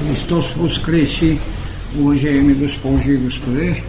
Христос 0.00 0.52
воскреси, 0.56 1.38
уважаеми 1.98 2.54
госпожи 2.54 3.12
и 3.12 3.16
господи! 3.16 3.82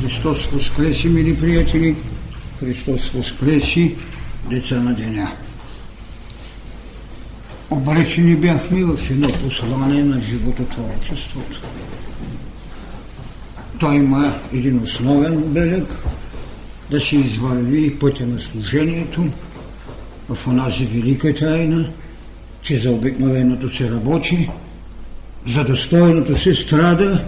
Христос 0.00 0.46
воскреси, 0.46 1.08
мили 1.08 1.40
приятели! 1.40 1.96
Христос 2.60 3.10
воскреси, 3.10 3.96
деца 4.50 4.80
на 4.80 4.94
деня! 4.94 5.28
Обречени 7.70 8.36
бяхме 8.36 8.84
в 8.84 9.10
едно 9.10 9.28
послание 9.28 10.04
на 10.04 10.20
живототворчеството. 10.20 11.60
Той 13.80 13.96
има 13.96 14.34
един 14.52 14.82
основен 14.82 15.40
белег 15.40 15.94
да 16.90 17.00
се 17.00 17.16
извърви 17.16 17.98
пътя 17.98 18.26
на 18.26 18.40
служението 18.40 19.24
в 20.28 20.46
онази 20.46 20.86
велика 20.86 21.34
тайна, 21.34 21.90
че 22.62 22.78
за 22.78 22.90
обикновеното 22.90 23.68
се 23.68 23.90
работи, 23.90 24.50
за 25.46 25.64
достойното 25.64 26.38
се 26.38 26.54
страда, 26.54 27.24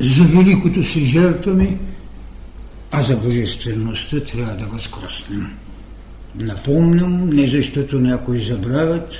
за 0.00 0.24
великото 0.24 0.84
се 0.84 1.00
жертваме, 1.00 1.78
а 2.90 3.02
за 3.02 3.16
божествеността 3.16 4.20
трябва 4.20 4.54
да 4.54 4.66
възкръснем. 4.66 5.56
Напомням, 6.34 7.28
не 7.28 7.48
защото 7.48 8.00
някои 8.00 8.40
забравят, 8.40 9.14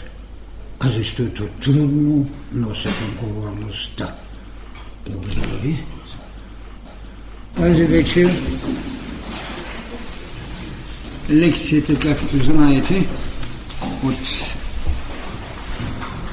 а 0.81 0.91
защото 0.91 1.47
трудно 1.47 2.29
носят 2.53 2.95
отговорността. 3.09 4.15
Благодаря 5.11 5.59
ви. 5.63 5.85
Тази 7.57 7.85
вечер 7.85 8.31
лекцията, 11.31 11.99
както 11.99 12.45
знаете, 12.45 13.07
от 14.05 14.54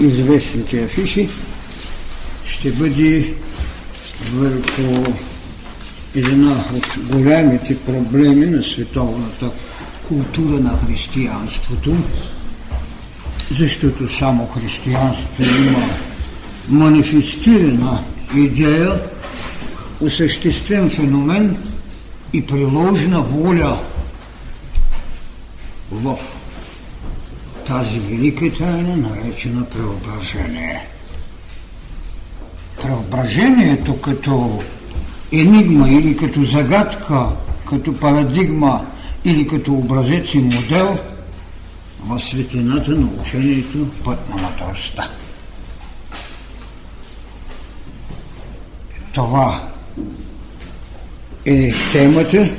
известните 0.02 0.84
афиши, 0.84 1.30
ще 2.46 2.72
бъде 2.72 3.34
върху 4.34 5.14
една 6.16 6.64
от 6.76 7.12
голямите 7.12 7.78
проблеми 7.80 8.46
на 8.46 8.64
световната 8.64 9.52
култура 10.08 10.60
на 10.60 10.80
християнството, 10.88 11.96
защото 13.52 14.18
само 14.18 14.48
християнството 14.48 15.42
има 15.42 15.90
манифестирана 16.70 18.04
идея, 18.36 19.02
осъществен 20.02 20.90
феномен 20.90 21.58
и 22.34 22.46
приложена 22.46 23.22
воля 23.22 23.80
в 25.92 26.18
тази 27.72 28.00
велика 28.00 28.54
тайна, 28.54 28.98
наречена 28.98 29.66
преображение. 29.66 30.88
Преображението 32.82 34.02
като 34.02 34.62
енигма 35.32 35.90
или 35.90 36.18
като 36.18 36.44
загадка, 36.44 37.28
като 37.70 38.00
парадигма 38.00 38.86
или 39.26 39.48
като 39.48 39.74
образец 39.74 40.34
и 40.34 40.40
модел 40.40 41.00
в 42.06 42.20
светлината 42.20 42.92
на 42.92 43.08
учението 43.22 43.88
път 44.04 44.30
на 44.30 44.36
мъдростта. 44.36 45.10
Това 49.14 49.70
е 51.46 51.72
темата, 51.92 52.50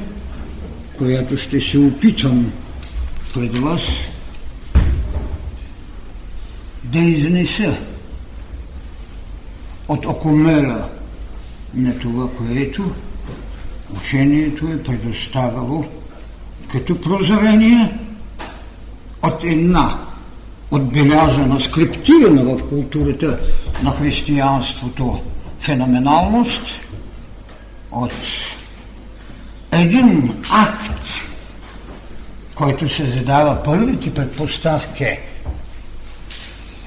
която 0.98 1.36
ще 1.36 1.60
се 1.60 1.78
опитам 1.78 2.52
пред 3.34 3.58
вас 3.58 3.82
да 6.92 6.98
изнеса 6.98 7.76
от 9.88 10.06
окомера 10.06 10.88
на 11.74 11.98
това, 11.98 12.28
което 12.38 12.92
учението 13.96 14.66
е 14.66 14.82
предоставило 14.82 15.84
като 16.72 17.00
прозрение 17.00 17.98
от 19.22 19.44
една 19.44 19.98
отбелязана, 20.70 21.60
скриптирана 21.60 22.56
в 22.56 22.68
културата 22.68 23.38
на 23.82 23.90
християнството 23.90 25.22
феноменалност, 25.60 26.62
от 27.92 28.14
един 29.72 30.34
акт, 30.50 31.06
който 32.54 32.88
се 32.88 33.06
задава 33.06 33.62
първите 33.62 34.14
предпоставки 34.14 35.18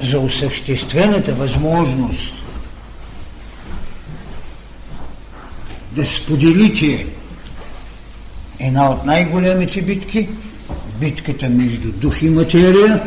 за 0.06 0.20
осъществената 0.20 1.34
възможност 1.34 2.36
да 5.92 6.06
споделите 6.06 7.06
една 8.60 8.90
от 8.90 9.06
най-големите 9.06 9.82
битки, 9.82 10.30
битката 11.00 11.50
между 11.50 11.92
дух 11.92 12.22
и 12.22 12.30
материя, 12.30 13.02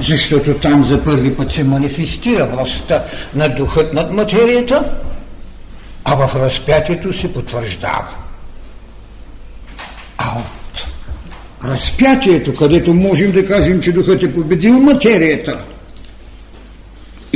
защото 0.00 0.54
там 0.54 0.84
за 0.84 1.04
първи 1.04 1.36
път 1.36 1.52
се 1.52 1.64
манифестира 1.64 2.46
властта 2.46 3.04
на 3.34 3.48
духът 3.48 3.94
над 3.94 4.12
материята, 4.12 4.92
а 6.04 6.14
в 6.14 6.36
разпятието 6.36 7.12
се 7.12 7.32
потвърждава. 7.32 8.08
А 10.18 10.38
от 10.38 10.86
разпятието, 11.64 12.54
където 12.54 12.94
можем 12.94 13.32
да 13.32 13.46
кажем, 13.46 13.80
че 13.80 13.92
духът 13.92 14.22
е 14.22 14.34
победил 14.34 14.80
материята, 14.80 15.58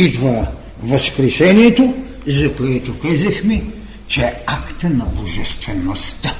идва 0.05 0.47
възкресението, 0.83 1.95
за 2.27 2.53
което 2.53 2.99
казахме, 2.99 3.63
че 4.09 4.21
е 4.21 4.35
акта 4.47 4.91
на 4.91 5.05
божествеността. 5.05 6.35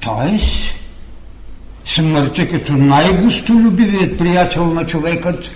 Тоест, 0.00 0.74
смъртта 1.84 2.48
като 2.48 2.72
най-гостолюбивият 2.72 4.18
приятел 4.18 4.66
на 4.66 4.86
човекът 4.86 5.52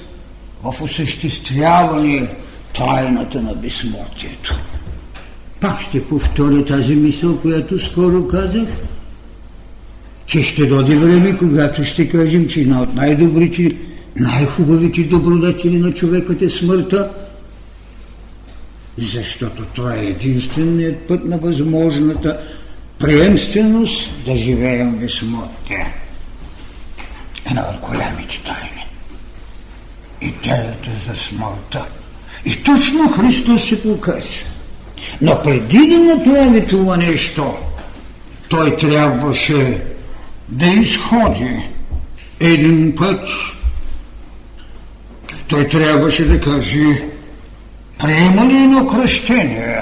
в 0.62 0.82
осъществяване 0.82 2.28
тайната 2.74 3.42
на 3.42 3.54
безсмъртието. 3.54 4.58
Пак 5.60 5.80
ще 5.82 6.04
повторя 6.04 6.64
тази 6.64 6.94
мисъл, 6.94 7.40
която 7.40 7.78
скоро 7.78 8.28
казах, 8.28 8.68
че 10.26 10.42
ще 10.42 10.66
доди 10.66 10.94
време, 10.96 11.36
когато 11.38 11.84
ще 11.84 12.08
кажем, 12.08 12.48
че 12.48 12.60
една 12.60 12.82
от 12.82 12.94
най-добрите, 12.94 13.76
най-хубавите 14.16 15.02
добродетели 15.02 15.78
на 15.78 15.94
човекът 15.94 16.42
е 16.42 16.50
смъртта, 16.50 17.10
защото 18.98 19.62
това 19.64 19.96
е 19.96 20.06
единственият 20.06 21.08
път 21.08 21.24
на 21.24 21.38
възможната 21.38 22.40
приемственост 22.98 24.10
да 24.26 24.36
живеем 24.36 24.92
без 24.92 25.14
смъртта. 25.14 25.86
Една 27.50 27.62
от 27.62 27.88
голямите 27.88 28.40
тайни. 28.44 28.86
Идеята 30.20 30.90
за 31.06 31.16
смъртта. 31.16 31.86
И 32.44 32.62
точно 32.62 33.08
Христос 33.08 33.68
се 33.68 33.82
показва. 33.82 34.46
Но 35.20 35.42
преди 35.42 35.86
да 35.86 35.98
направи 35.98 36.66
това 36.66 36.96
нещо, 36.96 37.54
той 38.48 38.76
трябваше 38.76 39.82
да 40.48 40.66
изходи 40.66 41.68
един 42.40 42.94
път. 42.96 43.28
Той 45.48 45.68
трябваше 45.68 46.24
да 46.24 46.40
каже, 46.40 47.02
приема 47.98 48.46
ли 48.46 48.56
едно 48.56 48.86
кръщение, 48.86 49.80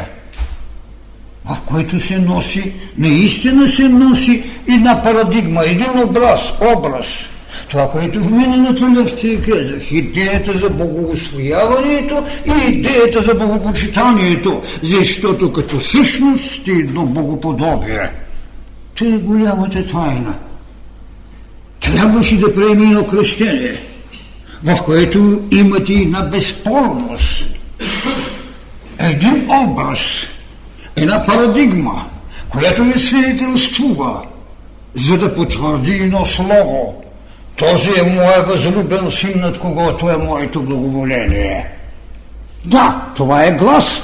в 1.45 1.57
което 1.67 2.01
се 2.01 2.19
носи, 2.19 2.73
наистина 2.99 3.69
се 3.69 3.89
носи 3.89 4.45
една 4.69 5.03
парадигма, 5.03 5.65
един 5.65 6.03
образ, 6.05 6.53
образ. 6.77 7.07
Това, 7.69 7.91
което 7.91 8.21
в 8.21 8.31
миналата 8.31 8.91
лекция 8.97 9.43
казах, 9.43 9.93
идеята 9.93 10.59
за 10.59 10.71
богоосвояването 10.71 12.25
и 12.47 12.73
идеята 12.73 13.23
за 13.23 13.35
богопочитанието, 13.35 14.63
защото 14.83 15.53
като 15.53 15.81
същност 15.81 16.69
е 16.69 16.71
едно 16.71 17.07
богоподобие. 17.07 18.11
Това 18.95 19.15
е 19.15 19.19
голямата 19.19 19.87
тайна. 19.87 20.35
Трябваше 21.81 22.41
да 22.41 22.55
приеме 22.55 22.85
едно 22.85 23.07
кръщение, 23.07 23.81
в 24.65 24.85
което 24.85 25.43
имате 25.51 25.93
една 25.93 26.23
безспорност, 26.23 27.45
един 28.99 29.51
образ, 29.51 30.01
една 30.97 31.27
парадигма, 31.27 32.07
която 32.49 32.85
ви 32.85 32.99
свидетелствува, 32.99 34.23
за 34.95 35.19
да 35.19 35.35
потвърди 35.35 35.93
едно 35.93 36.25
слово. 36.25 37.03
Този 37.57 37.91
е 37.91 38.03
моят 38.03 38.47
възлюбен 38.47 39.11
син, 39.11 39.33
над 39.37 39.59
когото 39.59 40.11
е 40.11 40.17
моето 40.17 40.63
благоволение. 40.63 41.67
Да, 42.65 43.03
това 43.17 43.45
е 43.45 43.53
глас. 43.53 44.03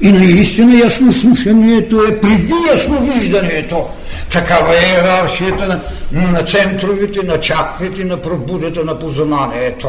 И 0.00 0.12
наистина 0.12 0.78
ясно 0.78 1.12
слушанието 1.12 2.02
е 2.02 2.20
преди 2.20 2.54
ясно 2.72 3.00
виждането. 3.00 3.88
Такава 4.30 4.74
е 4.74 4.88
иерархията 4.88 5.66
на, 5.66 5.82
на 6.30 6.42
центровите, 6.42 7.22
на 7.22 7.40
чакрите, 7.40 8.04
на 8.04 8.22
пробудата 8.22 8.84
на 8.84 8.98
познанието. 8.98 9.88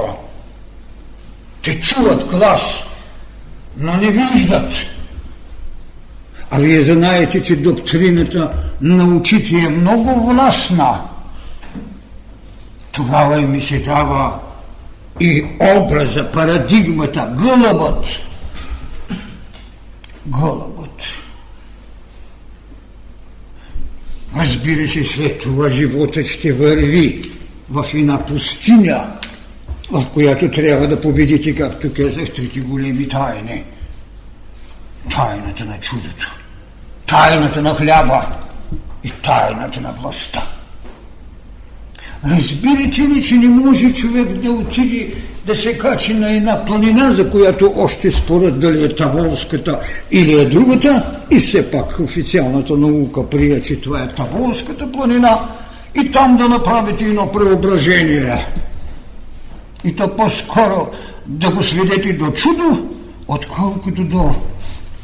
Те 1.63 1.81
чуват 1.81 2.25
глас, 2.25 2.61
но 3.77 3.93
не 3.93 4.11
виждат. 4.11 4.71
А 6.51 6.59
вие 6.59 6.83
знаете, 6.83 7.43
че 7.43 7.55
доктрината 7.55 8.53
на 8.81 9.03
учите 9.03 9.55
е 9.55 9.69
много 9.69 10.29
властна. 10.29 11.01
Тогава 12.91 13.39
и 13.39 13.45
ми 13.45 13.61
се 13.61 13.79
дава 13.79 14.39
и 15.19 15.45
образа, 15.77 16.31
парадигмата, 16.31 17.33
гълъбът. 17.37 18.05
Гълъбът. 20.25 20.78
Разбира 24.37 24.87
се, 24.87 25.03
след 25.03 25.39
това 25.39 25.69
животът 25.69 26.27
ще 26.27 26.53
върви 26.53 27.31
в 27.69 27.85
една 27.93 28.25
пустиня, 28.25 29.11
в 29.91 30.05
която 30.13 30.51
трябва 30.51 30.87
да 30.87 31.01
победите, 31.01 31.55
както 31.55 31.93
казах, 31.93 32.33
трите 32.33 32.59
големи 32.59 33.09
тайни. 33.09 33.63
Тайната 35.11 35.65
на 35.65 35.79
чудото, 35.79 36.35
тайната 37.05 37.61
на 37.61 37.75
хляба 37.75 38.27
и 39.03 39.09
тайната 39.09 39.81
на 39.81 39.91
властта. 39.91 40.47
Разбирате 42.25 43.01
ли, 43.01 43.23
че 43.23 43.35
не 43.35 43.47
може 43.47 43.93
човек 43.93 44.27
да 44.27 44.51
отиде 44.51 45.13
да 45.49 45.55
се 45.55 45.77
качи 45.77 46.13
на 46.13 46.31
една 46.31 46.65
планина, 46.65 47.11
за 47.11 47.29
която 47.29 47.73
още 47.77 48.11
според 48.11 48.59
дали 48.59 48.83
е 48.83 48.95
Таволската 48.95 49.79
или 50.11 50.41
е 50.41 50.45
другата, 50.45 51.03
и 51.31 51.39
все 51.39 51.71
пак 51.71 51.99
официалната 51.99 52.77
наука 52.77 53.29
прия, 53.29 53.63
че 53.63 53.81
това 53.81 54.03
е 54.03 54.07
Таволската 54.07 54.91
планина, 54.91 55.39
и 55.95 56.11
там 56.11 56.37
да 56.37 56.49
направите 56.49 57.03
едно 57.03 57.31
преображение. 57.31 58.45
И 59.83 59.95
то 59.95 60.15
по-скоро 60.15 60.87
да 61.25 61.51
го 61.51 61.63
сведете 61.63 62.13
до 62.13 62.31
чудо, 62.31 62.89
отколкото 63.27 64.03
до 64.03 64.35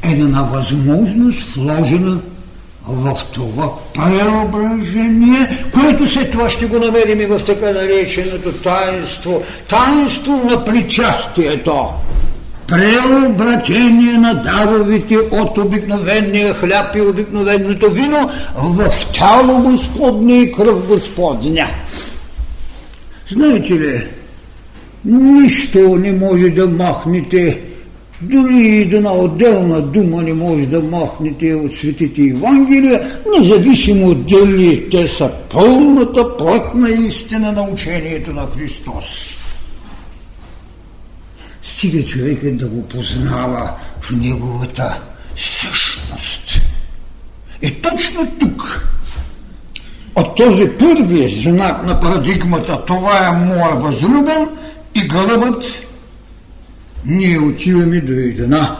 една 0.03 0.41
възможност, 0.41 1.55
вложена 1.55 2.21
в 2.87 3.17
това 3.31 3.69
преображение, 3.93 5.67
което 5.73 6.07
след 6.07 6.31
това 6.31 6.49
ще 6.49 6.65
го 6.65 6.79
намерим 6.79 7.21
и 7.21 7.25
в 7.25 7.39
така 7.45 7.71
нареченото 7.71 8.51
таинство, 8.51 9.43
таинство 9.69 10.41
на 10.49 10.65
причастието. 10.65 11.85
Преобратение 12.67 14.17
на 14.17 14.33
даровите 14.33 15.17
от 15.17 15.57
обикновения 15.57 16.53
хляб 16.53 16.95
и 16.95 17.01
обикновеното 17.01 17.91
вино 17.91 18.29
в 18.55 18.89
тяло 19.13 19.61
Господне 19.61 20.37
и 20.37 20.51
кръв 20.51 20.87
Господня. 20.87 21.67
Знаете 23.31 23.73
ли, 23.73 24.07
нищо 25.05 25.79
не 25.79 26.11
може 26.11 26.49
да 26.49 26.67
махнете 26.67 27.61
дори 28.21 28.59
и 28.59 28.81
една 28.81 29.13
отделна 29.13 29.81
дума 29.81 30.21
не 30.21 30.33
може 30.33 30.65
да 30.65 30.81
махнете 30.81 31.53
от 31.53 31.75
светите 31.75 32.21
Евангелия, 32.21 33.21
независимо 33.39 34.15
дали 34.15 34.89
те 34.89 35.07
са 35.07 35.31
пълната 35.49 36.37
плътна 36.37 36.89
истина 36.89 37.51
на 37.51 37.61
учението 37.61 38.33
на 38.33 38.47
Христос. 38.57 39.05
Стига 41.61 42.03
човекът 42.03 42.57
да 42.57 42.67
го 42.67 42.87
познава 42.87 43.71
в 44.01 44.11
неговата 44.11 45.01
същност. 45.35 46.61
И 47.61 47.71
точно 47.71 48.31
тук, 48.39 48.89
от 50.15 50.35
този 50.35 50.67
първи 50.69 51.41
знак 51.43 51.85
на 51.85 51.99
парадигмата, 51.99 52.85
това 52.85 53.27
е 53.27 53.45
моя 53.45 53.75
възлюбен 53.75 54.47
и 54.95 55.07
гълъбът 55.07 55.84
ние 57.05 57.39
отиваме 57.39 58.01
до 58.01 58.13
една. 58.13 58.77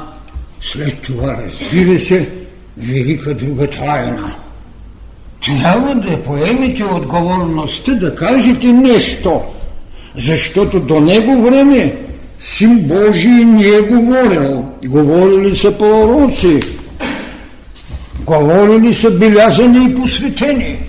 След 0.62 1.02
това, 1.02 1.38
разбира 1.46 2.00
се, 2.00 2.30
велика 2.78 3.34
друга 3.34 3.70
тайна. 3.70 4.36
Трябва 5.46 5.96
да 5.96 6.24
поемете 6.24 6.84
отговорността 6.84 7.94
да 7.94 8.16
кажете 8.16 8.68
нещо, 8.68 9.42
защото 10.16 10.80
до 10.80 11.00
него 11.00 11.42
време 11.42 11.96
Син 12.40 12.80
Божий 12.80 13.46
не 13.46 13.68
е 13.68 13.82
говорил. 13.82 14.66
Говорили 14.86 15.56
са 15.56 15.78
пророци, 15.78 16.60
говорили 18.26 18.94
са 18.94 19.12
белязани 19.12 19.86
и 19.86 19.96
посветени, 19.96 20.80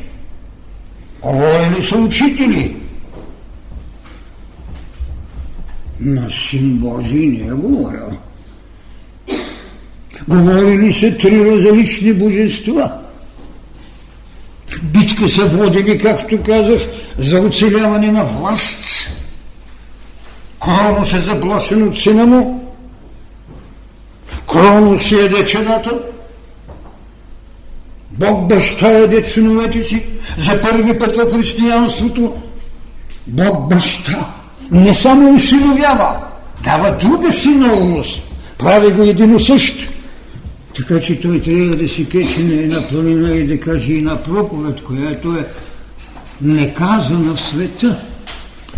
говорили 1.23 1.83
са 1.83 1.99
учители– 1.99 2.77
на 6.07 6.31
Син 6.31 6.79
Божий 6.79 7.27
не 7.27 7.47
е 7.47 7.51
говорил. 7.51 8.19
Говорили 10.29 10.93
се 10.93 11.19
три 11.19 11.51
различни 11.51 12.13
божества. 12.13 12.93
Битка 14.83 15.29
са 15.29 15.47
водили, 15.47 15.99
както 15.99 16.43
казах, 16.43 16.81
за 17.19 17.41
оцеляване 17.41 18.13
на 18.13 18.25
власт. 18.25 18.85
Кронос 20.61 21.13
е 21.13 21.19
заблашен 21.19 21.89
от 21.89 21.99
сина 21.99 22.27
му. 22.27 22.73
Кронос 24.47 25.13
е 25.13 25.29
дечедата. 25.29 25.99
Бог 28.11 28.49
баща 28.49 28.99
е 28.99 29.25
синовете 29.25 29.85
си. 29.85 30.07
За 30.39 30.63
първи 30.63 30.99
път 30.99 31.17
в 31.17 31.33
християнството 31.33 32.35
Бог 33.27 33.69
баща 33.69 34.36
не 34.71 34.95
само 34.95 35.35
усиновява, 35.35 36.21
дава 36.65 36.91
друга 36.91 37.33
синовност, 37.33 38.23
прави 38.59 38.93
го 38.93 39.03
едино 39.03 39.41
също. 39.41 39.89
Така 40.77 41.01
че 41.01 41.21
той 41.21 41.41
трябва 41.41 41.77
да 41.77 41.89
си 41.89 42.09
кечи 42.09 42.43
на 42.43 42.55
една 42.55 42.89
планина 42.89 43.31
и 43.31 43.47
да 43.47 43.61
каже 43.61 43.93
една 43.93 44.17
проповед, 44.17 44.83
която 44.83 45.33
е 45.33 45.47
неказана 46.43 47.35
в 47.35 47.41
света. 47.41 47.99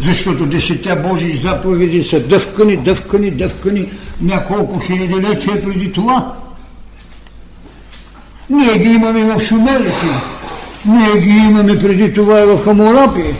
Защото 0.01 0.47
десетя 0.47 0.97
Божии 0.97 1.37
заповеди 1.37 2.03
са 2.03 2.21
дъвкани, 2.21 2.77
дъвкани, 2.77 3.31
дъвкани 3.31 3.89
няколко 4.21 4.79
хилядилетия 4.79 5.63
преди 5.63 5.93
това. 5.93 6.35
Ние 8.51 8.79
ги 8.79 8.89
имаме 8.89 9.25
в 9.25 9.41
шумерите, 9.41 10.07
ние 10.85 11.21
ги 11.21 11.31
имаме 11.31 11.79
преди 11.79 12.13
това 12.13 12.41
и 12.41 12.47
в 12.47 12.65
Хамурапи, 12.65 13.35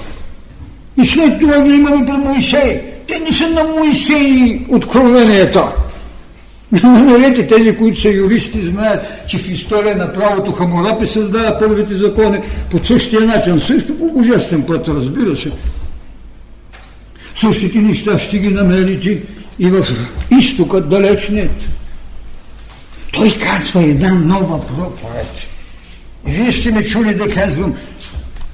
и 1.03 1.07
след 1.07 1.41
това 1.41 1.63
ги 1.63 1.75
имаме 1.75 2.07
при 2.07 2.13
Моисей. 2.13 2.83
Те 3.09 3.19
не 3.19 3.33
са 3.33 3.49
на 3.49 3.65
Моисей 3.65 4.61
откровенията. 4.69 5.73
Намерете 6.73 7.47
тези, 7.47 7.77
които 7.77 8.01
са 8.01 8.09
юристи, 8.09 8.67
знаят, 8.67 9.07
че 9.27 9.39
в 9.39 9.51
история 9.51 9.97
на 9.97 10.13
правото 10.13 10.53
Хамурапи 10.53 11.07
създава 11.07 11.59
първите 11.59 11.95
закони 11.95 12.41
по 12.71 12.85
същия 12.85 13.21
начин, 13.21 13.61
също 13.61 13.99
по 13.99 14.11
божествен 14.13 14.63
път, 14.63 14.89
разбира 14.89 15.37
се. 15.37 15.53
Същите 17.41 17.79
неща 17.79 18.19
ще 18.19 18.39
ги 18.39 18.49
намерите 18.49 19.23
и 19.59 19.67
в 19.67 19.87
изтока 20.39 20.81
далечният. 20.81 21.57
Той 23.13 23.31
казва 23.31 23.83
една 23.83 24.11
нова 24.15 24.67
проповед. 24.67 25.49
Вие 26.25 26.53
сте 26.53 26.73
ме 26.73 26.85
чули 26.85 27.15
да 27.15 27.29
казвам, 27.29 27.75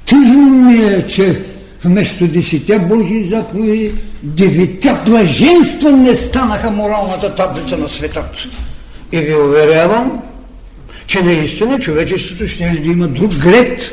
тъжно 0.06 0.50
ми 0.50 0.74
е, 0.74 1.06
че 1.06 1.42
вместо 1.84 2.26
десетте 2.26 2.78
Божии 2.78 3.24
заповеди, 3.24 3.94
девете 4.22 4.96
блаженства 5.06 5.92
не 5.92 6.14
станаха 6.14 6.70
моралната 6.70 7.34
таблица 7.34 7.76
на 7.76 7.88
светът. 7.88 8.46
И 9.12 9.18
ви 9.18 9.34
уверявам, 9.34 10.22
че 11.06 11.22
наистина 11.22 11.80
човечеството 11.80 12.48
ще 12.48 12.70
да 12.70 12.90
има 12.90 13.08
друг 13.08 13.34
глед, 13.34 13.90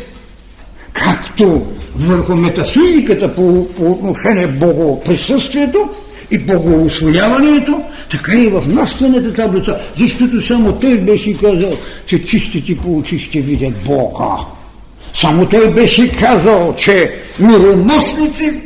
както 0.93 1.65
върху 1.95 2.36
метафизиката 2.36 3.36
по, 3.36 3.67
по 3.67 3.91
отношение 3.91 4.48
богоприсъствието 4.48 5.89
и 6.31 6.39
богоосвояването, 6.39 7.81
така 8.12 8.36
и 8.36 8.48
в 8.48 8.63
наствената 8.67 9.33
таблица, 9.33 9.79
защото 9.98 10.41
само 10.48 10.74
той 10.74 10.98
беше 10.98 11.38
казал, 11.38 11.74
че 12.05 12.25
чистите 12.25 12.77
по 12.77 12.98
очи 12.98 13.19
ще 13.19 13.41
видят 13.41 13.74
Бога. 13.86 14.36
Само 15.13 15.46
той 15.46 15.74
беше 15.74 16.12
казал, 16.12 16.75
че 16.77 17.13
мироносници, 17.39 18.62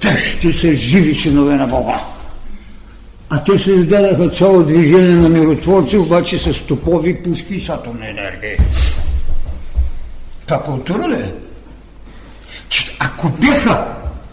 те 0.00 0.16
ще 0.18 0.52
са 0.52 0.74
живи 0.74 1.14
синове 1.14 1.54
на 1.54 1.66
Бога. 1.66 2.00
А 3.30 3.44
те 3.44 3.58
се 3.58 3.70
издадаха 3.70 4.30
цяло 4.30 4.62
движение 4.62 5.16
на 5.16 5.28
миротворци, 5.28 5.96
обаче 5.96 6.38
с 6.38 6.66
топови 6.66 7.22
пушки 7.22 7.54
и 7.54 7.60
с 7.60 7.68
атомна 7.68 8.08
енергия. 8.08 8.56
Та 10.46 10.58
култура 10.58 11.08
ли 11.08 11.14
е? 11.14 11.32
Ако 12.98 13.28
бяха 13.28 13.84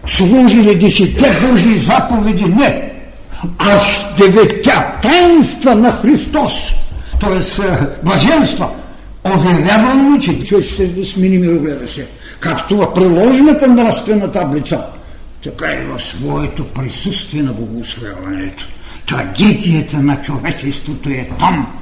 служили 0.07 0.75
десетте 0.75 1.31
Божии 1.41 1.77
заповеди, 1.77 2.45
не, 2.45 2.91
аж 3.57 4.05
деветя 4.17 4.91
таинства 5.01 5.75
на 5.75 5.91
Христос, 5.91 6.51
т.е. 7.19 7.69
блаженства, 8.03 8.69
Уверявам 9.25 10.21
че 10.21 10.43
човек 10.43 10.65
ще 10.65 11.05
смени 11.05 11.37
мирогледа 11.37 11.87
си. 11.87 12.05
Както 12.39 12.77
в 12.77 12.93
приложената 12.93 13.67
нравствена 13.67 14.31
таблица 14.31 14.85
така 15.43 15.73
и 15.73 15.85
в 15.85 15.99
своето 16.01 16.65
присъствие 16.65 17.43
на 17.43 17.53
богославянето. 17.53 18.67
Трагедията 19.05 19.97
на 19.97 20.21
човечеството 20.21 21.09
е 21.09 21.29
там. 21.39 21.78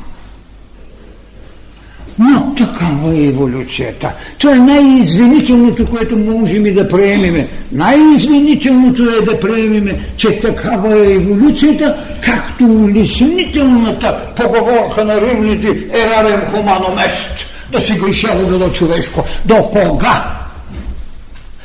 Но 2.19 2.55
такава 2.55 3.15
е 3.15 3.23
еволюцията. 3.23 4.11
Това 4.37 4.55
е 4.55 4.59
най-извинителното, 4.59 5.85
което 5.85 6.17
можем 6.17 6.65
и 6.65 6.73
да 6.73 6.87
приемеме. 6.87 7.47
Най-извинителното 7.71 9.03
е 9.03 9.25
да 9.25 9.39
приемеме, 9.39 9.99
че 10.17 10.39
такава 10.39 10.97
е 10.97 11.13
еволюцията, 11.13 11.97
както 12.21 12.65
улеснителната 12.65 14.19
поговорка 14.35 15.05
на 15.05 15.21
римните 15.21 15.87
ерарем 15.93 16.41
хуманом 16.51 16.99
ест. 16.99 17.45
Да 17.71 17.81
си 17.81 17.93
грешало 17.93 18.47
било 18.47 18.71
човешко. 18.71 19.23
До 19.45 19.63
кога? 19.63 20.37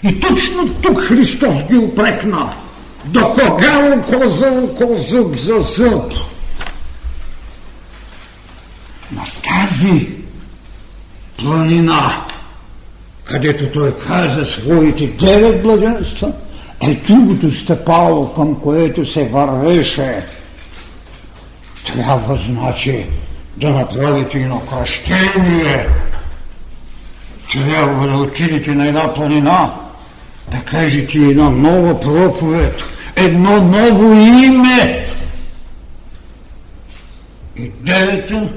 И 0.03 0.21
точно 0.21 0.69
тук 0.83 1.01
Христос 1.01 1.55
ги 1.71 1.79
опрекна. 1.79 2.53
До 3.05 3.29
кога 3.29 3.97
око 3.97 4.29
за 4.29 4.47
око, 4.47 4.97
зъб 4.99 5.37
за 5.37 5.61
зъб? 5.61 6.13
На 9.13 9.23
тази 9.43 10.12
планина, 11.43 12.25
където 13.25 13.67
той 13.67 13.99
каза 13.99 14.45
своите 14.45 15.07
девет 15.07 15.63
блаженства, 15.63 16.33
е 16.81 16.95
другото 16.95 17.51
стъпало, 17.51 18.33
към 18.33 18.61
което 18.61 19.07
се 19.07 19.25
вървеше. 19.25 20.23
Трябва, 21.87 22.39
значи, 22.49 23.07
да 23.57 23.71
направите 23.71 24.39
едно 24.39 24.61
кръщение. 24.61 25.87
Трябва 27.53 28.07
да 28.07 28.17
отидете 28.17 28.75
на 28.75 28.89
една 28.89 29.15
планина, 29.15 29.75
да 30.53 30.59
кажете 30.59 31.19
една 31.19 31.51
нова 31.51 32.01
проповед, 32.01 32.83
едно 33.17 33.63
ново 33.63 34.13
име. 34.15 35.05
Идеята, 37.57 38.49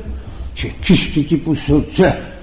че 0.55 0.73
чистите 0.81 1.43
по 1.43 1.55
сърце 1.55 2.34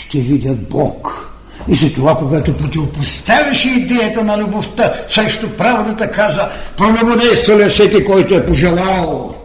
ще 0.00 0.18
видят 0.18 0.68
Бог. 0.68 1.28
И 1.68 1.74
за 1.74 1.92
това, 1.92 2.16
когато 2.16 2.56
противопоставяше 2.56 3.68
идеята 3.68 4.24
на 4.24 4.38
любовта 4.38 4.94
срещу 5.08 5.50
правдата, 5.50 6.10
каза, 6.10 6.48
прелюбодейства 6.76 7.68
всеки, 7.68 8.04
който 8.04 8.34
е 8.34 8.46
пожелал. 8.46 9.36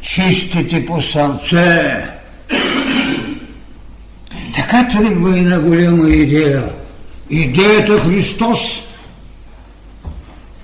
Чистите 0.00 0.86
по 0.86 1.02
сърце. 1.02 2.04
Така 4.54 4.88
тръгва 4.88 5.38
една 5.38 5.60
голяма 5.60 6.08
идея. 6.08 6.64
Идеята 7.30 8.00
Христос 8.00 8.60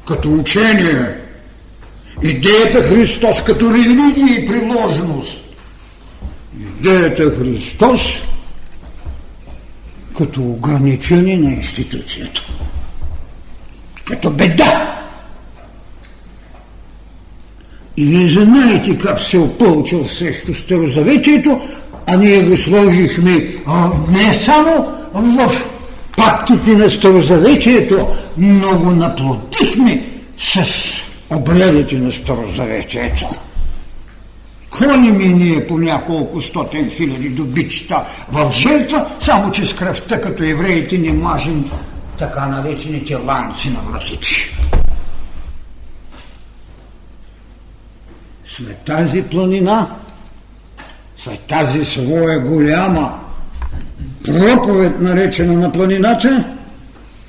като 0.09 0.35
учение. 0.35 1.15
Идеята 2.23 2.83
Христос 2.83 3.45
като 3.45 3.71
религия 3.71 4.39
и 4.39 4.47
приложеност. 4.47 5.39
Идеята 6.61 7.31
Христос 7.31 8.01
като 10.19 10.43
ограничение 10.43 11.37
на 11.37 11.51
институцията. 11.51 12.43
Като 14.05 14.31
беда. 14.31 14.99
И 17.97 18.05
вие 18.05 18.29
знаете 18.29 18.99
как 18.99 19.21
се 19.21 19.39
опълчал 19.39 20.09
срещу 20.09 20.55
Старозаветието, 20.55 21.61
а 22.07 22.17
ние 22.17 22.43
го 22.43 22.57
сложихме 22.57 23.55
а, 23.67 23.91
не 24.09 24.35
само 24.35 24.93
в 25.15 25.53
пактите 26.17 26.77
на 26.77 26.91
Старозаветието, 26.91 28.09
но 28.39 28.79
го 28.79 28.91
наплотихме 28.91 30.05
с 30.39 30.65
обредите 31.31 31.95
на 31.95 32.13
Старозаветието. 32.13 33.29
Клоним 34.79 35.21
и 35.21 35.29
ние 35.29 35.67
по 35.67 35.79
няколко 35.79 36.41
стотен 36.41 36.91
хиляди 36.91 37.29
добичета 37.29 38.05
в 38.33 38.51
жертва, 38.51 39.07
само 39.21 39.53
че 39.53 39.67
с 39.67 39.75
кръвта 39.75 40.21
като 40.21 40.43
евреите 40.43 40.99
не 40.99 41.13
мажем 41.13 41.65
така 42.19 42.47
наречените 42.47 43.15
ланци 43.15 43.71
на 43.71 43.81
вратите. 43.81 44.29
След 48.47 48.77
тази 48.77 49.23
планина, 49.23 49.91
след 51.17 51.41
тази 51.41 51.85
своя 51.85 52.41
голяма 52.41 53.21
проповед, 54.25 55.01
наречена 55.01 55.53
на 55.53 55.73
планината, 55.73 56.45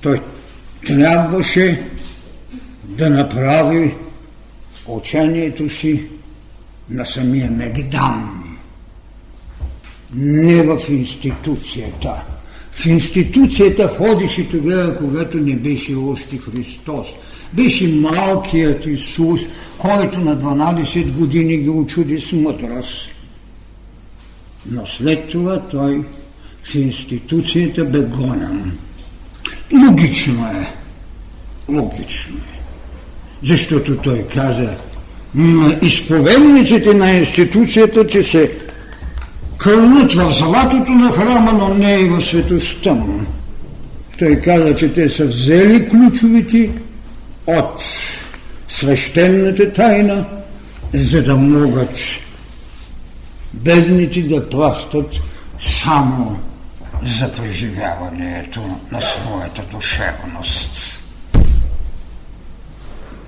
той 0.02 0.22
трябваше 0.88 1.84
да 2.84 3.10
направи 3.10 3.96
учението 4.88 5.70
си 5.70 6.08
на 6.90 7.06
самия 7.06 7.52
Мегдан. 7.52 8.44
Не 10.14 10.64
в 10.64 10.80
институцията. 10.90 12.24
В 12.72 12.86
институцията 12.86 13.88
ходеше 13.88 14.50
тогава, 14.50 14.98
когато 14.98 15.38
не 15.38 15.56
беше 15.56 15.96
още 15.96 16.38
Христос. 16.38 17.08
Беше 17.54 17.88
малкият 17.88 18.86
Исус, 18.86 19.42
който 19.78 20.20
на 20.20 20.38
12 20.38 21.12
години 21.12 21.58
ги 21.58 21.70
очуди 21.70 22.22
с 22.22 22.32
мъдрост. 22.32 23.08
Но 24.72 24.86
след 24.88 25.30
това 25.30 25.60
той 25.60 26.04
в 26.64 26.76
институцията 26.76 27.86
бе 27.86 28.00
гонен. 28.00 28.78
Логично 29.88 30.46
е. 30.46 30.74
Логично 31.70 32.38
е. 32.38 32.60
Защото 33.44 33.98
той 33.98 34.28
каза, 34.28 34.78
изповедниците 35.82 36.94
на 36.94 37.12
институцията, 37.12 38.08
че 38.08 38.24
се 38.24 38.52
кълнат 39.58 40.14
в 40.14 40.34
златото 40.34 40.92
на 40.92 41.12
храма, 41.12 41.54
но 41.54 41.74
не 41.74 41.94
и 41.94 42.10
в 42.10 42.22
светостта 42.22 42.94
му. 42.94 43.26
Той 44.20 44.36
каза, 44.36 44.76
че 44.76 44.94
те 44.94 45.10
са 45.10 45.26
взели 45.26 45.90
ключовите 45.90 46.70
от 47.48 47.84
свещената 48.68 49.74
тайна, 49.74 50.26
за 50.94 51.24
да 51.24 51.36
могат 51.36 51.98
бедните 53.54 54.22
да 54.22 54.50
плащат 54.50 55.20
само 55.84 56.40
за 57.20 57.32
преживяването 57.32 58.62
на 58.92 59.02
своята 59.02 59.62
душевност. 59.72 61.03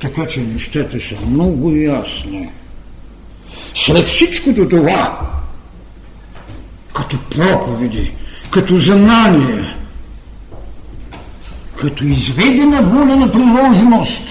Така 0.06 0.28
че 0.28 0.40
нещата 0.40 1.00
са 1.00 1.16
много 1.30 1.76
ясни. 1.76 2.50
След 3.76 4.08
всичкото 4.08 4.70
това, 4.70 5.20
като 6.94 7.18
проповеди, 7.30 8.12
като 8.52 8.78
знание, 8.78 9.76
като 11.80 12.04
изведена 12.04 12.82
воля 12.82 13.16
на 13.16 13.32
приложност, 13.32 14.28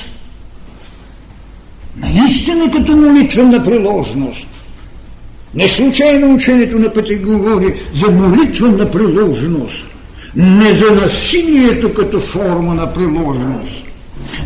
наистина 1.97 2.71
като 2.71 2.97
молитвена 2.97 3.65
приложност, 3.65 4.47
не 5.55 5.69
случайно 5.69 6.35
учението 6.35 6.79
на 6.79 6.93
пъти 6.93 7.17
говори 7.17 7.75
за 7.95 8.11
молитвена 8.11 8.91
приложност, 8.91 9.85
не 10.37 10.75
за 10.75 10.91
насилието 10.93 11.95
като 11.95 12.21
форма 12.21 12.75
на 12.75 12.93
приложност, 12.93 13.85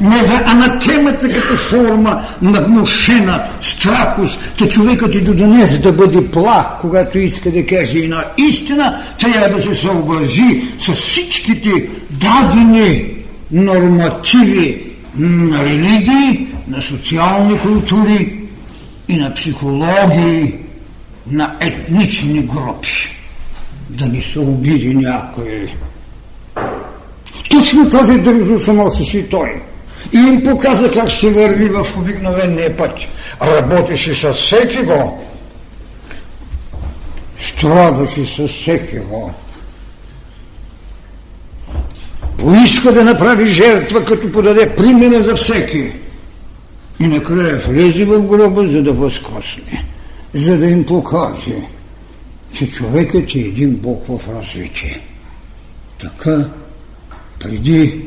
не 0.01 0.25
за 0.25 0.43
анатемата 0.47 1.29
като 1.29 1.57
форма 1.57 2.23
на 2.43 2.61
внушена 2.61 3.43
страхост, 3.61 4.39
че 4.57 4.69
човекът 4.69 5.15
и 5.15 5.21
до 5.21 5.35
днес 5.35 5.79
да 5.79 5.93
бъде 5.93 6.31
плах, 6.31 6.67
когато 6.81 7.19
иска 7.19 7.51
да 7.51 7.67
каже 7.67 7.99
една 7.99 8.25
истина, 8.39 8.99
трябва 9.19 9.57
да 9.57 9.63
се 9.63 9.75
съобрази 9.75 10.63
с 10.79 10.93
всичките 10.93 11.89
дадени 12.11 13.15
нормативи 13.53 14.85
на 15.19 15.65
религии, 15.65 16.47
на 16.69 16.83
социални 16.83 17.59
култури 17.59 18.41
и 19.09 19.17
на 19.17 19.35
психологии, 19.35 20.55
на 21.31 21.57
етнични 21.61 22.43
групи. 22.43 22.89
Да 23.91 24.07
не 24.07 24.23
се 24.23 24.39
обиди 24.39 24.95
някой. 24.95 25.69
Точно 27.51 27.91
този 27.91 28.19
дръзо 28.19 28.65
се 28.65 28.73
носеше 28.73 29.19
и 29.19 29.29
той. 29.29 29.63
И 30.13 30.19
им 30.19 30.45
показа 30.45 30.91
как 30.91 31.13
се 31.13 31.31
върви 31.31 31.69
в 31.69 31.87
обикновения 31.99 32.77
път. 32.77 32.99
Работеше 33.43 34.15
с 34.15 34.33
всеки 34.33 34.83
го. 34.83 35.25
Страдаше 37.49 38.27
с 38.27 38.49
всеки 38.49 38.99
го. 38.99 39.33
Поиска 42.39 42.93
да 42.93 43.05
направи 43.05 43.47
жертва, 43.47 44.05
като 44.05 44.33
подаде 44.33 44.75
примера 44.77 45.23
за 45.23 45.37
всеки. 45.37 45.93
И 47.01 47.07
накрая 47.07 47.57
влезе 47.57 48.05
в 48.05 48.21
гроба, 48.21 48.67
за 48.67 48.83
да 48.83 48.93
възкосне, 48.93 49.85
за 50.35 50.57
да 50.57 50.67
им 50.67 50.87
покаже, 50.87 51.57
че 52.53 52.71
човекът 52.71 53.35
е 53.35 53.39
един 53.39 53.71
Бог 53.71 54.05
в 54.09 54.21
развитие. 54.29 55.01
Така 56.01 56.45
преди 57.41 58.05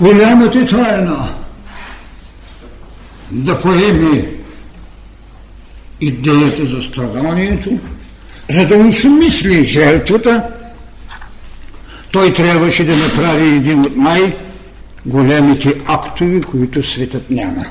голямата 0.00 0.66
тайна 0.66 1.34
да 3.30 3.60
поеме 3.60 4.30
идеята 6.00 6.66
за 6.66 6.82
страданието, 6.82 7.78
за 8.50 8.66
да 8.66 8.76
осмисли 8.76 9.64
жертвата, 9.64 10.42
той 12.10 12.34
трябваше 12.34 12.84
да 12.84 12.96
направи 12.96 13.56
един 13.56 13.80
от 13.80 13.96
най-големите 13.96 15.74
актови, 15.86 16.40
които 16.40 16.82
светът 16.82 17.30
няма. 17.30 17.64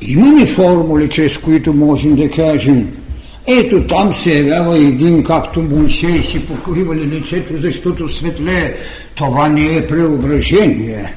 Има 0.00 0.40
ли 0.40 0.46
формули, 0.46 1.08
чрез 1.08 1.38
които 1.38 1.72
можем 1.72 2.16
да 2.16 2.30
кажем 2.30 3.01
ето 3.46 3.86
там 3.86 4.14
се 4.14 4.38
явява 4.38 4.78
един, 4.78 5.24
както 5.24 5.62
Моисей 5.62 6.22
си 6.22 6.46
покривали 6.46 7.06
лицето, 7.06 7.56
защото 7.56 8.08
светлее. 8.08 8.74
Това 9.14 9.48
не 9.48 9.76
е 9.76 9.86
преображение. 9.86 11.14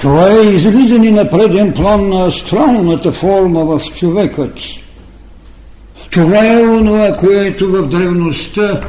Това 0.00 0.30
е 0.30 0.54
излизане 0.54 1.10
на 1.10 1.30
преден 1.30 1.72
план 1.72 2.08
на 2.08 2.26
астралната 2.26 3.12
форма 3.12 3.64
в 3.64 3.80
човекът. 3.98 4.58
Това 6.10 6.46
е 6.46 6.62
онова, 6.62 7.16
което 7.16 7.68
в 7.68 7.86
древността 7.86 8.80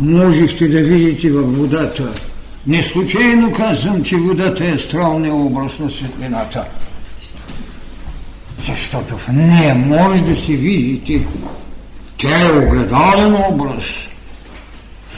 можехте 0.00 0.68
да 0.68 0.78
видите 0.78 1.30
във 1.30 1.58
водата. 1.58 2.08
Не 2.66 2.82
случайно 2.82 3.52
казвам, 3.52 4.02
че 4.02 4.16
водата 4.16 4.64
е 4.64 4.72
астралния 4.72 5.34
образ 5.34 5.78
на 5.78 5.90
светлината. 5.90 6.64
Защото 8.68 9.18
в 9.18 9.28
нея 9.28 9.74
може 9.74 10.22
да 10.22 10.36
се 10.36 10.52
видите. 10.52 11.26
Тя 12.18 12.40
е 12.40 12.58
огледален 12.58 13.34
образ. 13.50 13.84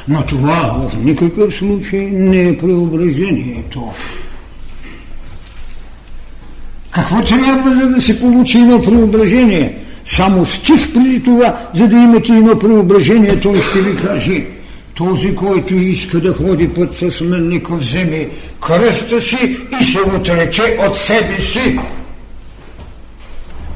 Но 0.08 0.22
това 0.22 0.88
в 0.88 1.04
никакъв 1.04 1.54
случай 1.54 2.00
не 2.00 2.48
е 2.48 2.58
преображението. 2.58 3.92
Какво 6.90 7.24
трябва 7.24 7.74
за 7.74 7.86
да 7.88 8.00
се 8.00 8.20
получи 8.20 8.58
едно 8.58 8.82
преображение? 8.82 9.78
Само 10.06 10.44
стих 10.44 10.92
преди 10.92 11.22
това, 11.22 11.68
за 11.74 11.88
да 11.88 11.96
имате 11.96 12.32
едно 12.32 12.58
преображение, 12.58 13.40
той 13.40 13.62
ще 13.62 13.80
ви 13.80 13.96
каже 13.96 14.46
този, 14.94 15.34
който 15.34 15.74
иска 15.74 16.20
да 16.20 16.34
ходи 16.34 16.68
път 16.68 16.96
с 16.96 17.20
мен, 17.20 17.48
нека 17.48 17.74
вземе 17.74 18.28
кръста 18.60 19.20
си 19.20 19.56
и 19.80 19.84
се 19.84 20.00
отрече 20.00 20.78
от 20.88 20.96
себе 20.96 21.40
си. 21.40 21.78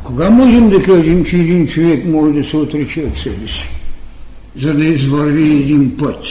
Кога 0.04 0.30
можем 0.30 0.70
да 0.70 0.82
кажем, 0.82 1.24
че 1.24 1.36
един 1.36 1.66
човек 1.66 2.04
може 2.04 2.32
да 2.32 2.44
се 2.44 2.56
отрече 2.56 3.00
от 3.00 3.18
себе 3.18 3.48
си, 3.48 3.68
за 4.56 4.74
да 4.74 4.84
извърви 4.84 5.52
един 5.52 5.96
път? 5.96 6.24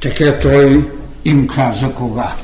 Така 0.00 0.38
той 0.40 0.88
им 1.24 1.46
каза 1.46 1.92
кога. 1.94 2.34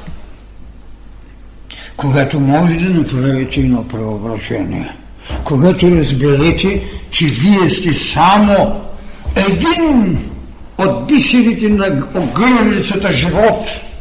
Когато 1.97 2.41
може 2.41 2.75
да 2.75 2.91
направите 2.91 3.61
едно 3.61 3.89
преображение. 3.89 4.97
Когато 5.45 5.91
разберете, 5.91 6.85
че 7.11 7.27
вие 7.27 7.71
сте 7.71 7.93
само 7.93 8.81
един 9.37 10.19
от 10.79 11.07
бисерите 11.07 11.69
на 11.69 12.07
огърлицата 12.15 13.13
живот– 13.13 13.69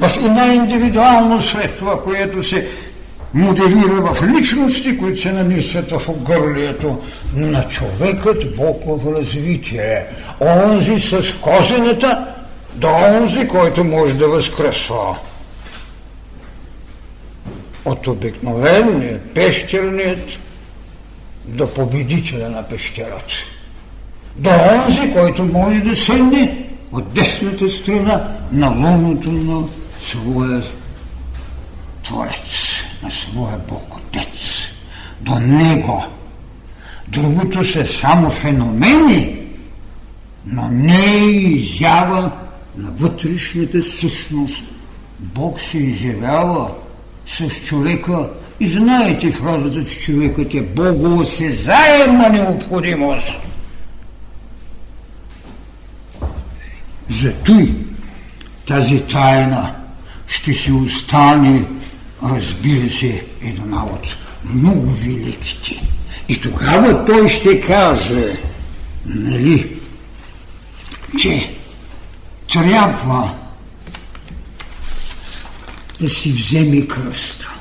в 0.00 0.16
една 0.16 0.46
индивидуално 0.54 1.42
светло, 1.42 2.00
което 2.04 2.42
се 2.42 2.68
моделира 3.34 4.12
в 4.12 4.22
личности, 4.22 4.98
които 4.98 5.20
се 5.20 5.32
нанисват 5.32 5.90
в 5.90 6.08
огърлието 6.08 6.98
на 7.34 7.68
човекът 7.68 8.56
Бог 8.56 8.82
в 8.86 9.18
развитие. 9.18 10.04
Онзи 10.40 11.00
с 11.00 11.34
козената 11.40 12.26
до 12.74 12.88
онзи, 12.88 13.48
който 13.48 13.84
може 13.84 14.14
да 14.14 14.28
възкръсва. 14.28 15.18
От 17.84 18.06
обикновения 18.06 19.20
пещерният 19.34 20.28
до 21.44 21.74
победителя 21.74 22.48
на 22.48 22.62
пещерата. 22.62 23.34
До 24.36 24.50
онзи, 24.50 25.10
който 25.10 25.44
може 25.44 25.80
да 25.80 25.96
седне 25.96 26.68
от 26.92 27.12
десната 27.12 27.68
страна 27.68 28.28
на 28.52 28.68
луното 28.68 29.32
на 29.32 29.68
своя 30.10 30.62
Творец, 32.02 32.82
на 33.02 33.10
своя 33.10 33.58
Бог 33.68 33.96
Отец. 33.96 34.68
До 35.20 35.38
Него. 35.38 36.04
Другото 37.08 37.64
са 37.64 37.86
само 37.86 38.30
феномени, 38.30 39.38
но 40.46 40.68
не 40.68 41.16
изява 41.30 42.30
на 42.76 42.90
вътрешната 42.90 43.82
същност. 43.82 44.64
Бог 45.18 45.60
се 45.60 45.78
изявява 45.78 46.70
с 47.26 47.50
човека 47.50 48.30
и 48.60 48.68
знаете 48.68 49.32
фразата, 49.32 49.84
че 49.84 50.00
човекът 50.00 50.54
е 50.54 50.62
Богоосезаема 50.62 52.28
необходимост. 52.28 53.30
Зато 57.10 57.66
тази 58.66 59.00
тайна 59.00 59.74
ще 60.28 60.54
си 60.54 60.72
остане, 60.72 61.64
разбира 62.22 62.90
се, 62.90 63.24
една 63.42 63.84
от 63.84 64.16
много 64.44 64.90
великите. 64.90 65.82
И 66.28 66.40
тогава 66.40 67.04
той 67.04 67.28
ще 67.28 67.60
каже, 67.60 68.36
нали, 69.06 69.76
че 71.18 71.50
трябва 72.52 73.34
да 76.00 76.10
си 76.10 76.32
вземе 76.32 76.86
кръста. 76.86 77.54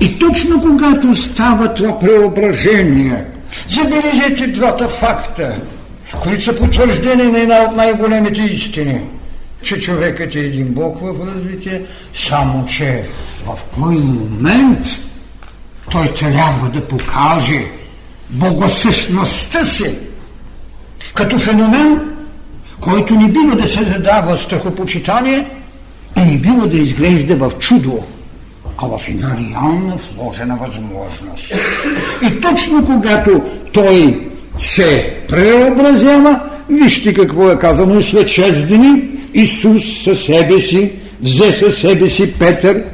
И 0.00 0.18
точно 0.18 0.60
когато 0.60 1.16
става 1.16 1.74
това 1.74 1.98
преображение, 1.98 3.24
забележете 3.68 4.46
двата 4.46 4.88
факта, 4.88 5.60
които 6.22 6.44
са 6.44 6.56
потвърждени 6.56 7.22
на 7.22 7.38
една 7.38 7.56
от 7.56 7.76
най-големите 7.76 8.40
истини– 8.40 9.00
че 9.62 9.80
човекът 9.80 10.34
е 10.34 10.38
един 10.38 10.66
Бог 10.66 11.00
в 11.00 11.26
развитие, 11.26 11.82
само 12.14 12.66
че 12.66 13.04
в 13.46 13.58
кой 13.74 13.94
момент 13.94 14.86
той 15.90 16.14
трябва 16.14 16.68
да 16.68 16.88
покаже 16.88 17.64
богосъщността 18.30 19.64
си 19.64 19.98
като 21.14 21.38
феномен, 21.38 22.00
който 22.80 23.14
не 23.14 23.28
бива 23.28 23.56
да 23.56 23.68
се 23.68 23.84
задава 23.84 24.38
страхопочитание 24.38 25.46
и 26.16 26.20
не 26.20 26.38
бива 26.38 26.66
да 26.66 26.76
изглежда 26.76 27.36
в 27.36 27.52
чудо, 27.58 28.04
а 28.78 28.86
в 28.86 29.08
една 29.08 29.36
реална 29.40 29.96
вложена 30.14 30.56
възможност. 30.56 31.54
И 32.22 32.40
точно 32.40 32.84
когато 32.84 33.42
той 33.72 34.28
се 34.60 35.16
преобразява, 35.28 36.40
вижте 36.70 37.14
какво 37.14 37.50
е 37.50 37.58
казано 37.58 38.02
след 38.02 38.28
6 38.28 38.66
дни, 38.66 39.15
Исус 39.34 39.82
със 40.04 40.24
себе 40.24 40.60
си 40.60 40.92
взе 41.22 41.52
със 41.52 41.78
себе 41.78 42.10
си 42.10 42.32
Петър 42.32 42.84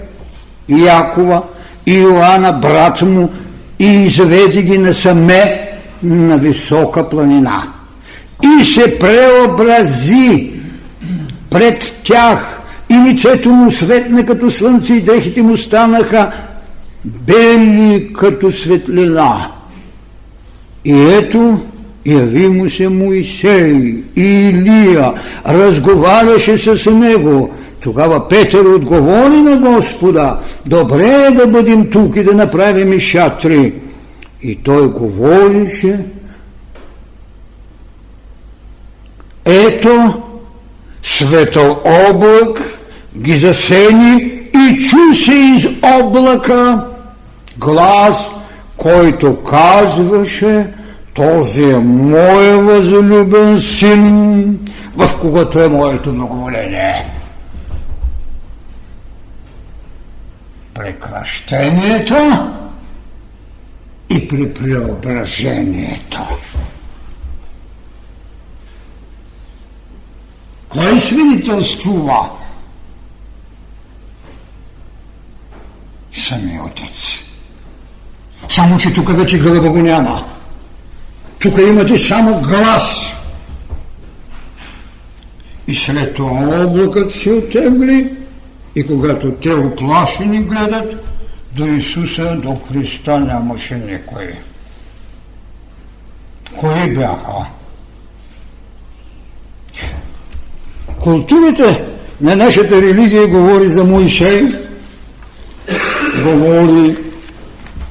Якова 0.69 1.43
и 1.87 1.95
Йоанна, 1.95 2.53
брат 2.53 3.03
му, 3.03 3.31
и 3.79 4.11
заведе 4.11 4.63
ги 4.63 4.79
насаме 4.79 5.69
на 6.03 6.39
висока 6.39 7.09
планина. 7.09 7.63
И 8.43 8.65
се 8.65 8.99
преобрази 8.99 10.51
пред 11.51 12.01
тях 12.05 12.61
и 12.91 12.95
лицето 12.95 13.51
му 13.51 13.71
светна 13.71 14.27
като 14.27 14.51
слънце 14.51 14.95
и 14.95 15.01
дрехите 15.01 15.43
му 15.43 15.57
станаха 15.57 16.33
бели 17.05 18.13
като 18.13 18.53
светлина. 18.53 19.51
И 20.85 20.93
ето 20.93 21.61
Яви 22.07 22.49
му 22.49 22.71
се 22.71 22.89
Моисей 22.89 23.95
и 24.17 24.23
Илия, 24.23 25.13
разговаряше 25.47 26.59
с 26.59 26.91
него. 26.91 27.51
Тогава 27.81 28.29
Петър 28.29 28.65
отговори 28.65 29.37
на 29.37 29.57
Господа, 29.57 30.39
добре 30.67 31.27
е 31.29 31.31
да 31.31 31.47
бъдем 31.47 31.91
тук 31.91 32.17
и 32.17 32.25
да 32.25 32.35
направим 32.35 33.01
шатри. 33.01 33.75
И 34.43 34.57
той 34.57 34.89
говорише, 34.89 35.99
ето 39.45 40.23
светъл 41.03 41.81
облак 41.85 42.79
ги 43.19 43.39
засени 43.39 44.43
и 44.55 44.89
чу 44.89 45.15
се 45.25 45.33
из 45.33 45.69
облака 45.83 46.85
глас, 47.59 48.27
който 48.77 49.37
казваше– 49.37 50.67
този 51.15 51.63
е 51.63 51.79
моя 51.79 52.57
възлюбен 52.57 53.61
син, 53.61 54.59
в 54.97 55.21
когото 55.21 55.61
е 55.61 55.69
моето 55.69 56.13
благоволение. 56.13 57.07
Прекращението 60.75 62.15
и 64.11 64.29
при 64.29 64.55
преображението. 64.55 66.21
Кой 70.69 71.01
свидетелствува? 71.01 72.31
Самия 76.13 76.65
Отец. 76.65 77.19
Само, 78.49 78.79
че 78.79 78.93
тук 78.93 79.17
вече 79.17 79.39
гълъба 79.39 79.71
го 79.71 79.79
няма. 79.79 80.32
Тук 81.43 81.59
имате 81.59 81.99
само 81.99 82.41
глас. 82.41 83.07
И 85.69 85.75
след 85.75 86.15
това 86.15 86.65
облакът 86.67 87.13
се 87.13 87.33
отегли 87.33 88.15
и 88.77 88.87
когато 88.87 89.33
те 89.33 89.55
оплашени 89.55 90.43
гледат, 90.43 91.09
до 91.53 91.67
Исуса, 91.67 92.37
до 92.37 92.61
Христа 92.69 93.21
нямаше 93.21 93.75
никой. 93.75 94.33
Кои 96.57 96.95
бяха? 96.95 97.47
Културата 101.01 101.81
на 102.21 102.37
нашата 102.37 102.83
религия 102.83 103.29
говори 103.29 103.69
за 103.69 103.85
Моисей, 103.85 104.43
говори 106.25 106.97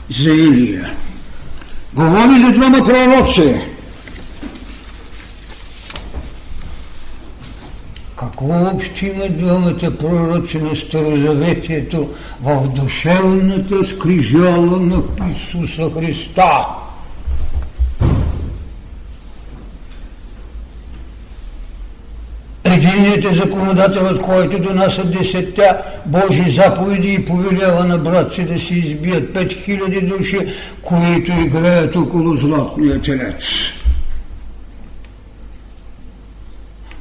за 0.10 0.30
Илия. 0.30 1.01
Говори 1.94 2.42
за 2.46 2.52
двама 2.52 2.78
пророци. 2.86 3.62
Какво 8.16 8.70
общо 8.74 9.06
има 9.06 9.30
двамата 9.30 9.98
пророци 10.00 10.58
на 10.58 10.76
Старозаветието 10.76 12.10
в 12.42 12.68
душевната 12.68 13.86
скрижала 13.86 14.80
на 14.80 15.04
Исуса 15.32 15.90
Христа? 15.94 16.68
Единият 22.82 23.26
е 23.26 23.34
законодателът, 23.34 24.22
който 24.22 24.60
донася 24.60 25.06
десетта 25.06 25.78
Божи 26.06 26.52
заповеди 26.52 27.14
и 27.14 27.26
повелява 27.26 27.84
на 27.84 27.98
брат 27.98 28.34
си 28.34 28.44
да 28.44 28.60
се 28.60 28.74
избият 28.74 29.34
пет 29.34 29.54
хиляди 29.54 30.02
души, 30.02 30.40
които 30.82 31.32
играят 31.32 31.96
около 31.96 32.36
златния 32.36 33.02
телец. 33.02 33.44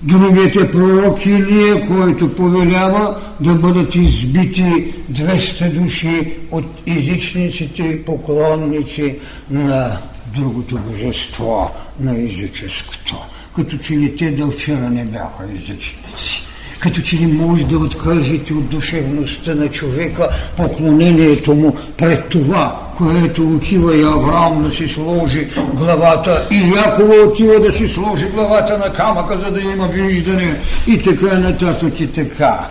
Другият 0.03 0.57
е 0.57 0.71
пророк 0.71 1.27
Илия, 1.27 1.87
който 1.87 2.35
повелява 2.35 3.17
да 3.41 3.55
бъдат 3.55 3.95
избити 3.95 4.95
200 5.13 5.71
души 5.71 6.33
от 6.51 6.65
езичниците 6.87 7.83
и 7.83 8.05
поклонници 8.05 9.17
на 9.51 9.99
другото 10.35 10.79
божество, 10.79 11.71
на 12.01 12.19
езическото 12.19 13.17
като 13.61 13.79
че 13.79 13.93
ли 13.97 14.17
те 14.17 14.31
до 14.31 14.51
вчера 14.51 14.91
не 14.91 15.05
бяха 15.05 15.45
язичници. 15.55 16.47
Като 16.79 17.01
че 17.01 17.17
ли 17.17 17.27
може 17.27 17.65
да 17.65 17.79
откажете 17.79 18.55
от 18.55 18.69
душевността 18.69 19.55
на 19.55 19.69
човека 19.69 20.29
поклонението 20.57 21.55
му 21.55 21.77
пред 21.97 22.29
това, 22.29 22.81
което 22.97 23.49
отива 23.49 23.97
и 23.97 24.03
Авраам 24.03 24.63
да 24.63 24.71
си 24.71 24.89
сложи 24.89 25.49
главата 25.75 26.49
и 26.51 26.73
Якова 26.77 27.15
отива 27.15 27.61
да 27.61 27.73
си 27.73 27.89
сложи 27.89 28.27
главата 28.27 28.79
на 28.79 28.93
камъка, 28.93 29.39
за 29.39 29.51
да 29.51 29.61
има 29.61 29.89
виждане 29.89 30.61
и 30.87 31.03
така 31.03 31.39
нататък 31.39 32.01
и 32.01 32.13
така. 32.13 32.69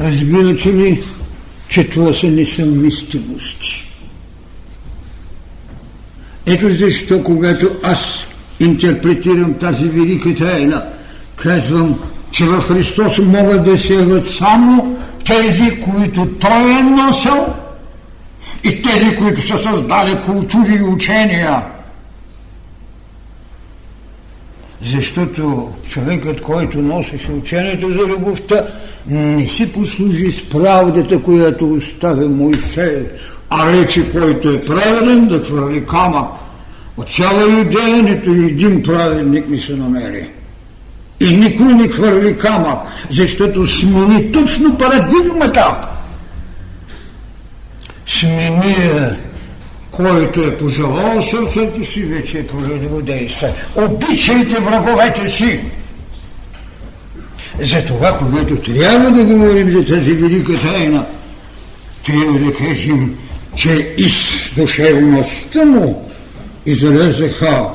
Разбирате 0.00 0.68
ли, 0.68 1.02
че 1.68 1.88
това 1.88 2.12
са 2.12 2.26
несъвместимости? 2.26 3.85
Ето 6.46 6.70
защо, 6.70 7.22
когато 7.22 7.70
аз 7.82 8.26
интерпретирам 8.60 9.54
тази 9.54 9.88
велика 9.88 10.34
тайна, 10.34 10.84
казвам, 11.36 11.98
че 12.30 12.44
в 12.44 12.60
Христос 12.60 13.18
могат 13.18 13.64
да 13.64 13.78
се 13.78 13.94
явят 13.94 14.26
само 14.26 14.96
тези, 15.24 15.80
които 15.80 16.26
Той 16.40 16.70
е 16.78 16.82
носил 16.82 17.46
и 18.64 18.82
тези, 18.82 19.16
които 19.16 19.46
са 19.46 19.58
създали 19.58 20.20
култури 20.26 20.74
и 20.74 20.82
учения. 20.82 21.62
Защото 24.82 25.72
човекът, 25.88 26.40
който 26.40 26.78
носеше 26.78 27.32
учението 27.32 27.90
за 27.90 27.98
любовта, 27.98 28.66
не 29.06 29.48
си 29.48 29.72
послужи 29.72 30.32
с 30.32 30.48
правдата, 30.48 31.22
която 31.22 31.72
остави 31.72 32.28
Моисей 32.28 33.06
а 33.50 33.72
рече, 33.72 34.12
който 34.12 34.50
е 34.50 34.64
праведен, 34.64 35.28
да 35.28 35.42
твърли 35.42 35.86
камък. 35.86 36.28
От 36.96 37.12
цяла 37.12 37.60
идея 37.60 38.02
нито 38.02 38.30
един 38.30 38.82
праведник 38.82 39.48
ми 39.48 39.60
се 39.60 39.72
намери. 39.72 40.30
И 41.20 41.36
никой 41.36 41.74
не 41.74 41.88
хвърли 41.88 42.38
камък, 42.38 42.78
защото 43.10 43.66
смени 43.66 44.32
точно 44.32 44.78
парадигмата. 44.78 45.76
Смени 48.06 48.76
който 49.96 50.40
е 50.40 50.56
пожелал 50.56 51.22
сърцето 51.22 51.92
си, 51.92 52.02
вече 52.02 52.38
е 52.38 52.46
пролило 52.46 53.02
действа. 53.02 53.48
Обичайте 53.76 54.60
враговете 54.60 55.28
си. 55.28 55.60
Затова, 57.60 58.18
когато 58.18 58.56
трябва 58.56 59.10
да 59.10 59.24
говорим 59.24 59.70
за 59.70 59.84
тази 59.84 60.12
велика 60.12 60.60
тайна, 60.60 61.06
трябва 62.06 62.38
да 62.38 62.54
кажем 62.54 63.18
че 63.56 63.94
из 63.98 64.12
душевността 64.56 65.64
му 65.64 66.10
излезаха 66.66 67.68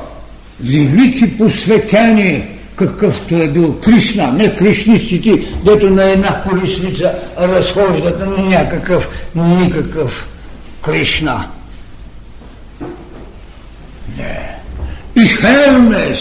велики 0.60 1.36
посветени, 1.38 2.44
какъвто 2.76 3.36
е 3.36 3.48
бил 3.48 3.80
Кришна, 3.80 4.32
не 4.32 4.54
кришнистите, 4.54 5.46
дето 5.64 5.90
на 5.90 6.04
една 6.04 6.42
колесница 6.42 7.14
разхождат 7.38 8.20
на 8.20 8.38
някакъв, 8.38 9.08
никакъв 9.34 10.28
Кришна. 10.82 11.48
Не. 14.18 14.58
И 15.16 15.28
Хермес, 15.28 16.18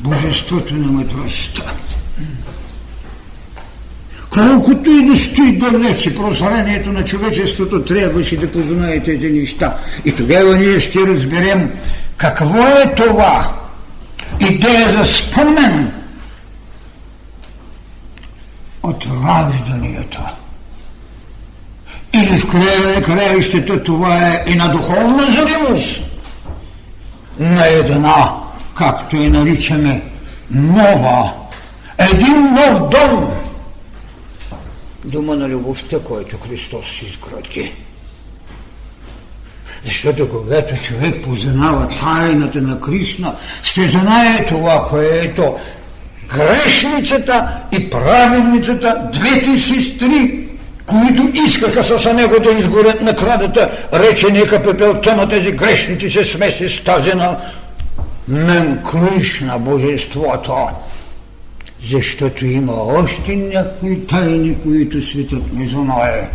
божеството 0.00 0.74
на 0.74 0.92
мъдростта. 0.92 1.74
Колкото 4.36 4.90
и 4.90 5.04
да 5.04 5.18
стои 5.18 5.58
далече 5.58 6.14
прозрението 6.14 6.92
на 6.92 7.04
човечеството, 7.04 7.84
трябваше 7.84 8.36
да 8.36 8.52
познае 8.52 9.00
тези 9.00 9.30
неща. 9.30 9.76
И 10.04 10.14
тогава 10.14 10.56
ние 10.56 10.80
ще 10.80 10.98
разберем 11.06 11.70
какво 12.16 12.66
е 12.66 12.94
това 12.96 13.52
идея 14.40 14.90
за 14.90 15.04
спомен 15.04 15.92
от 18.82 19.06
ражданията. 19.24 20.34
Или 22.14 22.38
в 22.38 22.50
края 22.50 22.94
на 22.96 23.02
краищата 23.02 23.82
това 23.82 24.16
е 24.16 24.44
и 24.46 24.54
на 24.54 24.68
духовна 24.68 25.26
зримост 25.26 26.02
на 27.38 27.66
една, 27.66 28.32
както 28.74 29.16
и 29.16 29.28
наричаме, 29.28 30.02
нова, 30.50 31.32
един 31.98 32.54
нов 32.54 32.88
дом– 32.90 33.26
дума 35.06 35.36
на 35.36 35.48
любовта, 35.48 35.98
който 35.98 36.36
Христос 36.38 36.86
изгради. 37.02 37.72
Защото 39.84 40.28
когато 40.28 40.76
човек 40.76 41.24
познава 41.24 41.88
тайната 41.88 42.62
на 42.62 42.80
Кришна, 42.80 43.34
ще 43.62 43.88
знае 43.88 44.46
това, 44.46 44.84
което 44.90 45.54
грешницата 46.28 47.48
и 47.72 47.90
праведницата, 47.90 49.08
двете 49.12 49.58
сестри, 49.58 50.48
които 50.86 51.30
искаха 51.46 51.82
с 51.82 52.14
него 52.14 52.40
да 52.40 52.50
изгорят 52.50 53.00
на 53.00 53.16
крадата, 53.16 53.70
рече 53.92 54.26
нека 54.32 54.62
пепелта 54.62 55.16
на 55.16 55.28
тези 55.28 55.52
грешници 55.52 56.10
се 56.10 56.24
смеси 56.24 56.68
с 56.68 56.84
тази 56.84 57.14
на 57.14 57.36
мен 58.28 58.82
Кришна, 58.92 59.58
Божеството 59.58 60.68
защото 61.90 62.46
има 62.46 62.72
още 62.72 63.36
някои 63.36 64.06
тайни, 64.06 64.56
които 64.62 65.02
светът 65.02 65.52
не 65.52 65.68
знае. 65.68 66.30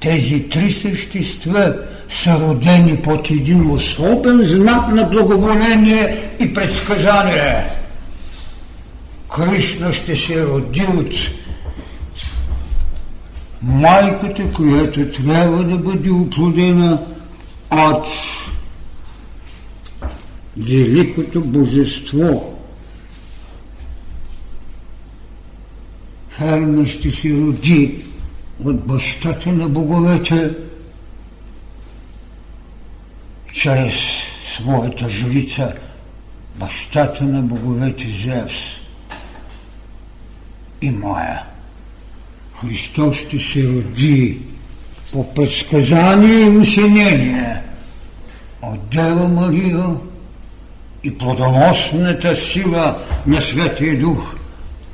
Тези 0.00 0.48
три 0.48 0.72
същества 0.72 1.74
са 2.10 2.40
родени 2.40 2.96
под 2.96 3.30
един 3.30 3.70
особен 3.70 4.44
знак 4.44 4.88
на 4.88 5.04
благоволение 5.04 6.30
и 6.40 6.54
предсказание. 6.54 7.64
Кришна 9.36 9.92
ще 9.92 10.16
се 10.16 10.46
роди 10.46 10.86
от 10.96 11.14
майката, 13.62 14.52
която 14.52 15.08
трябва 15.08 15.64
да 15.64 15.76
бъде 15.76 16.10
оплодена 16.10 16.98
от 17.70 18.06
великото 20.56 21.40
божество, 21.40 22.55
Харна 26.38 26.86
ще 26.86 27.10
се 27.10 27.30
роди 27.30 28.04
от 28.64 28.86
бащата 28.86 29.52
на 29.52 29.68
боговете 29.68 30.54
чрез 33.52 33.94
своята 34.56 35.08
жрица, 35.08 35.74
бащата 36.56 37.24
на 37.24 37.42
боговете 37.42 38.06
Зевс 38.24 38.54
и 40.82 40.90
Мая. 40.90 41.44
Христос 42.60 43.16
ще 43.16 43.38
се 43.38 43.68
роди 43.68 44.38
по 45.12 45.34
предсказание 45.34 46.40
и 46.40 46.58
усинение 46.58 47.62
от 48.62 48.88
Дева 48.88 49.28
Мария 49.28 49.86
и 51.04 51.18
плодоносната 51.18 52.36
сила 52.36 52.98
на 53.26 53.40
Светия 53.40 53.98
Дух 53.98 54.36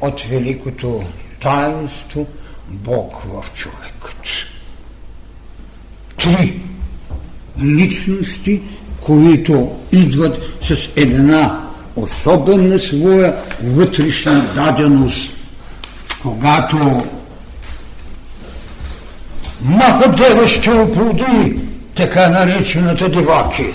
от 0.01 0.21
великото 0.21 1.03
таинство 1.43 2.27
Бог 2.69 3.23
в 3.23 3.55
човекът. 3.55 4.23
Три 6.19 6.61
личности, 7.63 8.63
които 9.01 9.71
идват 9.93 10.39
с 10.63 10.89
една 10.97 11.61
особена 11.97 12.79
своя 12.79 13.37
вътрешна 13.63 14.55
даденост, 14.55 15.31
когато 16.23 17.05
Махадева 19.65 20.49
ще 20.49 20.71
оплоди 20.71 21.59
така 21.97 22.29
наречената 22.29 23.09
деваки. 23.09 23.67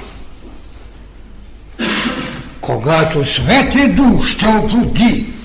Когато 2.62 3.26
Светия 3.26 3.96
Дух 3.96 4.28
ще 4.28 4.48
оплоди 4.48 5.37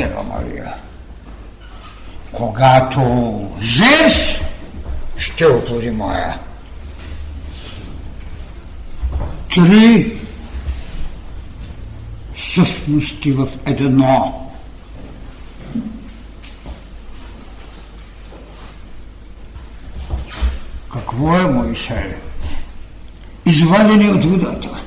Дева 0.00 0.22
Мария. 0.22 0.74
Когато 2.32 3.00
Зевс 3.60 4.40
ще 5.16 5.46
оплоди 5.46 5.90
моя. 5.90 6.38
Три 9.54 10.18
същности 12.54 13.32
в 13.32 13.48
едно. 13.66 14.46
Какво 20.92 21.36
е 21.36 21.50
Моисей? 21.50 22.16
Извадени 23.46 24.08
от 24.08 24.24
водата. 24.24 24.82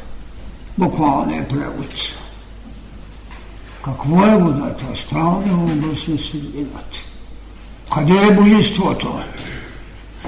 Буквално 0.78 1.36
е 1.36 1.48
превод. 1.48 2.23
Какво 3.84 4.26
е 4.26 4.38
водата? 4.38 4.86
Астралния 4.94 5.56
образ 5.56 6.08
на 6.08 6.18
светлината. 6.18 7.00
Къде 7.96 8.28
е 8.28 8.36
божеството? 8.36 9.20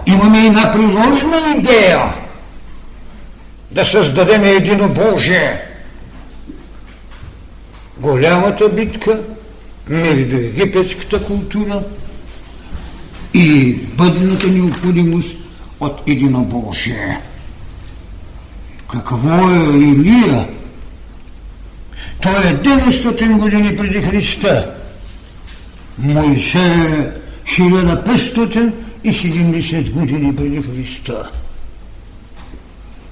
Имаме 0.06 0.46
една 0.46 0.72
приложна 0.72 1.38
идея 1.58 2.14
да 3.72 3.86
създадем 3.86 4.44
едино 4.44 4.90
Божие. 4.90 5.62
Голямата 7.98 8.70
битка 8.70 9.22
между 9.90 10.36
египетската 10.36 11.24
култура 11.24 11.84
и 13.34 13.74
бъдната 13.74 14.48
необходимост 14.48 15.36
от 15.80 16.02
единобожие. 16.08 17.22
Какво 18.92 19.50
е 19.50 19.78
Илия? 19.78 20.48
Той 22.22 22.32
е 22.32 22.58
900 22.58 23.38
години 23.38 23.78
преди 23.78 24.02
Христа. 24.02 24.76
Моисей 25.98 26.62
е 26.62 27.12
1570 27.46 29.92
години 29.92 30.36
преди 30.36 30.62
Христа. 30.62 31.30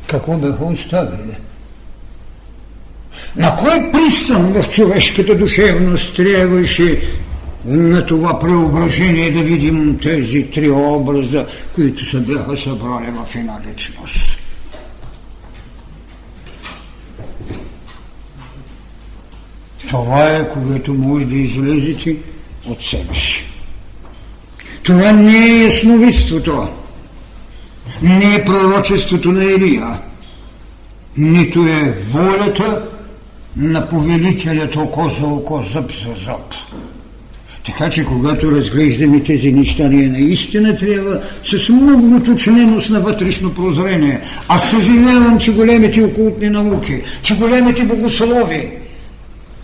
Какво 0.07 0.37
бяха 0.37 0.65
оставили? 0.65 1.37
На 3.35 3.55
кой 3.55 3.91
пристан 3.91 4.61
в 4.61 4.69
човешката 4.69 5.37
душевност 5.37 6.15
трябваше 6.15 7.01
на 7.65 8.05
това 8.05 8.39
преображение 8.39 9.31
да 9.31 9.43
видим 9.43 9.99
тези 10.01 10.51
три 10.51 10.69
образа, 10.69 11.45
които 11.75 12.05
се 12.05 12.19
бяха 12.19 12.57
събрали 12.57 13.11
в 13.11 13.35
една 13.35 13.59
личност? 13.69 14.32
Това 19.93 20.37
е, 20.37 20.49
когато 20.49 20.93
може 20.93 21.25
да 21.25 21.35
излезете 21.35 22.15
от 22.69 22.83
себе 22.83 23.15
си. 23.15 23.45
Това 24.83 25.11
не 25.11 25.37
е 25.37 25.63
ясновидството, 25.63 26.67
не 28.01 28.35
е 28.35 28.45
пророчеството 28.45 29.31
на 29.31 29.43
Илия, 29.43 29.87
нито 31.17 31.67
е 31.67 31.93
волята 32.11 32.81
на 33.57 33.89
повелителят 33.89 34.75
око 34.75 35.09
за 35.19 35.25
око, 35.25 35.63
зъб 35.73 35.91
за 35.91 36.25
зъб. 36.25 36.53
Така 37.65 37.89
че, 37.89 38.05
когато 38.05 38.51
разглеждаме 38.51 39.23
тези 39.23 39.51
неща, 39.51 39.87
ние 39.87 40.07
наистина 40.07 40.77
трябва 40.77 41.21
с 41.43 41.69
много 41.69 42.15
уточненост 42.15 42.89
на 42.89 42.99
вътрешно 42.99 43.53
прозрение. 43.53 44.21
Аз 44.47 44.69
съжалявам, 44.69 45.39
че 45.39 45.51
големите 45.51 46.03
окултни 46.03 46.49
науки, 46.49 47.01
че 47.21 47.35
големите 47.35 47.83
богослови, 47.83 48.82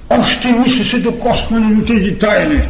още 0.09 0.51
не 0.51 0.69
са 0.69 0.85
се 0.85 0.99
докоснали 0.99 1.75
до 1.75 1.85
тези 1.85 2.15
тайни. 2.15 2.61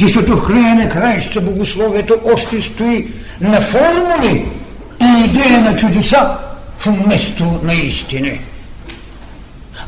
Защото 0.00 0.36
в 0.36 0.46
края 0.46 0.74
на 0.74 0.88
краища 0.88 1.40
богословието 1.40 2.14
още 2.34 2.62
стои 2.62 3.12
на 3.40 3.60
формули 3.60 4.46
и 5.02 5.24
идея 5.24 5.60
на 5.60 5.76
чудеса 5.76 6.38
вместо 6.86 7.60
на 7.62 7.74
истини. 7.74 8.40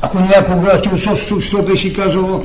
Ако 0.02 0.18
някога 0.18 0.82
теософството 0.82 1.62
беше 1.62 1.92
казало 1.92 2.44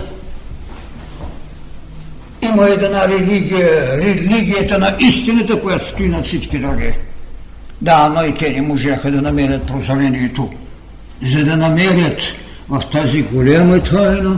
има 2.42 2.70
една 2.70 3.08
религия, 3.08 3.98
религията 3.98 4.80
на 4.80 4.96
истината, 5.00 5.62
която 5.62 5.88
стои 5.88 6.10
над 6.10 6.26
всички 6.26 6.58
други. 6.58 6.94
Да, 7.82 8.10
но 8.10 8.24
и 8.24 8.34
те 8.34 8.50
не 8.50 8.62
можеха 8.62 9.12
да 9.12 9.22
намерят 9.22 9.66
прозрението, 9.66 10.50
за 11.24 11.46
да 11.46 11.58
намерят 11.58 12.22
в 12.70 12.84
тази 12.92 13.22
голяма 13.22 13.80
тайна 13.80 14.38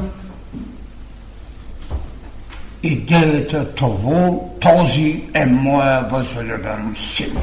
идеята 2.84 3.66
това, 3.76 4.30
този 4.62 5.24
е 5.34 5.46
моя 5.46 6.06
възлюбен 6.12 6.96
син. 7.14 7.38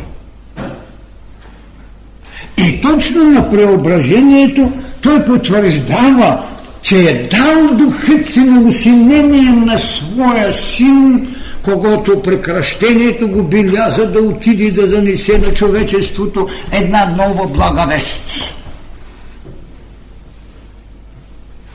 И 2.58 2.80
точно 2.80 3.24
на 3.24 3.50
преображението 3.50 4.72
той 5.02 5.24
потвърждава, 5.24 6.42
че 6.82 7.00
е 7.00 7.28
дал 7.28 7.76
духът 7.76 8.26
си 8.26 8.40
на 8.40 8.60
усинение 8.60 9.50
на 9.50 9.78
своя 9.78 10.52
син, 10.52 11.34
когато 11.64 12.22
прекращението 12.22 13.28
го 13.28 13.42
биляза 13.42 14.06
да 14.06 14.20
отиде 14.20 14.70
да 14.70 14.88
занесе 14.88 15.38
на 15.38 15.54
човечеството 15.54 16.48
една 16.72 17.06
нова 17.06 17.46
благовест. 17.46 18.22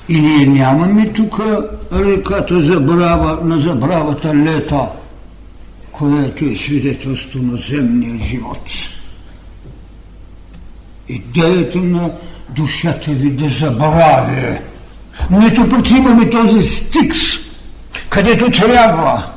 И 0.09 0.19
ние 0.19 0.45
нямаме 0.45 1.13
тук 1.13 1.39
реката 1.93 2.61
забрава, 2.61 3.45
на 3.45 3.59
забравата 3.59 4.35
лета, 4.35 4.87
което 5.91 6.45
е 6.45 6.55
свидетелство 6.55 7.39
на 7.43 7.57
земния 7.57 8.27
живот. 8.27 8.69
Идеята 11.09 11.77
на 11.77 12.11
душата 12.49 13.11
ви 13.11 13.31
да 13.31 13.49
забрави. 13.49 14.59
Нито 15.31 15.69
пък 15.69 15.89
имаме 15.89 16.29
този 16.29 16.63
стикс, 16.63 17.19
където 18.09 18.51
трябва 18.51 19.31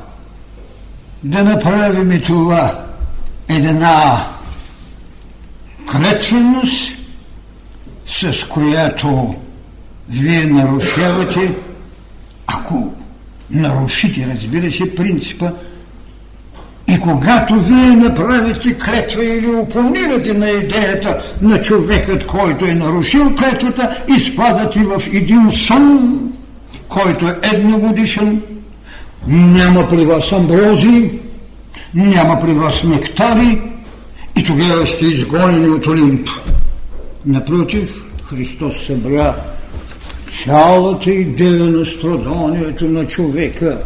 да 1.23 1.43
направим 1.43 2.21
това 2.21 2.85
една 3.47 4.27
клетвеност, 5.91 6.91
с 8.07 8.47
която 8.47 9.35
вие 10.09 10.45
нарушавате, 10.45 11.51
ако 12.47 12.93
нарушите, 13.51 14.27
разбира 14.33 14.71
се, 14.71 14.95
принципа 14.95 15.51
и 16.93 16.99
когато 16.99 17.59
вие 17.59 17.95
направите 17.95 18.77
клетва 18.77 19.25
или 19.25 19.47
опонирате 19.47 20.33
на 20.33 20.49
идеята 20.49 21.21
на 21.41 21.61
човекът, 21.61 22.25
който 22.25 22.65
е 22.65 22.73
нарушил 22.73 23.35
клетвата, 23.35 24.03
изпадате 24.17 24.79
в 24.79 25.01
един 25.13 25.51
сън, 25.51 26.19
който 26.89 27.27
е 27.27 27.39
едногодишен, 27.53 28.41
няма 29.27 29.87
при 29.87 30.05
вас 30.05 30.31
амбрози, 30.31 31.11
няма 31.93 32.39
при 32.39 32.53
вас 32.53 32.83
нектари 32.83 33.61
и 34.39 34.43
тогава 34.43 34.87
сте 34.87 35.05
изгонени 35.05 35.69
от 35.69 35.87
Олимп. 35.87 36.29
Напротив, 37.25 38.03
Христос 38.29 38.73
събра 38.87 39.35
цялата 40.43 41.11
идея 41.11 41.63
на 41.63 41.85
страданието 41.85 42.85
на 42.85 43.07
човека 43.07 43.77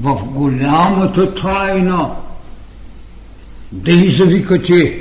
в 0.00 0.24
голямата 0.24 1.34
тайна. 1.34 2.10
Да 3.72 3.92
извикате 3.92 4.98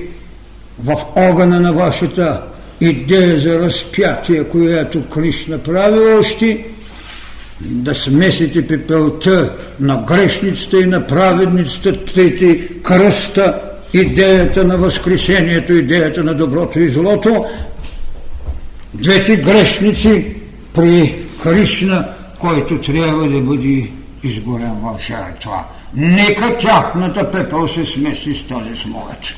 в 0.83 0.95
огъна 1.15 1.59
на 1.59 1.73
вашата 1.73 2.41
идея 2.81 3.39
за 3.39 3.59
разпятие, 3.59 4.43
която 4.43 5.09
Кришна 5.09 5.57
прави 5.57 5.99
още, 6.19 6.65
да 7.61 7.95
смесите 7.95 8.67
пепелта 8.67 9.53
на 9.79 10.03
грешницата 10.07 10.81
и 10.81 10.85
на 10.85 11.07
праведницата, 11.07 12.05
трети 12.05 12.67
кръста, 12.83 13.61
идеята 13.93 14.63
на 14.63 14.77
възкресението, 14.77 15.73
идеята 15.73 16.23
на 16.23 16.33
доброто 16.33 16.79
и 16.79 16.89
злото, 16.89 17.45
двете 18.93 19.35
грешници 19.35 20.40
при 20.73 21.15
Кришна, 21.43 22.07
който 22.39 22.81
трябва 22.81 23.29
да 23.29 23.41
бъде 23.41 23.91
изгорен 24.23 24.73
в 24.83 24.99
жертва. 25.07 25.63
Нека 25.95 26.57
тяхната 26.57 27.31
пепел 27.31 27.67
се 27.67 27.85
смеси 27.85 28.33
с 28.33 28.47
тази 28.47 28.75
смолец. 28.75 29.33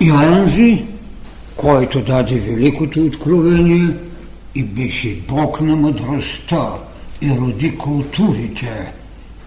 И 0.00 0.12
онзи, 0.12 0.84
който 1.56 2.00
даде 2.00 2.34
великото 2.34 3.00
откровение 3.00 3.88
и 4.54 4.62
беше 4.62 5.18
Бог 5.28 5.60
на 5.60 5.76
мъдростта 5.76 6.72
и 7.22 7.30
роди 7.30 7.76
културите 7.76 8.92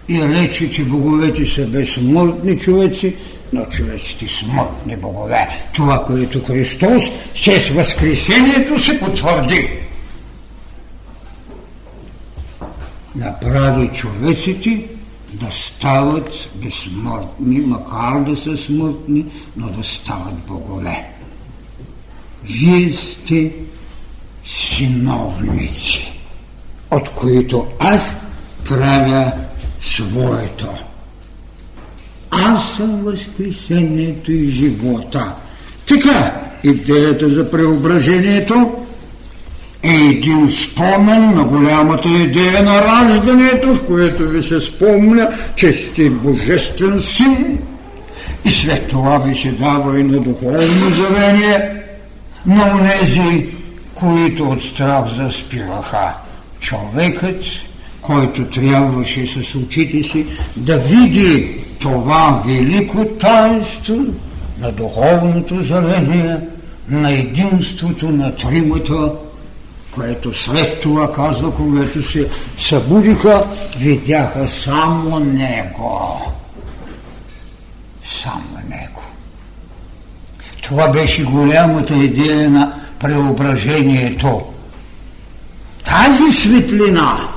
и 0.08 0.22
рече, 0.22 0.70
че 0.70 0.84
боговете 0.84 1.46
са 1.46 1.66
безсмъртни 1.66 2.58
човеци, 2.58 3.16
но 3.54 3.64
човеците 3.64 4.28
смъртни 4.28 4.96
богове. 4.96 5.68
Това, 5.74 6.04
което 6.04 6.44
Христос 6.44 7.02
чрез 7.34 7.68
Възкресението 7.68 8.78
се 8.78 9.00
потвърди. 9.00 9.70
Направи 13.14 13.90
човеците 13.94 14.86
да 15.32 15.52
стават 15.52 16.48
безсмъртни, 16.54 17.60
макар 17.60 18.20
да 18.20 18.36
са 18.36 18.56
смъртни, 18.56 19.26
но 19.56 19.68
да 19.68 19.84
стават 19.84 20.34
богове. 20.34 21.04
Вие 22.44 22.92
сте 22.92 23.52
синовници, 24.44 26.12
от 26.90 27.08
които 27.08 27.66
аз 27.78 28.14
правя 28.64 29.32
своето. 29.80 30.68
Аз 32.34 32.76
съм 32.76 33.04
възкресението 33.04 34.32
и 34.32 34.50
живота. 34.50 35.32
Така, 35.88 36.32
идеята 36.64 37.30
за 37.30 37.50
преображението 37.50 38.84
е 39.82 39.94
един 39.94 40.48
спомен 40.48 41.34
на 41.34 41.44
голямата 41.44 42.08
идея 42.08 42.62
на 42.62 42.82
раждането, 42.82 43.74
в 43.74 43.86
което 43.86 44.28
ви 44.28 44.42
се 44.42 44.60
спомня, 44.60 45.28
че 45.56 45.72
сте 45.72 46.10
божествен 46.10 47.02
син 47.02 47.58
и 48.44 48.52
след 48.52 48.88
това 48.88 49.18
ви 49.18 49.34
се 49.34 49.52
дава 49.52 50.00
и 50.00 50.02
на 50.02 50.20
духовно 50.20 50.94
завение 50.94 51.82
на 52.46 52.78
унези, 52.80 53.46
които 53.94 54.44
от 54.44 54.62
страх 54.62 55.04
заспиваха. 55.16 56.14
Човекът, 56.60 57.44
който 58.06 58.44
трябваше 58.44 59.26
с 59.26 59.54
очите 59.54 60.02
си 60.02 60.26
да 60.56 60.78
види 60.78 61.56
това 61.78 62.42
велико 62.46 63.04
таинство 63.04 63.96
на 64.58 64.72
духовното 64.72 65.64
завение, 65.64 66.40
на 66.88 67.12
единството 67.12 68.08
на 68.08 68.36
тримата 68.36 69.12
което 69.94 70.32
след 70.32 70.80
това 70.80 71.12
казва, 71.12 71.54
когато 71.54 72.10
се 72.10 72.28
събудиха, 72.58 73.46
видяха 73.78 74.48
само 74.48 75.20
Него. 75.20 76.20
Само 78.02 78.58
Него. 78.68 79.02
Това 80.62 80.88
беше 80.88 81.24
голямата 81.24 81.94
идея 81.94 82.50
на 82.50 82.80
преображението. 82.98 84.42
Тази 85.84 86.32
светлина, 86.32 87.28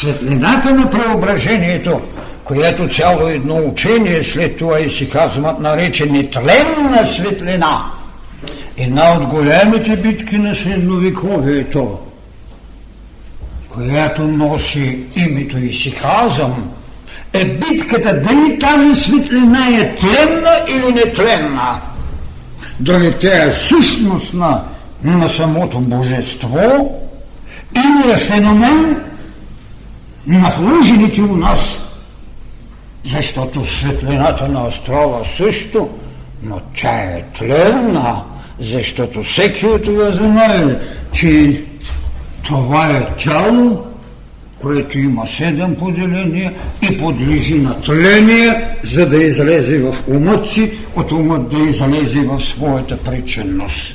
светлината 0.00 0.74
на 0.74 0.90
преображението, 0.90 2.00
която 2.44 2.88
цяло 2.88 3.28
едно 3.28 3.56
учение 3.56 4.22
след 4.22 4.56
това 4.56 4.80
и 4.80 4.90
си 4.90 5.10
казват 5.10 5.60
нарече 5.60 6.30
тленна 6.30 7.06
светлина– 7.06 7.84
една 8.76 9.12
от 9.12 9.26
големите 9.26 9.96
битки 9.96 10.38
на 10.38 10.54
средновековието, 10.54 11.98
която 13.68 14.22
носи 14.22 14.98
името 15.16 15.58
и 15.58 15.72
си 15.72 15.94
казвам, 15.94 16.70
е 17.32 17.44
битката 17.44 18.20
дали 18.20 18.58
тази 18.58 18.94
светлина 18.94 19.68
е 19.68 19.96
тленна 19.96 20.64
или 20.68 20.92
нетленна. 20.92 21.80
Дали 22.80 23.14
тя 23.20 23.44
е 23.44 23.52
същност 23.52 24.34
на, 24.34 24.62
на 25.04 25.28
самото 25.28 25.80
божество 25.80 26.98
или 27.76 28.12
е 28.12 28.16
феномен 28.16 29.00
на 30.26 30.50
вложените 30.58 31.22
у 31.22 31.36
нас. 31.36 31.78
Защото 33.04 33.64
светлината 33.64 34.48
на 34.48 34.66
астрала 34.66 35.24
също, 35.36 35.88
но 36.42 36.60
тя 36.74 37.00
е 37.00 37.24
тленна 37.38 38.22
защото 38.62 39.22
всеки 39.22 39.66
от 39.66 39.82
това 39.82 40.10
знае, 40.10 40.78
че 41.12 41.62
това 42.42 42.86
е 42.90 43.16
тяло, 43.16 43.86
което 44.60 44.98
има 44.98 45.26
седем 45.26 45.74
поделения 45.74 46.54
и 46.90 46.98
подлежи 46.98 47.54
на 47.54 47.80
тление, 47.80 48.76
за 48.84 49.08
да 49.08 49.24
излезе 49.24 49.78
в 49.78 49.94
умът 50.08 50.46
си, 50.46 50.72
от 50.96 51.12
умът 51.12 51.48
да 51.48 51.58
излезе 51.58 52.20
в 52.20 52.40
своята 52.40 52.96
причинност. 52.96 53.94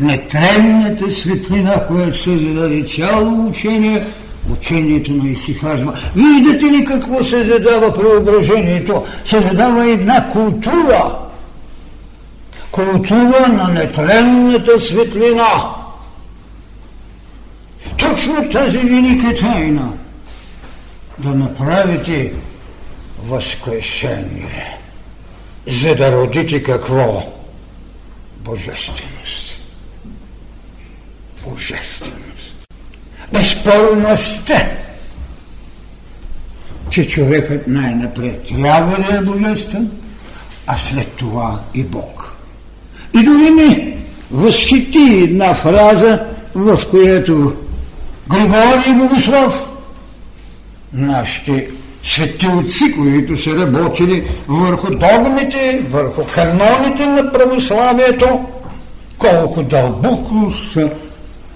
Нетленната 0.00 1.10
светлина, 1.10 1.86
която 1.86 2.18
се 2.18 2.36
зададе 2.36 2.82
цяло 2.82 3.48
учение, 3.48 4.02
учението 4.52 5.12
на 5.12 5.28
исихазма. 5.28 5.94
Видите 6.16 6.64
ли 6.64 6.84
какво 6.84 7.24
се 7.24 7.44
задава 7.44 7.94
преображението? 7.94 9.06
Се 9.24 9.40
задава 9.40 9.90
една 9.90 10.28
култура, 10.32 11.18
култура 12.70 13.48
на 13.48 13.68
нетленната 13.68 14.80
светлина. 14.80 15.74
Точно 17.98 18.50
тази 18.52 18.78
велика 18.78 19.34
тайна 19.40 19.92
да 21.18 21.34
направите 21.34 22.32
възкрешение, 23.24 24.78
за 25.66 25.94
да 25.94 26.12
родите 26.12 26.62
какво? 26.62 27.32
Божественост. 28.38 29.58
Божественост. 31.44 32.33
Безспорността, 33.34 34.68
че 36.90 37.08
човекът 37.08 37.68
най-напред 37.68 38.46
трябва 38.48 38.96
да 38.96 39.16
е 39.16 39.20
божествен, 39.20 39.90
а 40.66 40.76
след 40.78 41.08
това 41.08 41.60
и 41.74 41.82
Бог. 41.82 42.34
И 43.14 43.24
дори 43.24 43.50
ми 43.50 43.96
възхити 44.30 44.98
една 44.98 45.54
фраза, 45.54 46.20
в 46.54 46.80
която 46.90 47.54
Григорий 48.30 48.94
Богослов, 48.94 49.68
нашите 50.92 51.70
свети 52.04 52.46
отци, 52.46 52.94
които 52.96 53.36
са 53.42 53.56
работили 53.56 54.30
върху 54.48 54.90
догмите, 54.90 55.82
върху 55.88 56.22
каноните 56.34 57.06
на 57.06 57.32
православието, 57.32 58.44
колко 59.18 59.62
дълбоко 59.62 60.52
са 60.72 60.90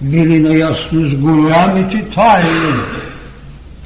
били 0.01 0.39
наясно 0.39 1.09
с 1.09 1.15
голямите 1.15 2.05
тайни. 2.15 2.73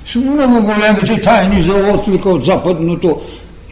С 0.05 0.15
много 0.15 0.61
големите 0.61 1.21
тайни 1.21 1.63
за 1.63 1.73
отвика 1.73 2.29
от 2.29 2.45
западното 2.45 3.21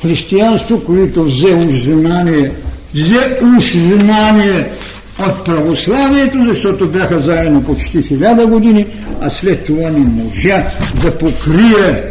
християнство, 0.01 0.83
които 0.85 1.23
взе 1.23 1.81
знание 1.83 2.51
взе 2.93 3.39
уж 3.57 3.73
знание 3.75 4.71
от 5.19 5.45
православието, 5.45 6.43
защото 6.43 6.87
бяха 6.87 7.19
заедно 7.19 7.63
почти 7.63 8.03
хиляда 8.03 8.47
години, 8.47 8.87
а 9.21 9.29
след 9.29 9.65
това 9.65 9.89
не 9.89 9.99
можа 9.99 10.67
да 11.01 11.17
покрие, 11.17 12.03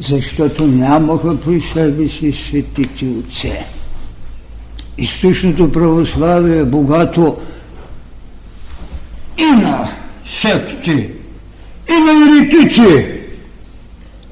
защото 0.00 0.66
нямаха 0.66 1.36
при 1.40 1.62
себе 1.74 2.08
си 2.08 2.32
светите 2.32 3.04
отце. 3.04 3.64
Източното 4.98 5.72
православие 5.72 6.58
е 6.58 6.64
богато 6.64 7.36
и 9.38 9.56
на 9.62 9.88
секти, 10.40 11.10
и 11.88 12.00
на 12.00 12.38
еретици, 12.38 13.06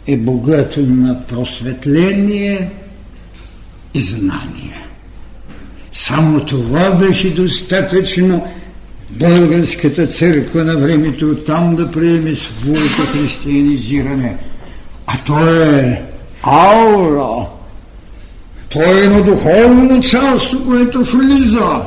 е 0.06 0.16
богато 0.16 0.80
на 0.80 1.26
просветление, 1.26 2.70
и 3.96 4.00
знания. 4.00 4.86
Само 5.92 6.40
това 6.40 6.90
беше 6.90 7.34
достатъчно 7.34 8.48
българската 9.10 10.06
църква 10.06 10.64
на 10.64 10.76
времето 10.76 11.36
там 11.36 11.76
да 11.76 11.90
приеме 11.90 12.34
своето 12.34 13.06
християнизиране. 13.12 14.36
А 15.06 15.18
то 15.26 15.48
е 15.48 16.02
аура. 16.42 17.46
То 18.68 18.82
е 18.82 19.00
едно 19.00 19.22
духовно 19.22 20.02
царство, 20.02 20.64
което 20.66 21.04
влиза. 21.04 21.80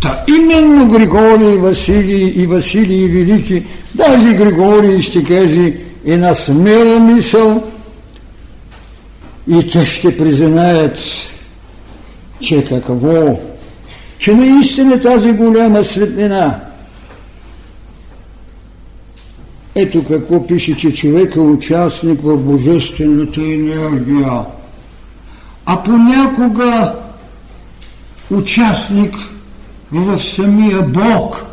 Та 0.00 0.24
именно 0.28 0.88
Григорий 0.88 1.56
Василий 1.56 2.32
и 2.36 2.46
Василий 2.46 3.08
Велики, 3.08 3.64
даже 3.94 4.32
Григорий 4.32 5.02
ще 5.02 5.24
каже 5.24 5.74
една 6.04 6.34
смела 6.34 7.00
мисъл 7.00 7.70
и 9.48 9.66
те 9.66 9.86
ще 9.86 10.16
признаят, 10.16 10.98
че 12.40 12.64
какво? 12.64 13.38
Че 14.18 14.34
наистина 14.34 15.00
тази 15.00 15.32
голяма 15.32 15.84
светлина. 15.84 16.60
Ето 19.74 20.04
какво 20.04 20.46
пише, 20.46 20.76
че 20.76 20.94
човек 20.94 21.36
е 21.36 21.40
участник 21.40 22.20
в 22.22 22.36
божествената 22.36 23.40
енергия, 23.40 24.44
а 25.66 25.82
понякога 25.82 26.94
участник 28.30 29.14
в 29.92 30.18
самия 30.18 30.82
Бог. 30.82 31.46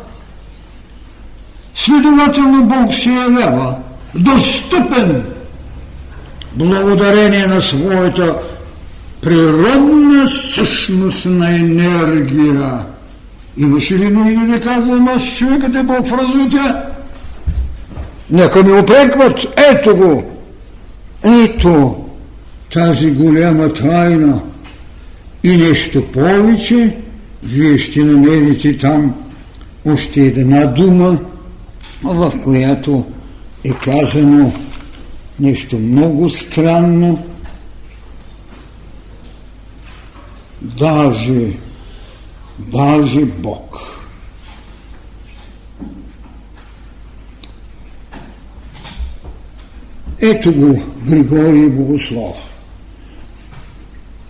Следователно 1.74 2.64
Бог 2.64 2.94
се 2.94 3.10
явява 3.10 3.74
достъпен 4.14 5.24
благодарение 6.54 7.46
на 7.46 7.62
своята 7.62 8.38
природна 9.22 10.28
същност 10.28 11.26
на 11.26 11.56
енергия. 11.56 12.78
Имаше 13.56 13.98
ли 13.98 14.10
нужда 14.10 14.46
да 14.46 14.60
казвам, 14.60 15.08
аз 15.08 15.22
човекът 15.36 15.74
е 15.74 15.82
Бог 15.82 16.06
в 16.06 16.18
развитие? 16.18 16.72
Нека 18.30 18.62
ми 18.62 18.72
опрекват, 18.72 19.46
ето 19.70 19.96
го, 19.96 20.24
ето 21.24 22.04
тази 22.72 23.10
голяма 23.10 23.72
тайна. 23.72 24.40
И 25.44 25.56
нещо 25.56 26.02
повече, 26.02 26.96
вие 27.42 27.78
ще 27.78 28.04
намерите 28.04 28.78
там 28.78 29.14
още 29.84 30.20
една 30.20 30.66
дума, 30.66 31.18
в 32.02 32.32
която 32.44 33.04
е 33.64 33.70
казано 33.70 34.52
нещо 35.40 35.78
много 35.78 36.30
странно, 36.30 37.26
даже, 40.62 41.56
даже 42.58 43.24
Бог. 43.24 43.80
Ето 50.20 50.52
го 50.52 50.82
Григорий 51.06 51.68
Богослов. 51.68 52.57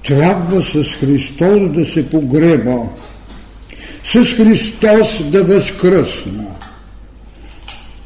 Трябва 0.08 0.62
с 0.62 0.84
Христос 0.84 1.70
да 1.70 1.84
се 1.84 2.10
погреба, 2.10 2.76
с 4.04 4.24
Христос 4.24 5.22
да 5.24 5.44
възкръсна, 5.44 6.46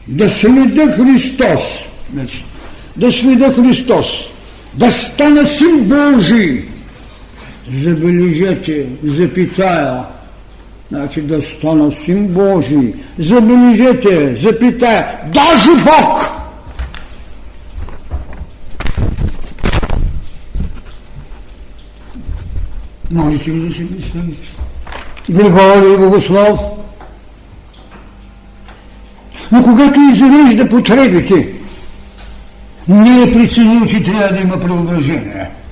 да 0.09 0.29
следа 0.29 0.93
Христос, 0.93 1.61
да 2.97 3.13
следа 3.13 3.53
Христос, 3.53 4.07
да 4.75 4.91
стана 4.91 5.47
син 5.47 5.85
Божий, 5.85 6.65
забележете, 7.83 8.87
запитая, 9.05 10.03
значи 10.91 11.21
да 11.21 11.43
стана 11.43 11.93
син 12.05 12.27
Божий, 12.27 12.95
забележете, 13.19 14.37
запитая, 14.43 15.19
даже 15.35 15.71
Бог! 15.85 16.42
Можете 23.13 23.51
ли 23.51 23.69
да 23.69 23.75
се 23.75 23.89
представите? 23.89 24.49
Григорий 25.31 25.97
Богослов. 25.97 26.61
Но 29.53 29.63
когато 29.63 30.01
изрежда 30.01 30.69
потребите, 30.69 31.55
не 32.89 33.23
е 33.23 33.33
преценил, 33.33 33.87
че 33.87 34.03
трябва 34.03 34.29
да 34.29 34.41
има 34.41 34.61
преображение– 34.61 35.51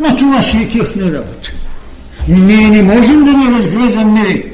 но 0.00 0.16
това 0.16 0.42
си 0.42 0.56
е 0.56 0.68
тяхна 0.68 1.12
работа. 1.12 1.50
Ние 2.28 2.70
не 2.70 2.82
можем 2.82 3.24
да 3.24 3.32
не 3.32 3.58
разгледаме 3.58 4.44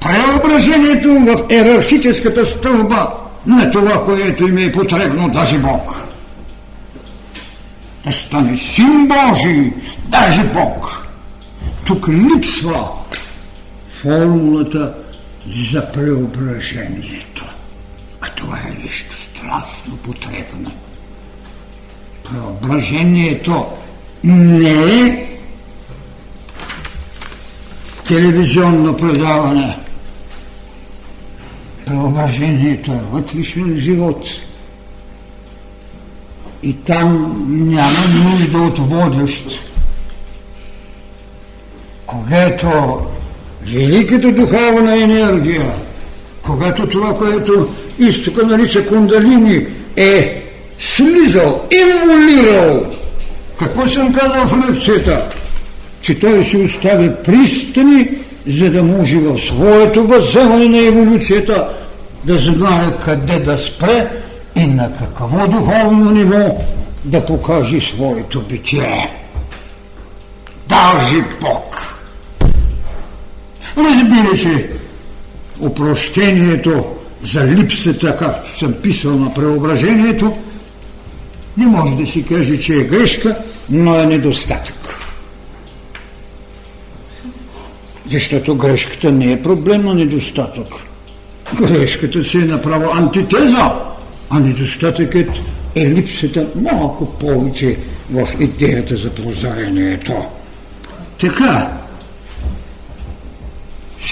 преображението 0.00 1.08
в 1.08 1.44
ерархическата 1.50 2.46
стълба 2.46 3.08
на 3.46 3.70
това, 3.70 4.04
което 4.04 4.48
им 4.48 4.58
е 4.58 4.72
потребно 4.72 5.28
даже 5.28 5.58
Бог. 5.58 6.00
Да 8.06 8.12
стане 8.12 8.56
син 8.56 9.08
Божий, 9.08 9.72
даже 10.08 10.44
Бог. 10.44 11.07
Тук 11.88 12.08
липсва 12.08 12.88
формулата 13.88 14.94
за 15.70 15.92
преображението. 15.92 17.46
А 18.20 18.26
това 18.28 18.58
е 18.58 18.82
нещо 18.82 19.16
страшно 19.16 19.96
потребно. 19.96 20.72
Преображението 22.24 23.66
не 24.24 24.70
е 24.70 25.38
телевизионно 28.06 28.96
предаване. 28.96 29.78
Преображението 31.86 32.92
е 32.92 33.00
вътрешен 33.12 33.76
живот. 33.76 34.26
И 36.62 36.72
там 36.72 37.44
няма 37.48 38.06
нужда 38.08 38.58
от 38.58 38.78
водещ. 38.78 39.68
Когато 42.08 43.00
великата 43.72 44.32
духовна 44.32 45.02
енергия, 45.02 45.72
когато 46.42 46.88
това, 46.88 47.14
което 47.14 47.68
изтока 47.98 48.46
нарича 48.46 48.86
кундалини, 48.86 49.66
е 49.96 50.44
слизал, 50.78 51.64
инволирал 51.72 52.86
какво 53.58 53.86
съм 53.86 54.12
казал 54.12 54.46
в 54.46 54.68
лекцията? 54.68 55.22
Че 56.00 56.18
той 56.18 56.44
си 56.44 56.56
остави 56.56 57.10
пристани, 57.24 58.08
за 58.46 58.70
да 58.70 58.82
може 58.82 59.18
в 59.18 59.38
своето 59.38 60.06
възземане 60.06 60.68
на 60.68 60.86
еволюцията 60.86 61.68
да 62.24 62.38
знае 62.38 62.90
къде 63.04 63.38
да 63.38 63.58
спре 63.58 64.10
и 64.56 64.66
на 64.66 64.92
какво 64.92 65.48
духовно 65.48 66.10
ниво 66.10 66.58
да 67.04 67.26
покаже 67.26 67.80
своето 67.80 68.42
битие. 68.42 69.10
Даже 70.68 71.22
Бог. 71.40 71.77
Разбира 73.78 74.36
се, 74.36 74.70
опрощението 75.60 76.84
за 77.22 77.46
липсата, 77.46 78.16
както 78.16 78.58
съм 78.58 78.72
писал 78.72 79.18
на 79.18 79.34
преображението, 79.34 80.36
не 81.56 81.66
може 81.66 81.96
да 81.96 82.06
си 82.06 82.24
каже, 82.24 82.60
че 82.60 82.74
е 82.74 82.84
грешка, 82.84 83.36
но 83.70 83.94
е 83.94 84.06
недостатък. 84.06 85.00
Защото 88.10 88.54
грешката 88.54 89.12
не 89.12 89.32
е 89.32 89.42
проблем 89.42 89.84
на 89.84 89.94
недостатък. 89.94 90.66
Грешката 91.54 92.24
си 92.24 92.38
е 92.38 92.44
направо 92.44 92.90
антитеза, 92.94 93.72
а 94.30 94.40
недостатъкът 94.40 95.28
е 95.74 95.90
липсата 95.90 96.46
малко 96.54 97.06
повече 97.18 97.76
в 98.10 98.28
идеята 98.40 98.96
за 98.96 99.10
прозрението. 99.10 100.12
Така, 101.20 101.78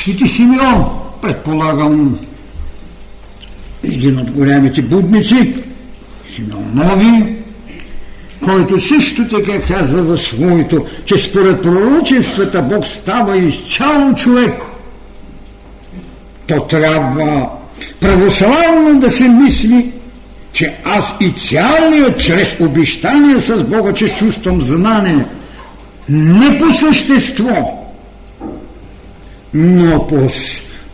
Сити 0.06 0.28
Симеон, 0.28 0.84
предполагам, 1.22 2.18
един 3.84 4.18
от 4.18 4.30
голямите 4.30 4.82
будници, 4.82 5.54
Симеон 6.34 6.70
Нови, 6.74 7.36
който 8.44 8.80
също 8.80 9.28
така 9.28 9.62
казва 9.62 10.02
в 10.02 10.18
своето, 10.18 10.86
че 11.04 11.18
според 11.18 11.62
пророчествата 11.62 12.62
Бог 12.62 12.86
става 12.86 13.36
изцяло 13.36 14.14
човек. 14.14 14.62
То 16.46 16.60
трябва 16.60 17.48
православно 18.00 19.00
да 19.00 19.10
се 19.10 19.28
мисли, 19.28 19.92
че 20.52 20.76
аз 20.84 21.14
и 21.20 21.32
цялият 21.48 22.20
чрез 22.20 22.60
обещание 22.60 23.40
с 23.40 23.64
Бога, 23.64 23.94
че 23.94 24.14
чувствам 24.14 24.62
знание, 24.62 25.26
не 26.08 26.58
по 26.58 26.72
същество, 26.72 27.75
но 29.54 30.06
по, 30.06 30.28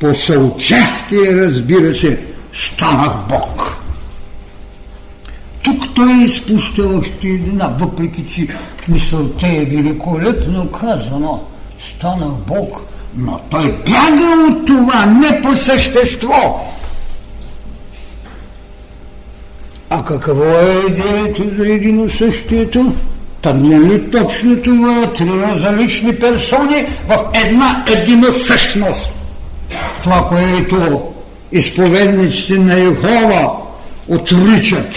по 0.00 0.14
съучастие, 0.14 1.36
разбира 1.36 1.94
се, 1.94 2.20
станах 2.54 3.12
Бог. 3.28 3.76
Тук 5.62 5.94
той 5.94 6.24
изпуща 6.24 6.82
още 6.86 7.28
една, 7.28 7.68
въпреки 7.68 8.24
че 8.34 8.48
мисълта 8.88 9.46
е 9.46 9.64
великолепно 9.64 10.70
казано. 10.70 11.44
Станах 11.88 12.32
Бог, 12.46 12.80
Но 13.16 13.40
той 13.50 13.72
бяга 13.72 14.46
от 14.50 14.66
това 14.66 15.06
не 15.06 15.42
по 15.42 15.56
същество. 15.56 16.68
А 19.90 20.04
какво 20.04 20.44
е 20.44 20.82
идеята 20.88 21.42
за 21.56 21.68
единосъщието? 21.68 22.92
Та 23.42 23.54
не 23.54 23.80
ли 23.80 24.10
точно 24.10 24.62
това 24.62 25.02
е 25.02 25.12
три 25.12 25.30
различни 25.42 26.18
персони 26.18 26.86
в 27.08 27.18
една 27.46 27.84
едина 27.92 28.32
същност? 28.32 29.10
Това, 30.02 30.26
което 30.26 31.02
изповедниците 31.52 32.58
на 32.58 32.74
Йехова 32.74 33.52
отричат. 34.08 34.94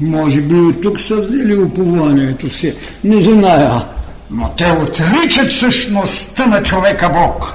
Може 0.00 0.40
би 0.40 0.68
и 0.68 0.80
тук 0.82 1.00
са 1.00 1.16
взели 1.16 1.56
упованието 1.56 2.50
си. 2.50 2.74
Не 3.04 3.22
зная. 3.22 3.84
Но 4.30 4.50
те 4.56 4.72
отричат 4.72 5.52
същността 5.52 6.46
на 6.46 6.62
човека 6.62 7.08
Бог. 7.08 7.52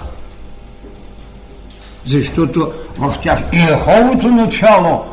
Защото 2.05 2.71
в 2.97 3.15
тях 3.23 3.39
и 3.53 3.57
Йеховото 3.57 4.27
начало 4.27 5.03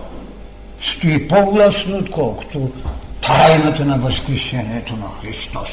стои 0.82 1.28
по-властно, 1.28 1.98
отколкото 1.98 2.70
тайната 3.28 3.84
на 3.84 3.98
възкресението 3.98 4.96
на 4.96 5.06
Христос. 5.20 5.68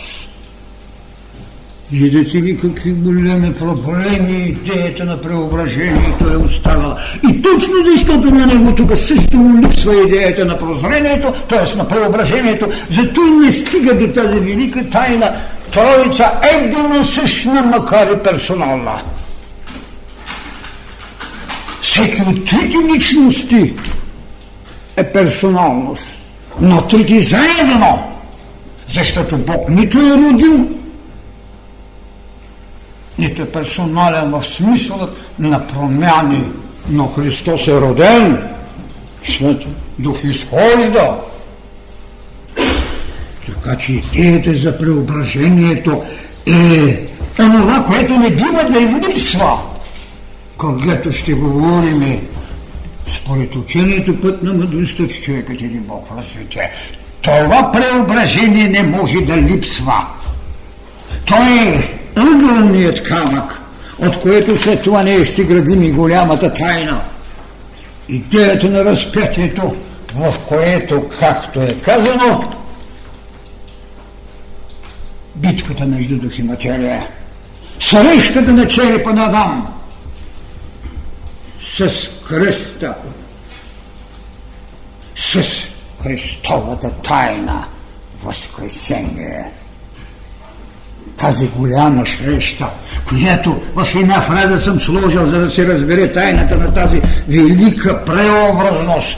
Видите 1.91 2.37
ли 2.37 2.57
какви 2.57 2.91
големи 2.91 3.53
проблеми 3.53 4.43
идеята 4.43 5.05
на 5.05 5.21
преображението 5.21 6.33
е 6.33 6.37
оставала. 6.37 6.99
И 7.29 7.41
точно 7.41 7.73
защото 7.95 8.31
на 8.31 8.45
него 8.45 8.75
тук 8.75 8.97
също 8.97 9.37
му 9.37 9.61
липсва 9.61 10.03
идеята 10.03 10.45
на 10.45 10.57
прозрението, 10.57 11.33
т.е. 11.49 11.77
на 11.77 11.87
преображението, 11.87 12.69
зато 12.89 13.21
не 13.21 13.51
стига 13.51 13.95
до 13.95 14.13
тази 14.13 14.39
велика 14.39 14.89
тайна 14.89 15.35
Троица 15.75 16.31
единосъщна, 16.53 17.61
макар 17.61 18.07
и 18.07 18.23
персонална. 18.23 19.01
Всеки 21.81 22.21
от 22.21 22.45
трите 22.45 22.77
личности 22.93 23.73
е 24.97 25.03
персоналност, 25.03 26.14
но 26.61 26.87
трите 26.87 27.21
заедно, 27.21 28.15
защото 28.89 29.37
Бог 29.37 29.69
нито 29.69 29.97
е 29.97 30.17
родил, 30.17 30.69
нито 33.19 33.41
е 33.41 33.51
персонален 33.51 34.31
в 34.31 34.41
смисъл 34.41 35.09
на 35.39 35.67
промяни, 35.67 36.43
но 36.89 37.07
Христос 37.07 37.67
е 37.67 37.81
роден, 37.81 38.49
Свет 39.23 39.61
Дух 39.99 40.23
изхожда. 40.23 41.17
Така 43.45 43.77
че 43.77 43.91
идеята 43.91 44.53
за 44.53 44.77
преображението 44.77 46.03
е 46.47 47.07
онова, 47.39 47.83
което 47.83 48.13
не 48.13 48.29
бива 48.29 48.69
да 48.69 48.79
липсва, 48.81 49.59
когато 50.57 51.11
ще 51.11 51.33
говорим 51.33 52.27
според 53.13 53.55
учението 53.55 54.21
път 54.21 54.43
на 54.43 54.53
мъдростта, 54.53 55.07
че 55.07 55.21
човекът 55.21 55.61
е 55.61 55.65
Бог 55.67 56.07
в 56.07 56.17
развитие. 56.17 56.71
Това 57.21 57.71
преображение 57.71 58.69
не 58.69 58.83
може 58.83 59.21
да 59.21 59.37
липсва. 59.37 60.05
Той 61.25 61.59
е 61.59 61.99
ъгълният 62.15 63.03
камък, 63.03 63.61
от 63.99 64.19
което 64.19 64.57
след 64.57 64.81
това 64.81 65.03
ние 65.03 65.25
ще 65.25 65.43
градим 65.43 65.83
и 65.83 65.91
голямата 65.91 66.53
тайна. 66.53 67.01
Идеята 68.09 68.69
на 68.69 68.85
разпятието, 68.85 69.75
в 70.15 70.33
което, 70.39 71.09
както 71.19 71.61
е 71.61 71.75
казано, 71.81 72.43
битката 75.35 75.85
между 75.85 76.15
дух 76.15 76.39
и 76.39 76.43
материя, 76.43 77.07
срещата 77.79 78.53
на 78.53 78.67
черепа 78.67 79.13
на 79.13 79.25
Адам 79.25 79.74
с 81.77 82.09
кръста, 82.27 82.95
с 85.15 85.43
Христовата 86.03 86.91
тайна, 86.91 87.67
възкресение– 88.23 89.51
тази 91.17 91.47
голяма 91.47 92.03
среща, 92.17 92.69
която 93.07 93.61
в 93.75 93.95
една 93.95 94.21
фраза 94.21 94.61
съм 94.61 94.79
сложил, 94.79 95.25
за 95.25 95.39
да 95.39 95.49
се 95.49 95.67
разбере 95.67 96.11
тайната 96.11 96.57
на 96.57 96.73
тази 96.73 97.01
велика 97.27 98.05
преобразност. 98.05 99.17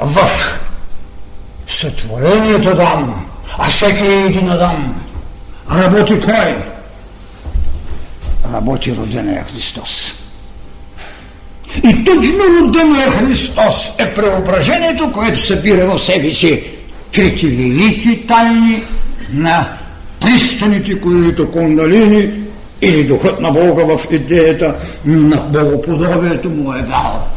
В 0.00 0.28
сътворението 1.68 2.68
Адам, 2.68 3.26
а 3.58 3.64
всеки 3.64 4.04
един 4.04 4.50
Адам 4.50 5.02
работи 5.70 6.20
кой? 6.20 6.56
Работи 8.52 8.96
родения 8.96 9.44
Христос. 9.44 10.14
И 11.84 12.04
точно 12.04 12.44
родения 12.60 13.10
Христос 13.10 13.92
е 13.98 14.14
преображението, 14.14 15.12
което 15.12 15.42
събира 15.42 15.86
в 15.86 15.98
себе 15.98 16.32
си 16.32 16.62
трите 17.12 17.46
велики 17.46 18.26
тайни 18.26 18.84
на 19.32 19.78
пристаните, 20.20 21.00
които 21.00 21.50
кондалини 21.50 22.30
или 22.82 23.04
духът 23.04 23.40
на 23.40 23.50
Бога 23.50 23.96
в 23.96 24.00
идеята 24.10 24.74
на 25.04 25.36
богоподобието 25.36 26.50
му 26.50 26.72
е 26.72 26.82
дал. 26.82 27.28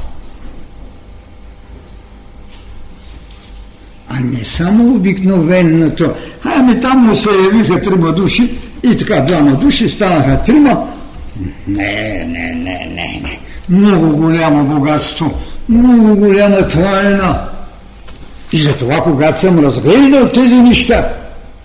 А 4.09 4.19
не 4.19 4.45
само 4.45 4.95
обикновеното. 4.95 6.13
Ами 6.43 6.81
там 6.81 6.97
му 6.99 7.15
се 7.15 7.29
явиха 7.43 7.81
трима 7.81 8.11
души 8.11 8.53
и 8.83 8.97
така 8.97 9.21
двама 9.21 9.51
души 9.51 9.89
станаха 9.89 10.43
трима. 10.43 10.87
Не, 11.67 12.25
не, 12.27 12.53
не, 12.55 12.85
не, 12.85 13.21
не. 13.23 13.38
Много 13.70 14.17
голямо 14.17 14.63
богатство, 14.63 15.34
много 15.70 16.15
голяма 16.15 16.67
тайна. 16.67 17.49
И 18.51 18.57
затова, 18.57 19.01
когато 19.01 19.39
съм 19.39 19.59
разгледал 19.59 20.28
тези 20.28 20.55
неща, 20.55 21.09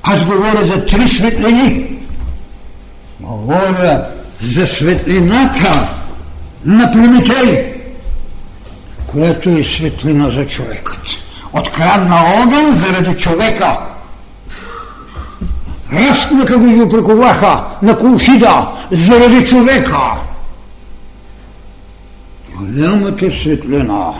аз 0.02 0.24
говоря 0.24 0.64
за 0.64 0.86
три 0.86 1.08
светлини. 1.08 1.86
Говоря 3.20 4.04
за 4.42 4.66
светлината 4.66 5.88
на 6.64 6.92
Прометей, 6.92 7.74
което 9.06 9.50
е 9.50 9.64
светлина 9.64 10.30
за 10.30 10.46
човекът. 10.46 11.00
Открадна 11.52 12.16
огън 12.42 12.72
заради 12.72 13.16
човека. 13.16 13.76
Разпнака 15.92 16.58
го 16.58 16.66
и 16.66 16.74
го 16.74 16.88
прековаха 16.88 17.64
на 17.82 17.98
кулшида 17.98 18.68
заради 18.90 19.46
човека. 19.46 19.98
Голямата 22.54 23.30
светлина, 23.30 24.12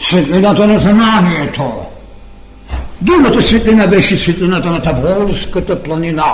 светлината 0.00 0.66
на 0.66 0.78
знанието, 0.78 1.72
Другата 3.02 3.42
светлина 3.42 3.86
беше 3.86 4.18
светлината 4.18 4.70
на 4.70 4.82
Таволската 4.82 5.82
планина. 5.82 6.24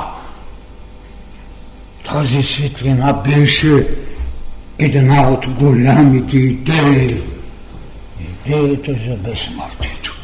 Тази 2.12 2.42
светлина 2.42 3.12
беше 3.12 3.88
една 4.78 5.30
от 5.30 5.46
голямите 5.48 6.36
идеи. 6.36 7.22
Идеята 8.20 8.92
за 8.92 9.16
безсмъртието. 9.16 10.16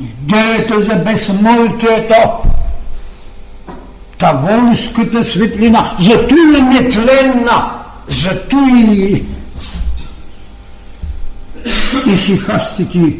Идеята 0.00 0.82
за 0.82 0.94
безсмъртието. 0.94 2.14
Таволската 4.18 5.24
светлина. 5.24 5.96
Зато 6.00 6.34
е 6.58 6.60
нетленна. 6.60 7.77
Зато 8.08 8.56
и 8.74 9.24
исихастики 12.06 13.16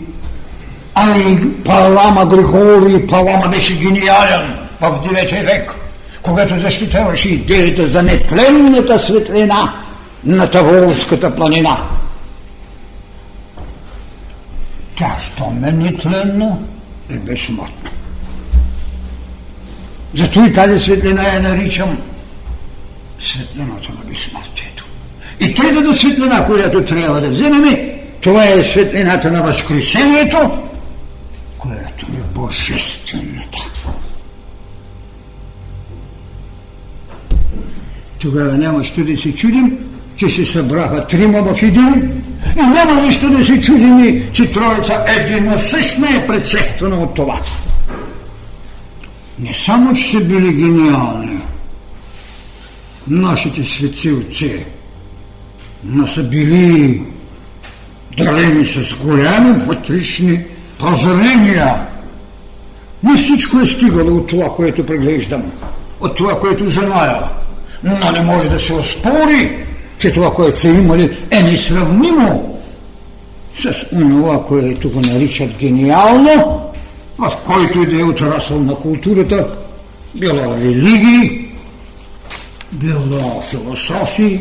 а 1.00 1.18
и 1.18 1.54
Палама 1.64 2.26
Григорий 2.26 3.06
Палама 3.06 3.48
беше 3.48 3.78
гениален 3.78 4.58
в 4.80 4.90
9 4.90 5.44
век, 5.44 5.74
когато 6.22 6.60
защитаваше 6.60 7.28
идеята 7.28 7.86
за 7.86 8.02
нетленната 8.02 8.98
светлина 8.98 9.74
на 10.24 10.50
Таволската 10.50 11.36
планина. 11.36 11.82
Тя, 14.96 15.16
щом 15.26 15.64
е 15.64 15.72
нетленна, 15.72 16.58
е 17.10 17.14
безсмъртна. 17.14 17.90
Зато 20.14 20.44
и 20.44 20.52
тази 20.52 20.80
светлина 20.80 21.22
я 21.22 21.40
наричам 21.40 21.98
светлината 23.20 23.92
на 23.92 24.10
безсмъртието. 24.10 24.77
И 25.40 25.54
третата 25.54 25.94
светлина, 25.94 26.46
която 26.46 26.84
трябва 26.84 27.20
да 27.20 27.28
вземем, 27.28 27.90
това 28.20 28.44
е 28.44 28.62
светлината 28.62 29.32
на 29.32 29.42
възкресението, 29.42 30.58
която 31.58 32.06
е 32.06 32.34
божествената. 32.34 33.58
Тогава 38.18 38.52
нямаше 38.52 39.04
да 39.04 39.16
се 39.16 39.34
чудим, 39.34 39.78
че 40.16 40.30
се 40.30 40.46
събраха 40.46 41.06
трима 41.06 41.42
в 41.42 41.62
един 41.62 42.22
и 42.56 42.60
няма 42.60 43.02
нищо 43.02 43.30
да 43.30 43.44
се 43.44 43.60
чудим, 43.60 44.22
че 44.32 44.52
троица 44.52 45.04
единосъщна 45.06 46.06
е 46.16 46.26
предшествена 46.26 46.96
от 46.96 47.14
това. 47.14 47.40
Не 49.38 49.54
само, 49.54 49.94
че 49.94 50.10
са 50.10 50.20
били 50.20 50.52
гениални, 50.52 51.38
нашите 53.08 53.64
светци 53.64 54.12
отци, 54.12 54.64
но 55.84 56.06
са 56.06 56.22
били 56.22 57.02
дарени 58.18 58.64
с 58.64 58.94
голями 58.94 59.52
вътрешни 59.66 60.40
прозрения. 60.78 61.74
Не 63.02 63.16
всичко 63.16 63.60
е 63.60 63.66
стигало 63.66 64.16
от 64.16 64.26
това, 64.26 64.54
което 64.54 64.86
преглеждам, 64.86 65.42
от 66.00 66.14
това, 66.16 66.40
което 66.40 66.70
зная. 66.70 67.22
Но 67.84 68.12
не 68.12 68.20
може 68.20 68.48
да 68.48 68.60
се 68.60 68.72
оспори, 68.72 69.66
че 69.98 70.12
това, 70.12 70.34
което 70.34 70.60
са 70.60 70.68
имали, 70.68 71.18
е 71.30 71.42
несравнимо 71.42 72.60
с 73.62 73.86
това, 73.90 74.44
което 74.44 74.90
го 74.90 75.00
наричат 75.00 75.50
гениално, 75.58 76.62
в 77.18 77.32
който 77.46 77.82
и 77.82 77.86
да 77.86 78.00
е 78.00 78.04
отрасъл 78.04 78.60
на 78.60 78.74
културата, 78.74 79.46
било 80.14 80.54
религии, 80.54 81.48
било 82.72 83.42
философии, 83.50 84.40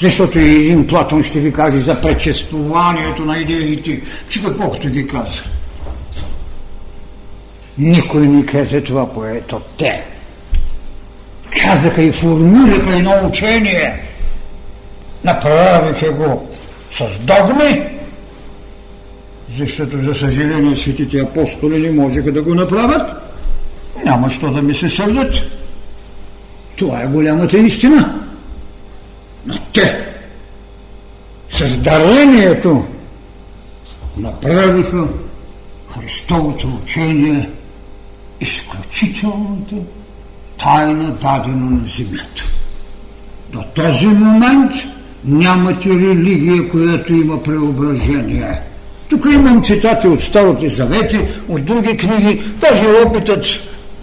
защото 0.00 0.38
и 0.38 0.56
един 0.56 0.86
Платон 0.86 1.22
ще 1.22 1.40
ви 1.40 1.52
каже 1.52 1.78
за 1.78 2.00
предшествованието 2.00 3.24
на 3.24 3.38
идеите, 3.38 4.00
че 4.28 4.42
каквото 4.42 4.88
ги 4.88 5.06
каза. 5.06 5.42
Никой 7.78 8.28
не 8.28 8.46
каза 8.46 8.84
това, 8.84 9.10
което 9.10 9.60
те 9.78 10.04
казаха 11.62 12.02
и 12.02 12.12
формираха 12.12 12.96
едно 12.96 13.12
учение. 13.28 14.02
Направиха 15.24 16.12
го 16.12 16.48
с 16.92 17.04
догми, 17.20 17.82
защото, 19.58 20.00
за 20.00 20.14
съжаление, 20.14 20.76
светите 20.76 21.18
апостоли 21.18 21.78
не 21.78 22.02
можеха 22.02 22.32
да 22.32 22.42
го 22.42 22.54
направят. 22.54 23.02
Няма 24.04 24.30
що 24.30 24.50
да 24.50 24.62
ми 24.62 24.74
се 24.74 24.90
сърдат. 24.90 25.34
Това 26.76 27.02
е 27.02 27.06
голямата 27.06 27.58
истина. 27.58 28.23
Но 29.46 29.54
те 29.72 30.04
с 31.50 31.76
дарението 31.76 32.84
направиха 34.16 35.06
Христовото 36.00 36.80
учение 36.82 37.50
изключителната 38.40 39.76
тайна 40.58 41.10
дадено 41.10 41.70
на 41.70 41.88
земята. 41.88 42.44
До 43.52 43.62
този 43.74 44.06
момент 44.06 44.72
нямате 45.24 45.88
религия, 45.88 46.68
която 46.68 47.12
има 47.12 47.42
преображение. 47.42 48.60
Тук 49.08 49.26
имам 49.32 49.64
цитати 49.64 50.08
от 50.08 50.20
Старите 50.20 50.68
Завети, 50.68 51.20
от 51.48 51.64
други 51.64 51.96
книги, 51.96 52.42
даже 52.60 52.84
опитът 53.06 53.46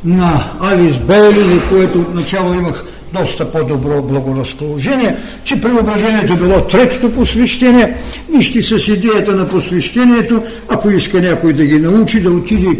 на 0.05 0.43
Алис 0.61 0.97
Бейли, 0.97 1.59
което 1.69 1.99
отначало 2.01 2.53
имах 2.53 2.85
доста 3.13 3.51
по-добро 3.51 4.01
благоразположение, 4.01 5.15
че 5.43 5.61
преображението 5.61 6.35
било 6.35 6.61
третото 6.61 7.11
посвещение. 7.11 7.95
Вижте 8.35 8.63
с 8.63 8.87
идеята 8.87 9.35
на 9.35 9.47
посвещението, 9.47 10.43
ако 10.67 10.91
иска 10.91 11.21
някой 11.21 11.53
да 11.53 11.65
ги 11.65 11.79
научи, 11.79 12.21
да 12.21 12.31
отиде 12.31 12.79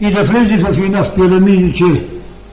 и 0.00 0.10
да 0.10 0.22
влезе 0.22 0.56
в 0.56 0.78
една 0.84 1.04
в 1.04 1.14
пирамидите 1.14 1.84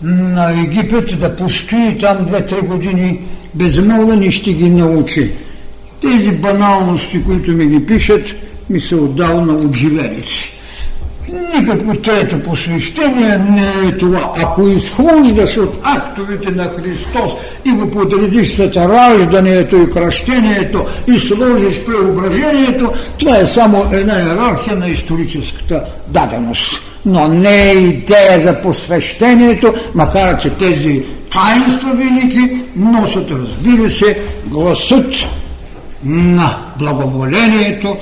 на 0.01 0.51
Египет, 0.63 1.19
да 1.19 1.35
постои 1.35 1.97
там 1.99 2.25
две-три 2.25 2.61
години 2.61 3.19
безмолвен 3.53 4.23
и 4.23 4.31
ще 4.31 4.53
ги 4.53 4.69
научи. 4.69 5.31
Тези 6.01 6.31
баналности, 6.31 7.23
които 7.23 7.51
ми 7.51 7.67
ги 7.67 7.85
пишат, 7.85 8.27
ми 8.69 8.81
се 8.81 8.95
отдавна 8.95 9.53
от 9.53 9.75
живеници. 9.75 10.56
Никакво 11.29 11.93
трето 11.93 12.39
посвещение 12.39 13.37
не 13.37 13.89
е 13.89 13.97
това. 13.97 14.33
Ако 14.37 14.67
изхождаш 14.67 15.57
от 15.57 15.79
актовете 15.83 16.51
на 16.51 16.63
Христос 16.63 17.31
и 17.65 17.71
го 17.71 17.91
подредиш 17.91 18.55
след 18.55 18.77
раждането 18.77 19.75
и 19.75 19.89
кръщението 19.89 20.85
и 21.07 21.19
сложиш 21.19 21.83
преображението, 21.85 22.93
това 23.17 23.37
е 23.37 23.45
само 23.45 23.85
една 23.93 24.19
иерархия 24.19 24.77
на 24.77 24.87
историческата 24.87 25.83
даденост. 26.07 26.81
Но 27.05 27.27
не 27.27 27.71
е 27.71 27.73
идея 27.73 28.39
за 28.39 28.61
посвещението, 28.61 29.73
макар 29.95 30.37
че 30.41 30.49
тези 30.49 31.03
таинства 31.31 31.93
велики 31.93 32.61
носят, 32.75 33.31
разбира 33.31 33.89
се, 33.89 34.21
гласът 34.45 35.13
на 36.03 36.57
благоволението 36.79 37.97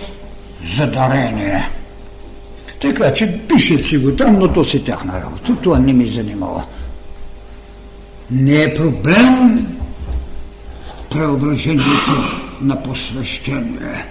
за 0.78 0.88
дарение. 0.88 1.70
Така 2.86 3.14
че 3.14 3.40
пишат 3.48 3.86
си 3.86 3.98
го 3.98 4.12
там, 4.12 4.40
но 4.40 4.54
то 4.54 4.64
си 4.64 4.84
тяхна 4.84 5.22
работа. 5.22 5.56
Това 5.64 5.80
не 5.80 5.94
ми 5.94 6.10
занимава. 6.10 6.64
Не 8.32 8.64
е 8.64 8.74
проблем 8.74 9.68
преображението 11.10 11.86
на 12.62 12.84
посвещение. 12.84 14.06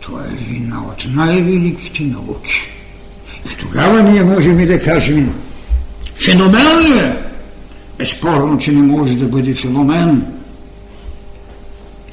Това 0.00 0.20
е 0.20 0.44
вина 0.44 0.82
от 0.88 1.06
най-великите 1.14 2.02
науки. 2.02 2.60
И 3.52 3.56
тогава 3.56 4.02
ние 4.02 4.24
можем 4.24 4.60
и 4.60 4.66
да 4.66 4.82
кажем 4.82 5.34
феномен 6.24 6.84
ли 6.84 6.98
е? 6.98 7.16
Безспорно, 7.98 8.58
че 8.58 8.72
не 8.72 8.82
може 8.82 9.14
да 9.14 9.26
бъде 9.26 9.54
феномен, 9.54 10.26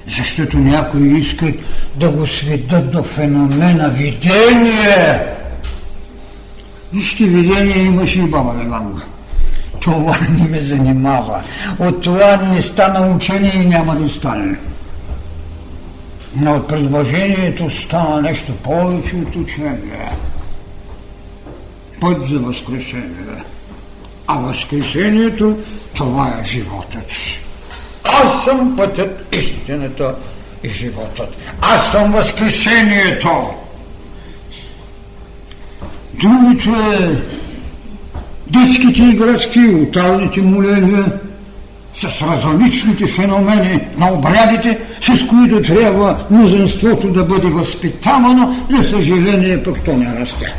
защото 0.07 0.57
някои 0.57 1.20
искат 1.20 1.55
да 1.95 2.10
го 2.10 2.28
сведат 2.28 2.91
до 2.91 3.03
феномена 3.03 3.89
видение. 3.89 5.38
Вижте, 6.93 7.23
видение 7.23 7.77
имаше 7.77 8.19
и 8.19 8.27
баба 8.27 8.53
Леванга. 8.63 9.01
Това 9.79 10.17
не 10.39 10.47
ме 10.47 10.59
занимава. 10.59 11.41
От 11.79 12.01
това 12.01 12.35
не 12.35 12.61
стана 12.61 13.15
учение 13.15 13.51
и 13.55 13.65
няма 13.65 13.95
да 13.95 14.09
стане. 14.09 14.57
Но 16.35 16.55
от 16.55 16.67
предложението 16.67 17.69
стана 17.69 18.21
нещо 18.21 18.55
повече 18.55 19.15
от 19.15 19.35
учение. 19.35 20.09
Път 22.01 22.27
за 22.27 22.39
възкресение. 22.39 23.43
А 24.27 24.37
възкресението, 24.37 25.57
това 25.93 26.27
е 26.27 26.47
животът. 26.47 27.11
Аз 28.03 28.43
съм 28.43 28.75
пътят, 28.77 29.35
истината 29.35 30.15
и 30.63 30.69
животът. 30.69 31.37
Аз 31.61 31.91
съм 31.91 32.11
възкресението. 32.11 33.53
Другото 36.20 36.70
е 36.70 37.22
детските 38.47 39.03
играчки, 39.03 39.59
оталните 39.59 40.41
моления, 40.41 41.20
с 41.93 42.22
различните 42.22 43.07
феномени 43.07 43.80
на 43.97 44.13
обрядите, 44.13 44.80
с 45.01 45.28
които 45.28 45.61
трябва 45.61 46.26
мнозинството 46.32 47.11
да 47.11 47.24
бъде 47.24 47.47
възпитавано, 47.47 48.55
за 48.70 48.84
съжаление 48.84 49.63
пък 49.63 49.82
то 49.86 49.97
не 49.97 50.20
расте. 50.20 50.55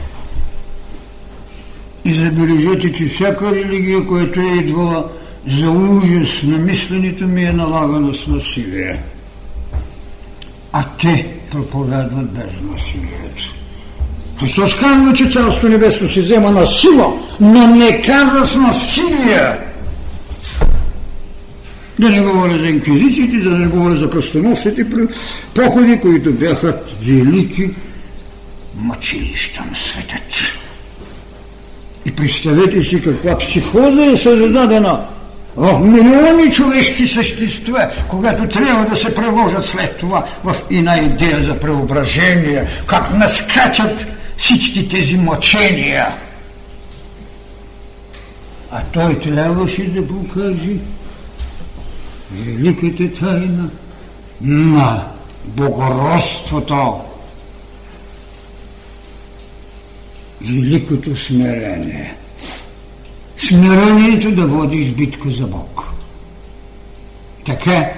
И 2.05 2.13
забележете, 2.13 2.93
че 2.93 3.07
всяка 3.07 3.53
религия, 3.55 4.07
която 4.07 4.41
е 4.41 4.45
идвала 4.45 5.05
за 5.47 5.71
ужас 5.71 6.43
на 6.43 6.59
мисленето 6.59 7.29
ми 7.29 7.45
е 7.45 7.53
налагана 7.53 8.15
с 8.15 8.27
насилие. 8.27 9.03
А 10.73 10.85
те 11.01 11.27
проповядват 11.51 12.31
без 12.33 12.53
насилието. 12.71 13.60
Христос 14.41 14.77
казва, 14.77 15.13
че 15.13 15.31
Царство 15.31 15.69
Небесно 15.69 16.09
се 16.09 16.21
взема 16.21 16.51
на 16.51 16.67
сила, 16.67 17.13
но 17.41 17.67
не 17.67 18.03
казва 18.03 18.47
с 18.47 18.57
насилие. 18.57 19.59
Да 21.99 22.11
не 22.11 22.21
говоря 22.21 22.59
за 22.59 22.67
инквизициите, 22.67 23.37
да 23.37 23.51
не 23.51 23.67
говоря 23.67 23.97
за 23.97 24.11
кръстоносите 24.11 24.87
походи, 25.55 26.01
които 26.01 26.33
бяха 26.33 26.77
велики 27.03 27.71
мъчилища 28.77 29.63
на 29.71 29.77
светът. 29.77 30.35
И 32.07 32.13
представете 32.13 32.83
си 32.83 33.03
каква 33.03 33.39
психоза 33.39 34.05
е 34.05 34.17
създадена 34.17 35.01
в 35.57 35.79
милиони 35.79 36.53
човешки 36.53 37.07
същества, 37.07 37.91
когато 38.09 38.49
трябва 38.49 38.85
да 38.85 38.97
се 38.97 39.15
преложат 39.15 39.65
след 39.65 39.97
това 39.97 40.25
в 40.45 40.57
една 40.71 40.99
идея 40.99 41.43
за 41.43 41.55
преображение, 41.55 42.67
как 42.87 43.15
наскачат 43.15 44.07
всички 44.41 44.89
тези 44.89 45.17
мъчения. 45.17 46.17
А 48.71 48.83
той 48.93 49.21
трябваше 49.21 49.85
да 49.85 50.09
покаже 50.09 50.77
великата 52.33 53.21
тайна 53.21 53.71
на 54.41 55.13
богородството, 55.45 57.01
великото 60.41 61.17
смирение. 61.17 62.17
Смирението 63.37 64.31
да 64.31 64.47
водиш 64.47 64.89
битка 64.89 65.31
за 65.31 65.47
Бог. 65.47 65.85
Така, 67.47 67.93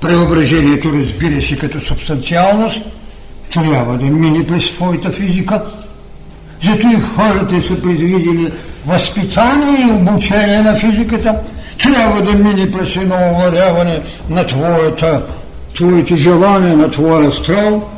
преображението 0.00 0.92
разбира 0.92 1.42
се 1.42 1.58
като 1.58 1.80
субстанциалност– 1.80 2.80
трябва 3.52 3.98
да 3.98 4.04
мине 4.04 4.46
през 4.46 4.64
своята 4.64 5.10
физика. 5.10 5.62
Зато 6.64 6.86
и 6.86 7.00
хората 7.00 7.62
са 7.62 7.82
предвидели 7.82 8.52
възпитание 8.86 9.86
и 9.88 9.92
обучение 9.92 10.62
на 10.62 10.76
физиката. 10.76 11.34
трябва 11.78 12.22
да 12.22 12.32
мине 12.32 12.70
през 12.70 12.96
едно 12.96 13.14
овладяване 13.30 14.00
на 14.30 14.46
твоята, 14.46 15.22
твоите 15.74 16.16
желания, 16.16 16.76
на 16.76 16.90
твоя 16.90 17.32
страл, 17.32 17.90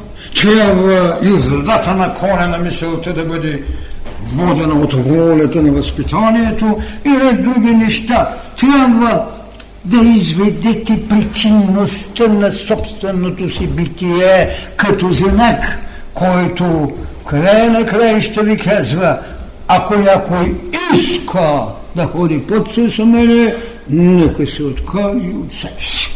трябва 0.42 1.18
и 1.22 1.30
вратата 1.30 1.94
на 1.94 2.14
коня 2.14 2.48
на 2.48 2.58
мисълта 2.58 3.12
да 3.12 3.24
бъде 3.24 3.62
водена 4.22 4.74
от 4.74 4.92
волята 4.92 5.62
на 5.62 5.72
възпитанието 5.72 6.78
и 7.04 7.10
ред 7.10 7.44
други 7.44 7.74
неща. 7.74 8.28
Трябва 8.60 9.24
да 9.84 9.96
изведете 9.96 11.08
причинността 11.08 12.28
на 12.28 12.52
собственото 12.52 13.50
си 13.50 13.66
битие 13.66 14.48
като 14.76 15.12
знак, 15.12 15.78
който 16.14 16.92
край 17.26 17.68
на 17.68 17.84
край 17.84 18.20
ще 18.20 18.42
ви 18.42 18.56
казва, 18.56 19.18
ако 19.68 19.98
някой 19.98 20.54
иска 20.94 21.62
да 21.96 22.06
ходи 22.06 22.38
под 22.38 22.74
съсамелие, 22.74 23.54
нека 23.90 24.46
се 24.46 24.62
откаже 24.62 25.28
от 25.28 25.52
себе 25.52 25.82
си. 25.82 26.10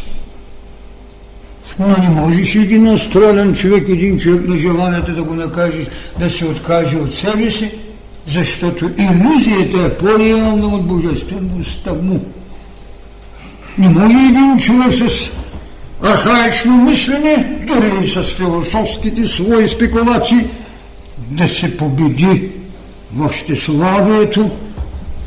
Но 1.79 1.87
не 1.87 2.09
можеш 2.09 2.55
един 2.55 2.83
настроен 2.83 3.55
човек, 3.55 3.89
един 3.89 4.19
човек 4.19 4.47
на 4.47 4.57
желанието 4.57 5.15
да 5.15 5.23
го 5.23 5.33
накажеш 5.33 5.87
да 6.19 6.29
се 6.29 6.45
откаже 6.45 6.97
от 6.97 7.13
себе 7.13 7.51
си, 7.51 7.71
защото 8.27 8.89
иллюзията 8.97 9.85
е 9.85 9.97
по-реална 9.97 10.67
от 10.67 10.87
божествеността 10.87 11.93
му. 11.93 12.25
Не 13.77 13.89
може 13.89 14.17
един 14.17 14.57
човек 14.59 14.93
с 14.93 15.29
архаично 16.03 16.77
мислене, 16.77 17.59
дори 17.67 18.03
и 18.03 18.07
с 18.07 18.23
философските 18.23 19.27
свои 19.27 19.69
спекулации, 19.69 20.47
да 21.17 21.49
се 21.49 21.77
победи 21.77 22.51
в 23.15 23.33
щеславието, 23.33 24.51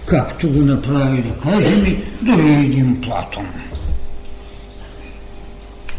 както 0.06 0.48
го 0.48 0.60
направи, 0.60 1.22
да 1.22 1.50
кажем, 1.50 2.02
дори 2.22 2.52
един 2.52 3.00
Платон. 3.00 3.46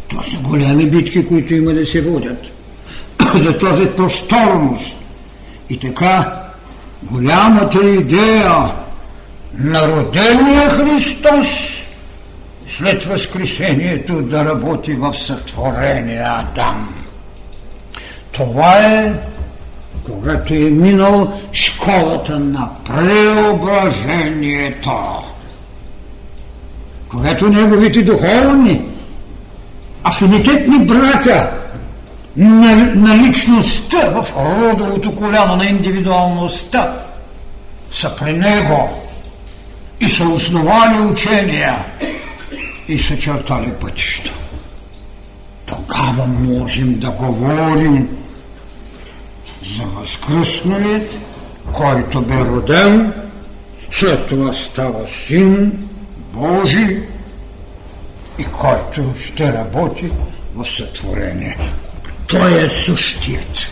Това 0.08 0.22
са 0.22 0.36
голями 0.36 0.86
битки, 0.86 1.26
които 1.26 1.54
има 1.54 1.72
да 1.72 1.86
се 1.86 2.02
водят 2.02 2.46
за 3.34 3.58
този 3.58 3.86
просторност. 3.86 4.96
И 5.70 5.78
така, 5.78 6.42
голямата 7.02 7.90
идея 7.90 8.72
на 9.58 9.88
родения 9.88 10.70
Христос 10.70 11.46
след 12.78 13.04
възкресението 13.04 14.22
да 14.22 14.44
работи 14.44 14.92
в 14.92 15.12
сътворения 15.12 16.24
Адам. 16.26 16.94
Това 18.32 18.78
е 18.78 19.12
когато 20.06 20.54
е 20.54 20.58
минал 20.58 21.40
школата 21.52 22.38
на 22.38 22.70
преображението. 22.84 24.92
Когато 27.08 27.48
неговите 27.48 28.02
духовни, 28.02 28.84
афинитетни 30.04 30.78
братя 30.78 31.50
на, 32.36 32.76
на 32.76 33.18
личността 33.18 33.98
в 33.98 34.26
родовото 34.36 35.14
коляно 35.14 35.56
на 35.56 35.66
индивидуалността 35.66 36.92
са 37.92 38.16
при 38.16 38.32
него 38.32 39.02
и 40.00 40.10
са 40.10 40.24
основали 40.24 41.00
учения 41.00 41.84
и 42.88 42.98
са 42.98 43.18
чертали 43.18 43.72
пътища. 43.72 44.32
Тогава 45.66 46.26
можем 46.26 46.98
да 46.98 47.10
говорим 47.10 48.08
за 49.76 49.84
възкръсналият, 49.84 51.18
който 51.72 52.20
бе 52.20 52.34
роден, 52.34 53.12
след 53.90 54.26
това 54.26 54.52
става 54.52 55.08
син 55.08 55.88
Божий 56.32 57.02
и 58.38 58.44
който 58.44 59.14
ще 59.26 59.52
работи 59.52 60.10
в 60.54 60.64
сътворение. 60.64 61.58
Той 62.28 62.64
е 62.64 62.68
същият. 62.70 63.70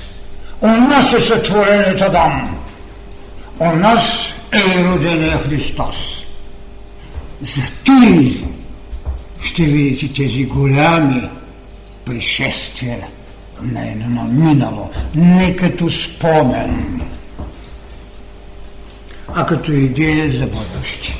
У 0.60 0.66
нас 0.66 1.12
е 1.12 1.20
сътворението 1.20 2.04
Адам. 2.04 2.58
У 3.58 3.72
нас 3.72 4.28
е 4.52 4.84
родения 4.84 5.38
Христос. 5.38 5.96
Зато 7.42 7.92
и 8.02 8.44
ще 9.42 9.62
видите 9.62 10.22
тези 10.22 10.44
голями 10.44 11.28
пришествия 12.04 12.98
на 13.62 13.88
едно 13.88 14.24
минало, 14.24 14.90
не 15.14 15.56
като 15.56 15.90
спомен, 15.90 17.00
а 19.34 19.46
като 19.46 19.72
идея 19.72 20.32
за 20.32 20.46
бъдеще. 20.46 21.16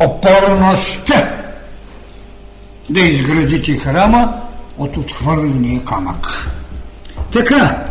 Опорността 0.00 1.34
да 2.90 3.00
изградите 3.00 3.76
храма 3.76 4.40
от 4.78 4.96
отхвърления 4.96 5.84
камък. 5.84 6.50
Така, 7.32 7.84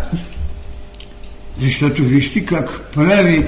защото 1.62 2.04
вижте 2.04 2.45
как 2.45 2.91
прави 2.93 3.48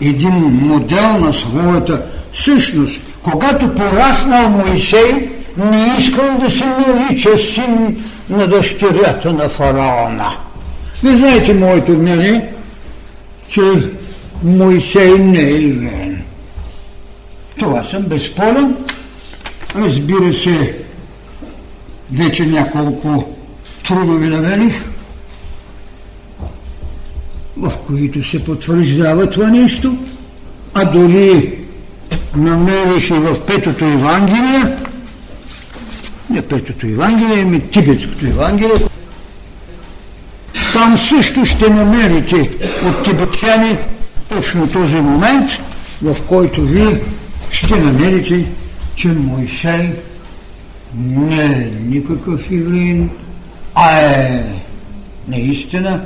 един 0.00 0.34
модел 0.34 1.18
на 1.18 1.32
своята 1.32 2.06
същност. 2.34 3.00
Когато 3.22 3.74
пораснал 3.74 4.50
Моисей, 4.50 5.30
не 5.56 5.94
искам 5.98 6.38
да 6.38 6.50
се 6.50 6.64
нарича 6.64 7.38
син 7.38 8.04
на 8.30 8.46
дъщерята 8.46 9.32
на 9.32 9.48
фараона. 9.48 10.30
Не 11.02 11.16
знаете 11.16 11.54
моето 11.54 11.92
мнение, 11.92 12.52
че 13.48 13.60
Моисей 14.42 15.18
не 15.18 15.40
е 15.40 15.64
евреен. 15.64 16.22
Това 17.58 17.84
съм 17.84 18.02
безспорен. 18.02 18.76
Разбира 19.76 20.34
се, 20.34 20.74
вече 22.12 22.46
няколко 22.46 23.24
трудови 23.84 24.26
намерих, 24.26 24.84
в 27.56 27.72
които 27.86 28.22
се 28.22 28.44
потвърждава 28.44 29.30
това 29.30 29.46
нещо, 29.46 29.96
а 30.74 30.84
дори 30.84 31.59
намерих 32.36 33.10
и 33.10 33.12
в 33.12 33.46
Петото 33.46 33.84
Евангелие, 33.84 34.76
не 36.30 36.42
Петото 36.42 36.86
Евангелие, 36.86 37.42
ами 37.42 37.60
Тибетското 37.60 38.26
Евангелие. 38.26 38.88
Там 40.72 40.98
също 40.98 41.44
ще 41.44 41.70
намерите 41.70 42.50
от 42.88 43.04
тибетяни 43.04 43.76
точно 44.28 44.68
този 44.68 44.96
момент, 44.96 45.50
в 46.02 46.16
който 46.28 46.62
вие 46.62 47.00
ще 47.50 47.76
намерите, 47.80 48.46
че 48.94 49.08
Мойсей 49.08 49.92
не 50.94 51.44
е 51.44 51.70
никакъв 51.86 52.50
евреин, 52.50 53.10
а 53.74 54.00
е 54.00 54.44
наистина, 55.28 56.00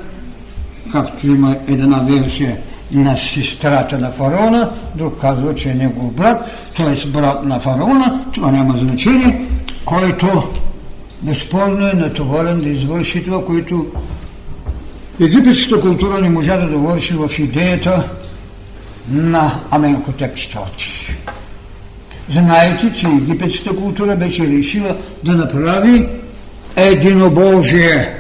както 0.93 1.27
има 1.27 1.57
една 1.69 1.99
версия 1.99 2.57
на 2.95 3.17
сестрата 3.17 3.99
на 3.99 4.11
фараона, 4.11 4.71
друг 4.95 5.21
казва, 5.21 5.55
че 5.55 5.69
е 5.69 5.75
негов 5.75 6.13
брат, 6.13 6.51
т.е. 6.77 7.09
брат 7.09 7.45
на 7.45 7.61
фараона, 7.61 8.25
това 8.33 8.51
няма 8.51 8.79
значение, 8.79 9.47
който 9.85 10.43
безспорно 11.23 11.89
е 11.89 11.93
натоварен 11.93 12.61
да 12.61 12.69
извърши 12.69 13.25
това, 13.25 13.45
което 13.45 13.87
египетската 15.21 15.81
култура 15.81 16.21
не 16.21 16.29
можа 16.29 16.57
да 16.57 16.67
довърши 16.67 17.15
в 17.15 17.31
идеята 17.39 18.09
на 19.09 19.61
Аменхотеп 19.71 20.37
IV. 20.37 20.59
Знаете, 22.29 22.93
че 22.93 23.07
египетската 23.07 23.77
култура 23.77 24.17
беше 24.17 24.49
решила 24.49 24.97
да 25.25 25.33
направи 25.33 26.09
единобожие. 26.77 28.15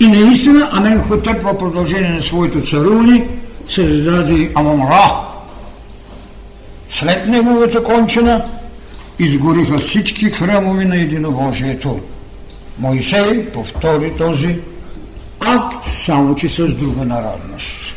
И 0.00 0.06
наистина 0.06 0.68
Аменхотеп 0.72 1.42
в 1.42 1.58
продължение 1.58 2.10
на 2.10 2.22
своето 2.22 2.62
царуване 2.62 3.26
създаде 3.68 4.52
Амон-Ра. 4.54 5.26
След 6.90 7.26
неговата 7.26 7.82
кончина 7.82 8.44
изгориха 9.18 9.78
всички 9.78 10.30
храмови 10.30 10.84
на 10.84 10.96
единобожието. 10.96 12.00
Моисей 12.78 13.46
повтори 13.46 14.16
този 14.16 14.58
акт, 15.40 15.86
само 16.06 16.34
че 16.34 16.48
с 16.48 16.74
друга 16.74 17.04
народност. 17.04 17.94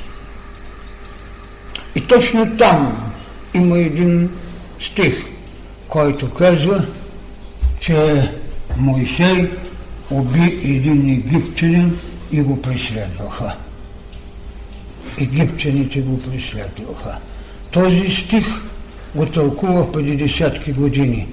И 1.96 2.02
точно 2.02 2.58
там 2.58 3.12
има 3.54 3.80
един 3.80 4.30
стих, 4.80 5.26
който 5.88 6.30
казва, 6.30 6.86
че 7.80 8.30
Моисей 8.78 9.52
уби 10.12 10.60
един 10.64 11.10
египтянин 11.10 12.00
и 12.32 12.42
го 12.42 12.62
преследваха. 12.62 13.56
Египтяните 15.20 16.02
го 16.02 16.20
преследваха. 16.20 17.18
Този 17.72 18.10
стих 18.10 18.46
го 19.16 19.26
тълкува 19.26 19.92
преди 19.92 20.16
десятки 20.16 20.72
години. 20.72 21.28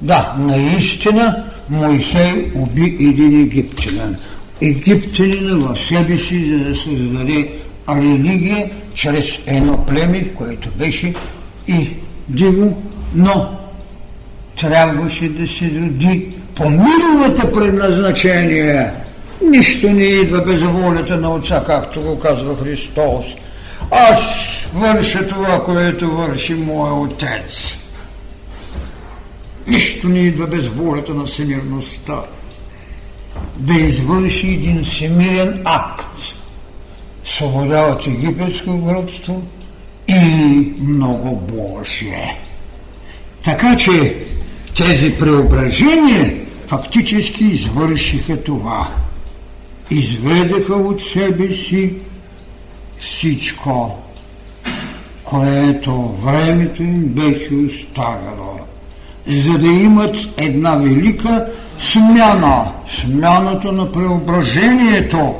Да, 0.00 0.34
наистина 0.38 1.44
Моисей 1.70 2.50
уби 2.54 2.96
един 3.00 3.42
египтянин. 3.42 4.16
Египтянина 4.60 5.54
в 5.56 5.78
себе 5.78 6.18
си, 6.18 6.46
за 6.46 6.64
да 6.64 6.76
създаде 6.76 7.50
религия 7.88 8.70
чрез 8.94 9.38
едно 9.46 9.86
племе, 9.86 10.28
което 10.34 10.68
беше 10.78 11.14
и 11.68 11.88
диво, 12.28 12.82
но 13.14 13.58
трябваше 14.60 15.28
да 15.28 15.48
се 15.48 15.64
роди 15.64 16.28
по 16.54 16.70
миловата 16.70 17.52
предназначение. 17.52 18.90
Нищо 19.50 19.90
не 19.90 20.04
идва 20.04 20.42
без 20.42 20.62
волята 20.62 21.16
на 21.16 21.34
Отца, 21.34 21.64
както 21.66 22.00
го 22.00 22.18
казва 22.18 22.56
Христос. 22.56 23.26
Аз 23.90 24.48
върша 24.74 25.26
това, 25.26 25.64
което 25.64 26.10
върши 26.10 26.54
Моя 26.54 26.94
Отец. 26.94 27.74
Нищо 29.66 30.08
не 30.08 30.18
идва 30.18 30.46
без 30.46 30.68
волята 30.68 31.14
на 31.14 31.24
всемирността. 31.24 32.22
Да 33.56 33.74
извърши 33.74 34.46
един 34.46 34.84
всемирен 34.84 35.62
акт. 35.64 36.16
Свобода 37.24 37.80
от 37.80 38.06
египетско 38.06 38.78
гробство 38.78 39.42
и 40.08 40.72
много 40.80 41.36
Божие. 41.36 42.38
Така 43.44 43.76
че 43.76 44.16
тези 44.76 45.14
преображения 45.18 46.34
фактически 46.66 47.44
извършиха 47.44 48.42
това. 48.42 48.88
Изведеха 49.92 50.74
от 50.74 51.00
себе 51.02 51.52
си 51.52 51.94
всичко, 52.98 53.98
което 55.24 56.08
времето 56.08 56.82
им 56.82 57.02
беше 57.04 57.54
оставило, 57.54 58.58
за 59.26 59.58
да 59.58 59.66
имат 59.66 60.16
една 60.36 60.74
велика 60.74 61.46
смяна, 61.78 62.72
смяната 63.00 63.72
на 63.72 63.92
преображението, 63.92 65.34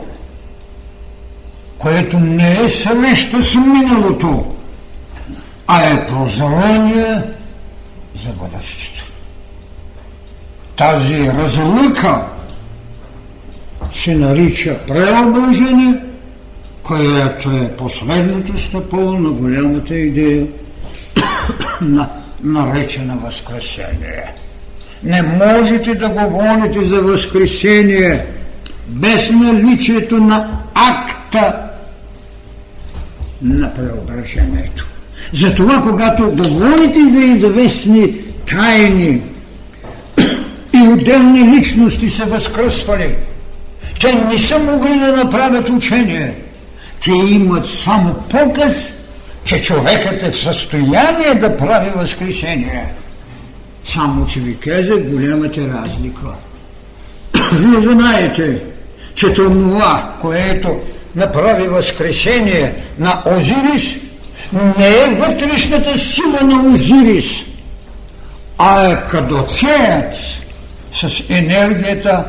което 1.79 2.19
не 2.19 2.53
е 2.53 2.69
съвеща 2.69 3.43
с 3.43 3.55
миналото, 3.55 4.55
а 5.67 5.83
е 5.83 6.07
прозрение 6.07 7.23
за 8.25 8.33
бъдещето. 8.33 9.05
Тази 10.77 11.29
разлика 11.29 12.32
се 14.05 14.15
нарича 14.15 14.79
преображение, 14.87 15.95
което 16.83 17.51
е 17.51 17.77
последното 17.79 18.63
стъпало 18.63 19.13
на 19.13 19.31
голямата 19.31 19.95
идея 19.95 20.47
на 21.81 22.09
наречена 22.43 23.17
Възкресение. 23.25 24.35
Не 25.05 25.23
можете 25.23 25.95
да 25.95 26.09
говорите 26.09 26.85
за 26.85 27.01
Възкресение 27.01 28.27
без 28.87 29.31
наличието 29.31 30.17
на 30.17 30.61
акта 30.75 31.55
на 33.43 33.75
преображението. 33.75 34.87
Затова, 35.33 35.83
когато 35.83 36.31
говорите 36.31 36.99
за 37.09 37.19
известни 37.19 38.15
тайни 38.49 39.21
и 40.75 40.89
отделни 40.93 41.57
личности 41.57 42.11
са 42.11 42.25
възкръсвали, 42.25 43.17
те 44.03 44.15
не 44.15 44.39
са 44.39 44.59
могли 44.59 44.99
да 44.99 45.17
направят 45.17 45.69
учение. 45.69 46.35
Те 47.05 47.11
имат 47.11 47.67
само 47.67 48.15
показ, 48.15 48.89
че 49.45 49.63
човекът 49.63 50.23
е 50.23 50.31
в 50.31 50.37
състояние 50.37 51.35
да 51.35 51.57
прави 51.57 51.91
възкресение. 51.97 52.93
Само, 53.85 54.27
че 54.27 54.41
ви 54.41 54.57
каза 54.57 54.97
голямата 54.97 55.61
разлика. 55.61 56.27
Вие 57.53 57.81
знаете, 57.81 58.63
че 59.15 59.33
това, 59.33 60.15
което 60.21 60.81
направи 61.15 61.69
възкресение 61.69 62.75
на 62.99 63.23
Озирис, 63.27 63.95
не 64.79 64.89
е 64.89 65.15
вътрешната 65.19 65.99
сила 65.99 66.41
на 66.43 66.73
Озирис, 66.73 67.27
а 68.59 68.87
е 68.87 69.07
кадоцеят 69.07 70.15
с 70.93 71.23
енергията 71.29 72.25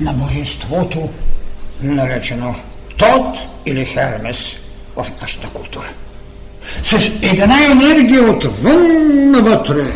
на 0.00 0.12
божеството, 0.12 1.08
наречено 1.82 2.54
Тот 2.96 3.36
или 3.66 3.84
Хермес 3.84 4.38
в 4.96 5.06
нашата 5.22 5.48
култура. 5.48 5.88
С 6.82 7.10
една 7.22 7.56
енергия 7.70 8.22
отвън 8.22 9.30
навътре. 9.30 9.92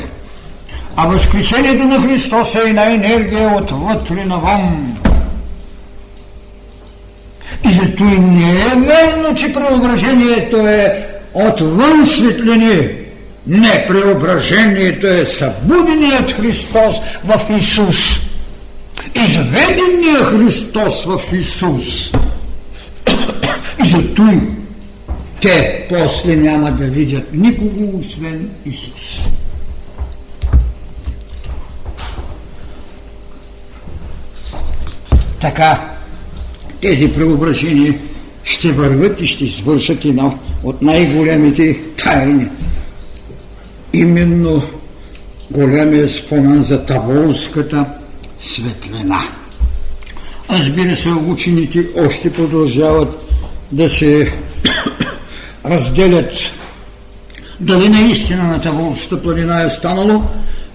А 0.97 1.07
възкресението 1.07 1.85
на 1.85 2.03
Христос 2.03 2.55
е 2.55 2.69
една 2.69 2.93
енергия 2.93 3.57
отвътре 3.57 4.25
навън. 4.25 4.97
И 7.65 7.73
зато 7.73 8.05
и 8.05 8.19
не 8.19 8.51
е 8.51 8.77
верно, 8.77 9.35
че 9.35 9.53
преображението 9.53 10.57
е 10.57 11.07
отвън 11.35 12.07
светлини. 12.07 12.89
Не, 13.47 13.87
преображението 13.87 15.07
е 15.07 15.27
събуденият 15.27 16.33
Христос 16.33 16.97
в 17.25 17.59
Исус. 17.59 18.21
Изведеният 19.15 20.27
Христос 20.27 21.05
в 21.05 21.33
Исус. 21.33 22.13
И 23.85 23.89
зато 23.89 24.23
те 25.41 25.87
после 25.89 26.37
няма 26.37 26.73
да 26.73 26.85
видят 26.85 27.33
никого, 27.33 27.99
освен 27.99 28.51
Исус. 28.67 29.29
Така, 35.41 35.91
тези 36.81 37.13
преображения 37.13 37.95
ще 38.45 38.73
върват 38.73 39.21
и 39.21 39.27
ще 39.27 39.47
свършат 39.47 40.05
едно 40.05 40.39
от 40.63 40.83
най-големите 40.83 41.81
тайни. 42.05 42.49
Именно 43.93 44.63
големия 45.51 46.09
спомен 46.09 46.63
за 46.63 46.87
Таволската 46.87 47.85
светлина. 48.43 49.21
Разбира 50.51 50.97
се, 50.97 51.09
учените 51.09 51.87
още 51.97 52.33
продължават 52.33 53.31
да 53.73 53.91
се 53.91 54.33
разделят 55.65 56.33
дали 57.61 57.89
наистина 57.89 58.43
на 58.43 58.61
Таволската 58.61 59.23
планина 59.23 59.63
е 59.63 59.71
станало 59.71 60.23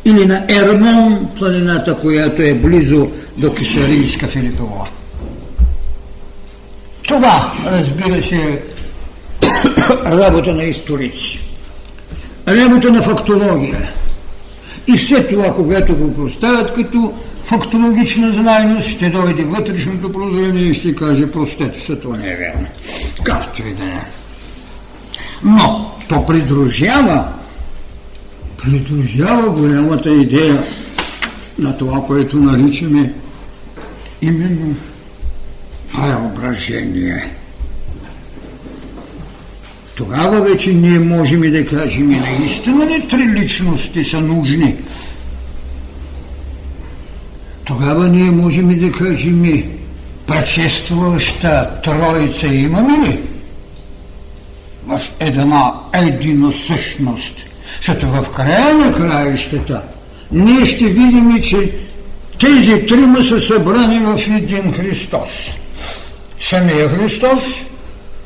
или 0.05 0.25
на 0.25 0.45
Ермон, 0.49 1.29
планината, 1.37 1.97
която 1.99 2.41
е 2.41 2.53
близо 2.53 3.09
до 3.37 3.53
Кисарийска 3.53 4.27
Филипова. 4.27 4.87
Това, 7.07 7.53
разбира 7.65 8.23
се, 8.23 8.61
работа 10.05 10.53
на 10.53 10.63
историци. 10.63 11.39
Работа 12.47 12.91
на 12.91 13.01
фактология. 13.01 13.91
И 14.87 14.97
след 14.97 15.29
това, 15.29 15.53
когато 15.53 15.95
го 15.95 16.13
поставят 16.13 16.73
като 16.73 17.13
фактологична 17.47 18.33
знайност, 18.33 18.87
ще 18.87 19.09
дойде 19.09 19.43
вътрешното 19.43 20.11
прозрение 20.11 20.63
и 20.63 20.73
ще 20.73 20.95
каже, 20.95 21.31
простете 21.31 21.81
се, 21.81 21.95
това 21.95 22.17
не 22.17 22.27
е 22.27 22.35
верно. 22.35 22.67
Както 23.23 23.67
и 23.67 23.73
да 23.73 23.83
е. 23.83 24.05
Но 25.43 25.91
то 26.09 26.25
придружава, 26.25 27.27
придружава 28.63 29.49
голямата 29.49 30.09
идея 30.09 30.67
на 31.59 31.77
това, 31.77 32.05
което 32.05 32.37
наричаме 32.37 33.13
именно 34.21 34.75
преображение. 35.93 37.31
Тогава 39.95 40.41
вече 40.41 40.73
ние 40.73 40.99
можем 40.99 41.43
и 41.43 41.49
да 41.49 41.65
кажем, 41.65 42.11
и 42.11 42.15
наистина 42.15 42.85
ли 42.85 43.07
три 43.07 43.27
личности 43.27 44.03
са 44.03 44.21
нужни? 44.21 44.75
Тогава 47.67 48.07
ние 48.07 48.31
можем 48.31 48.71
и 48.71 48.75
да 48.75 48.91
кажем, 48.91 49.63
предшестваща 50.27 51.81
троица 51.83 52.47
имаме 52.47 53.07
ли? 53.07 53.19
В 54.85 55.01
една 55.19 55.73
едина 55.93 56.51
същност. 56.67 57.33
Защото 57.77 58.07
в 58.07 58.31
края 58.35 58.75
на 58.75 58.93
краищата 58.93 59.81
ние 60.31 60.65
ще 60.65 60.85
видим, 60.85 61.41
че 61.41 61.71
тези 62.39 62.85
трима 62.85 63.23
са 63.23 63.41
събрани 63.41 63.99
в 63.99 64.27
един 64.27 64.73
Христос 64.73 65.29
самия 66.39 66.89
Христос 66.89 67.43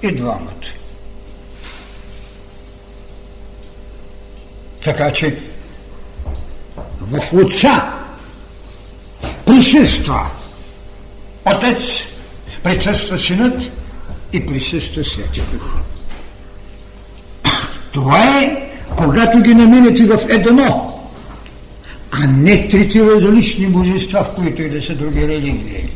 и 0.02 0.12
двамата. 0.12 0.72
Така 4.84 5.12
че 5.12 5.38
в 7.02 7.34
Отца 7.34 8.01
присъства 9.52 10.32
Отец, 11.46 11.80
присъства 12.64 13.18
Синът 13.18 13.72
и 14.34 14.46
присъства 14.46 15.04
Святия 15.04 15.44
Дух. 15.54 15.78
Това 17.92 18.40
е 18.40 18.70
когато 18.98 19.42
ги 19.42 19.54
намирате 19.54 20.06
в 20.06 20.20
едно, 20.30 21.00
а 22.12 22.28
не 22.28 22.68
трите 22.70 23.06
различни 23.06 23.66
божества, 23.66 24.24
в 24.24 24.36
които 24.36 24.62
и 24.62 24.70
да 24.70 24.82
са 24.82 24.96
други 24.96 25.28
религии. 25.28 25.90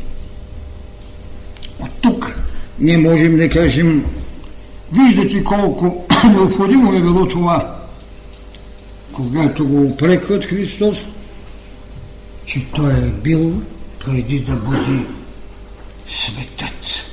От 1.80 1.90
тук 2.00 2.36
ние 2.78 2.98
можем 2.98 3.36
да 3.36 3.48
кажем 3.48 4.04
Виждате 4.92 5.44
колко 5.44 6.06
необходимо 6.24 6.92
е 6.92 7.00
било 7.00 7.28
това, 7.28 7.76
когато 9.12 9.68
го 9.68 9.82
упрекват 9.82 10.44
Христос, 10.44 10.98
че 12.46 12.64
Той 12.74 12.92
е 12.92 13.06
бил 13.06 13.52
преди 14.04 14.40
да 14.40 14.52
бъде 14.52 15.06
светът. 16.08 17.06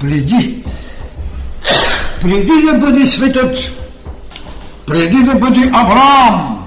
Преди, 0.00 0.64
преди 2.20 2.62
да 2.66 2.74
бъде 2.74 3.06
светът, 3.06 3.56
преди 4.86 5.22
да 5.22 5.34
бъде 5.34 5.70
Авраам, 5.72 6.64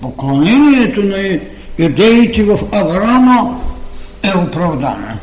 поклонението 0.00 1.02
на 1.02 1.40
юдеите 1.78 2.42
в 2.42 2.58
Авраама 2.72 3.60
е 4.22 4.38
оправдано. 4.38 5.18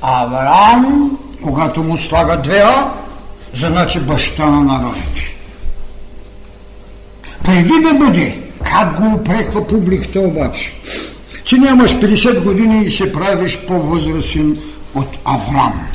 Авраам, 0.00 1.18
когато 1.42 1.82
му 1.82 1.98
слага 1.98 2.36
две 2.36 2.58
А, 2.58 2.92
значи 3.54 4.00
баща 4.00 4.46
на 4.46 4.60
народите. 4.60 5.33
Преди 7.44 7.80
да 7.82 7.94
бъде, 7.94 8.38
как 8.64 9.00
го 9.00 9.14
упреква 9.14 9.66
публиката 9.66 10.20
обаче, 10.20 10.74
че 11.44 11.56
нямаш 11.56 11.90
50 11.90 12.42
години 12.42 12.84
и 12.84 12.90
се 12.90 13.12
правиш 13.12 13.58
по-възрастен 13.66 14.58
от 14.94 15.08
Авраам. 15.24 15.86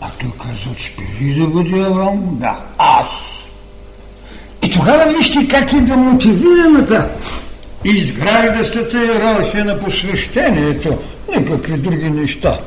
А 0.00 0.06
той 0.20 0.30
каза, 0.42 0.76
че 0.78 0.96
преди 0.96 1.40
да 1.40 1.46
бъде 1.46 1.80
Авраам, 1.80 2.36
да, 2.40 2.64
аз. 2.78 3.08
И 4.62 4.70
тогава 4.70 5.12
вижте 5.16 5.48
как 5.48 5.72
идва 5.72 5.96
мотивираната 5.96 7.08
изграждащата 7.84 9.04
иерархия 9.04 9.64
на 9.64 9.80
посвещението, 9.80 10.98
никакви 11.36 11.76
други 11.76 12.10
неща. 12.10 12.58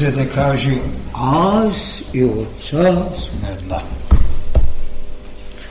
За 0.00 0.12
да 0.12 0.30
каже, 0.30 0.78
аз 1.14 2.02
и 2.14 2.24
Отца 2.24 3.04
сме 3.18 3.48
една. 3.58 3.78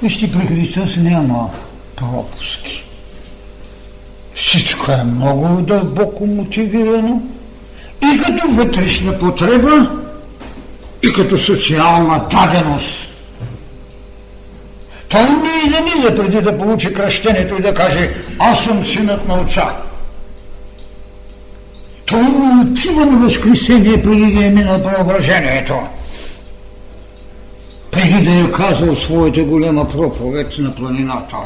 Вижте, 0.04 0.32
при 0.32 0.48
Христос 0.48 0.98
няма 0.98 1.50
пропуски. 1.96 2.86
Всичко 4.36 4.92
е 4.92 5.04
много 5.04 5.62
дълбоко 5.62 6.28
мотивирано 6.28 7.22
и 8.02 8.22
като 8.22 8.48
вътрешна 8.48 9.20
потреба, 9.20 9.92
и 11.04 11.14
като 11.14 11.38
социална 11.38 12.28
даденост. 12.32 13.10
Той 15.10 15.24
не 15.24 15.88
излиза 15.88 16.16
преди 16.16 16.42
да 16.42 16.58
получи 16.58 16.94
кръщението 16.94 17.56
и 17.56 17.62
да 17.62 17.74
каже 17.74 18.14
аз 18.40 18.64
съм 18.64 18.84
синът 18.84 19.28
на 19.28 19.42
отца. 19.42 19.89
Той 22.10 22.22
не 22.22 22.62
отива 22.62 23.06
на 23.06 23.18
възкресение 23.18 24.04
преди 24.04 24.34
да 24.34 24.46
е 24.46 24.50
минал 24.50 24.84
преображението. 24.84 25.80
Преди 27.92 28.24
да 28.24 28.40
е 28.40 28.52
казал 28.52 28.96
своята 28.96 29.44
голяма 29.44 29.90
проповед 29.90 30.58
на 30.58 30.76
планината 30.76 31.38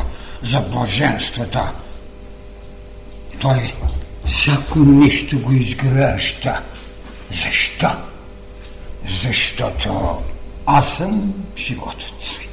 за 0.43 0.59
блаженствата. 0.59 1.71
Той 3.41 3.73
всяко 4.25 4.79
нещо 4.79 5.39
го 5.39 5.51
изгражда. 5.51 6.61
Защо? 7.31 7.89
Защото 9.23 10.17
аз 10.65 10.93
съм 10.97 11.33
животът 11.57 12.13
си. 12.19 12.49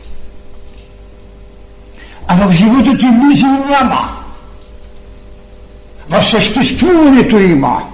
А 2.29 2.47
в 2.47 2.53
живота 2.53 2.99
ти 2.99 3.07
мисъл 3.07 3.65
няма. 3.69 4.17
В 6.09 6.23
съществуването 6.23 7.39
има. 7.39 7.91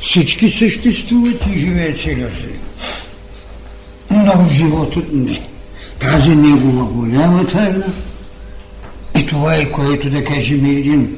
Всички 0.00 0.50
съществуват 0.50 1.46
и 1.54 1.58
живеят 1.58 1.98
си. 1.98 2.16
Но 4.10 4.44
в 4.44 4.52
живота 4.52 5.00
не. 5.12 5.42
Тази 5.98 6.36
негова 6.36 6.84
голяма 6.84 7.46
тайна 7.46 7.86
и 9.18 9.26
това 9.26 9.54
е 9.54 9.70
което 9.70 10.10
да 10.10 10.24
кажем 10.24 10.66
един 10.66 11.16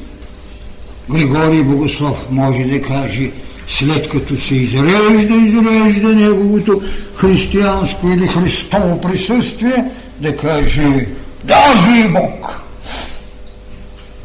Григорий 1.10 1.62
Богослов 1.62 2.26
може 2.30 2.64
да 2.64 2.82
каже 2.82 3.30
след 3.68 4.08
като 4.08 4.40
се 4.40 4.54
изрежда, 4.54 5.34
изрежда 5.34 6.08
неговото 6.08 6.82
християнско 7.16 8.08
или 8.08 8.26
христово 8.26 9.00
присъствие– 9.00 9.84
да 10.22 10.36
каже 10.36 11.06
даже 11.44 12.00
и 12.04 12.08
Бог. 12.08 12.62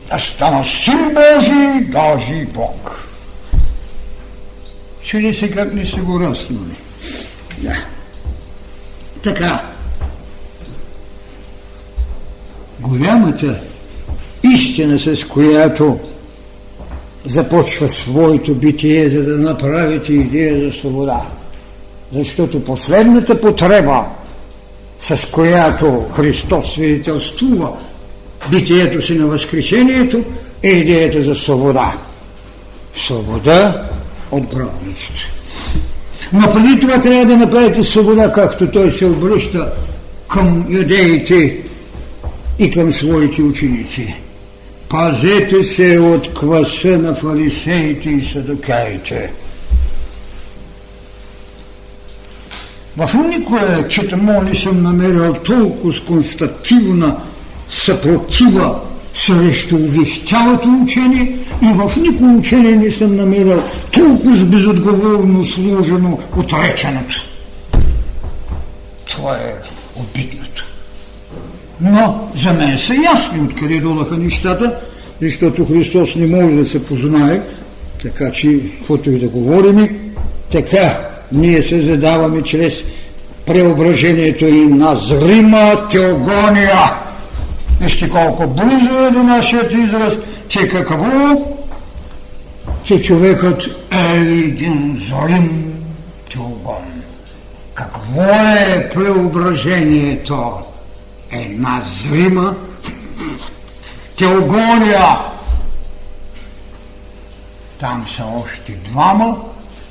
Да 0.10 0.20
стана 0.20 0.66
син 0.66 1.14
Божий, 1.14 1.82
даже 1.82 2.34
и 2.34 2.46
Бог. 2.46 3.07
Чуди 5.08 5.34
се 5.34 5.52
как 5.52 5.74
не 5.74 5.86
са 5.86 6.02
го 6.02 6.20
разкнули. 6.20 6.76
Да. 7.58 7.76
Така. 9.24 9.66
Голямата 12.80 13.60
истина, 14.44 15.00
с 15.00 15.24
която 15.24 16.00
започва 17.26 17.90
своето 17.90 18.56
битие, 18.56 19.10
за 19.10 19.24
да 19.24 19.38
направите 19.38 20.14
идея 20.14 20.66
за 20.66 20.78
свобода. 20.78 21.22
Защото 22.14 22.64
последната 22.64 23.42
потреба 23.42 24.06
с 25.00 25.28
която 25.32 26.06
Христос 26.16 26.74
свидетелствува 26.74 27.70
битието 28.52 29.06
си 29.06 29.16
на 29.16 29.28
Възкресението, 29.28 30.24
е 30.64 30.70
идеята 30.70 31.24
за 31.24 31.36
свобода. 31.36 31.98
Свобода 33.06 33.90
от 34.32 34.56
гробницата. 34.56 35.20
Но 36.34 36.54
преди 36.54 36.80
това 36.80 37.02
трябва 37.02 37.26
да 37.26 37.38
направите 37.38 37.84
свобода, 37.84 38.32
както 38.32 38.72
той 38.72 38.92
се 38.92 39.06
обръща 39.06 39.72
към 40.28 40.66
юдеите 40.70 41.58
и 42.60 42.72
към 42.72 42.94
своите 42.94 43.42
ученици. 43.42 44.16
Пазете 44.90 45.64
се 45.64 46.00
от 46.00 46.34
кваса 46.34 47.00
на 47.00 47.16
фарисеите 47.16 48.10
и 48.10 48.30
садокаите. 48.34 49.32
В 52.98 53.10
никое 53.30 53.88
четемо 53.90 54.42
не 54.42 54.56
съм 54.56 54.84
намерил 54.84 55.34
толкова 55.34 55.94
констативна 56.08 57.18
съпротива 57.70 58.80
срещу 59.18 59.76
увихтялото 59.76 60.80
учение 60.84 61.38
и 61.62 61.66
в 61.66 61.96
никое 61.98 62.28
учение 62.28 62.76
не 62.76 62.92
съм 62.92 63.16
намерил 63.16 63.64
толкова 63.92 64.46
безотговорно 64.46 65.44
сложено 65.44 66.20
отреченото. 66.38 67.22
Това 69.10 69.36
е 69.36 69.54
обидното. 69.96 70.66
Но 71.82 72.30
за 72.36 72.54
мен 72.54 72.78
са 72.78 72.94
ясни 72.94 73.42
откъде 73.42 73.80
долаха 73.80 74.18
нещата, 74.18 74.76
защото 75.22 75.66
Христос 75.66 76.16
не 76.16 76.28
може 76.28 76.56
да 76.56 76.66
се 76.66 76.86
познае, 76.86 77.42
така 78.04 78.32
че, 78.32 78.60
каквото 78.78 79.12
и 79.12 79.20
да 79.20 79.28
говорим, 79.28 79.90
така 80.52 81.00
ние 81.32 81.64
се 81.64 81.82
задаваме 81.82 82.42
чрез 82.42 82.84
преображението 83.46 84.46
и 84.46 84.66
на 84.66 84.96
зрима 84.96 85.88
теогония. 85.92 87.07
Вижте 87.82 88.10
колко 88.10 88.48
близо 88.48 89.06
е 89.06 89.12
до 89.12 89.24
нашият 89.24 89.74
израз, 89.74 90.14
че 90.48 90.68
какво? 90.68 91.06
Че 92.84 93.02
човекът 93.02 93.64
е 93.92 94.18
един 94.18 95.04
зрим 95.10 95.74
теогон. 96.32 97.04
Какво 97.74 98.22
е 98.22 98.90
преображението? 98.94 100.54
Една 101.32 101.82
зрима 101.82 102.56
теогония. 104.18 105.20
Там 107.80 108.06
са 108.16 108.24
още 108.26 108.72
двама, 108.72 109.38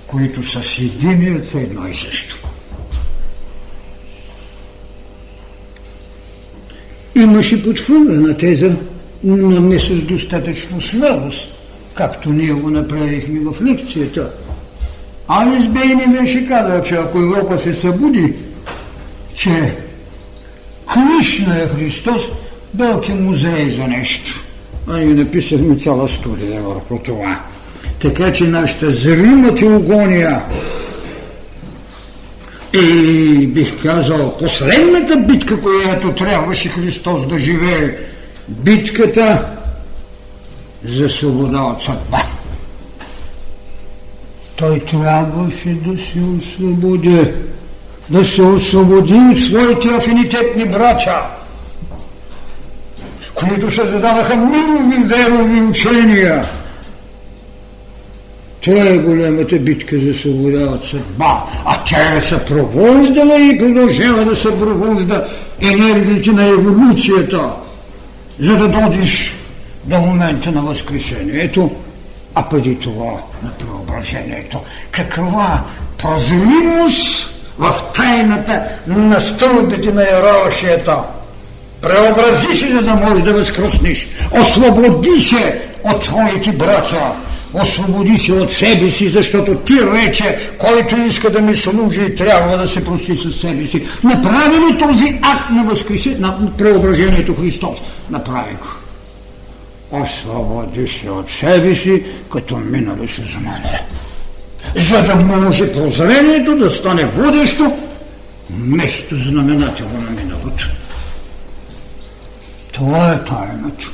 които 0.07 0.43
са 0.43 0.62
съединени 0.62 1.37
от 1.37 1.55
едно 1.55 1.87
и 1.87 1.95
също. 1.95 2.45
Имаше 7.17 7.62
подхвърлена 7.62 8.37
теза, 8.37 8.77
но 9.25 9.61
не 9.61 9.79
с 9.79 10.03
достатъчно 10.03 10.81
смелост, 10.81 11.49
както 11.95 12.33
ние 12.33 12.53
го 12.53 12.71
направихме 12.71 13.41
в 13.41 13.62
лекцията. 13.62 14.31
Алис 15.29 15.67
Бей 15.67 15.95
ни 15.95 16.19
беше 16.19 16.49
казал, 16.49 16.83
че 16.83 16.95
ако 16.95 17.19
Европа 17.19 17.59
се 17.62 17.75
събуди, 17.75 18.35
че 19.35 19.75
Кришна 20.95 21.62
е 21.62 21.69
Христос, 21.69 22.23
белки 22.75 23.12
музей 23.12 23.71
за 23.71 23.89
нещо. 23.89 24.45
А 24.89 24.97
ние 24.97 25.14
написахме 25.14 25.77
цяла 25.77 26.09
студия 26.09 26.62
върху 26.62 26.99
това. 26.99 27.41
Така 27.99 28.33
че 28.33 28.45
нашата 28.45 28.91
зрима 28.91 29.55
теогония 29.55 30.45
и 32.77 33.47
бих 33.47 33.83
казал 33.83 34.37
последната 34.39 35.16
битка, 35.16 35.61
която 35.61 36.12
трябваше 36.12 36.68
Христос 36.68 37.27
да 37.27 37.39
живее 37.39 37.97
битката 38.49 39.47
за 40.85 41.09
свобода 41.09 41.61
от 41.61 41.83
съдба. 41.83 42.18
Той 44.57 44.81
трябваше 44.81 45.68
да 45.68 45.97
се 45.97 46.18
освободи, 46.39 47.33
да 48.09 48.24
се 48.24 48.43
освободи 48.43 49.14
от 49.14 49.39
своите 49.39 49.89
афинитетни 49.89 50.64
брача, 50.64 51.22
които 53.35 53.70
се 53.70 53.87
зададаха 53.87 54.37
милови 54.37 55.05
верови 55.05 55.62
учения. 55.62 56.45
Това 58.67 58.85
е 58.85 58.99
голямата 58.99 59.59
битка 59.59 59.99
за 59.99 60.14
свобода 60.14 60.59
от 60.59 60.85
съдба, 60.85 61.45
а 61.64 61.85
тя 61.85 62.17
е 62.17 62.21
съпровождала 62.21 63.39
и 63.39 63.59
продължава 63.59 64.25
да 64.25 64.37
съпровожда 64.37 65.29
енергиите 65.73 66.33
на 66.33 66.45
еволюцията, 66.49 67.51
за 68.41 68.57
да 68.57 68.69
дойдеш 68.69 69.37
до 69.85 70.01
момента 70.01 70.53
на 70.53 70.62
възкресението, 70.62 71.71
а 72.35 72.49
преди 72.49 72.79
това 72.79 73.12
на 73.43 73.51
преображението. 73.59 74.59
Каква 74.91 75.61
прозримост 75.99 77.31
в 77.59 77.75
тайната 77.95 78.62
на 78.87 79.21
стълбите 79.21 79.93
на 79.93 80.03
иерархията. 80.03 80.99
Преобрази 81.83 82.57
се, 82.57 82.71
за 82.71 82.83
да 82.83 82.95
можеш 82.95 83.25
да 83.25 83.33
възкръснеш. 83.33 84.09
Освободи 84.41 85.21
се 85.21 85.61
от 85.85 86.03
твоите 86.03 86.53
братя. 86.53 87.12
Освободи 87.63 88.19
се 88.19 88.33
от 88.33 88.53
себе 88.53 88.91
си, 88.91 89.09
защото 89.09 89.55
ти 89.55 89.75
рече, 89.95 90.51
който 90.59 90.97
иска 90.97 91.31
да 91.31 91.41
ми 91.41 91.55
служи, 91.55 92.15
трябва 92.15 92.59
да 92.59 92.69
се 92.69 92.85
прости 92.85 93.17
със 93.17 93.41
себе 93.41 93.67
си. 93.67 93.87
Направи 94.05 94.57
ли 94.57 94.79
този 94.79 95.21
акт 95.23 95.51
на 95.51 95.65
възкресение, 95.65 96.19
на 96.19 96.57
преображението 96.59 97.35
Христос? 97.35 97.79
Направих 98.11 98.59
освободи 99.91 100.89
се 100.89 101.11
от 101.11 101.31
себе 101.31 101.77
си, 101.77 102.03
като 102.33 102.57
минали 102.57 103.09
се 103.09 103.23
за 103.23 103.39
мене. 103.39 103.83
За 104.77 105.03
да 105.03 105.17
може 105.17 105.73
прозрението 105.73 106.57
да 106.57 106.71
стане 106.71 107.07
водещо, 107.07 107.73
место 108.51 109.17
знаменателно 109.17 110.01
на 110.01 110.11
миналото. 110.11 110.67
Това 112.73 113.13
е 113.13 113.25
тайната. 113.25 113.87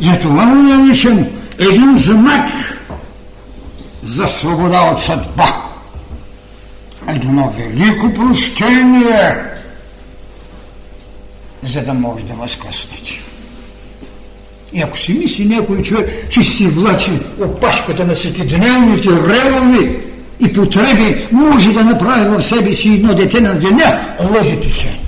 Затова 0.00 0.44
наричам 0.44 1.26
един 1.58 1.96
знак 1.96 2.50
за 4.04 4.26
свобода 4.26 4.80
от 4.80 5.02
съдба. 5.02 5.64
Едно 7.08 7.50
велико 7.50 8.14
прощение, 8.14 9.36
за 11.62 11.82
да 11.82 11.94
може 11.94 12.24
да 12.24 12.34
възкръснете. 12.34 13.20
И 14.72 14.82
ако 14.82 14.98
си 14.98 15.12
мисли 15.12 15.44
някой 15.44 15.82
човек, 15.82 16.30
че 16.30 16.42
си 16.42 16.66
влачи 16.66 17.10
опашката 17.40 18.04
на 18.06 18.14
всекидневните 18.14 19.08
ревови 19.08 20.00
и 20.40 20.52
потреби, 20.52 21.28
може 21.32 21.72
да 21.72 21.84
направи 21.84 22.28
в 22.28 22.42
себе 22.42 22.74
си 22.74 22.88
едно 22.88 23.14
дете 23.14 23.40
на 23.40 23.54
деня, 23.54 24.16
лъжите 24.20 24.72
се. 24.72 24.98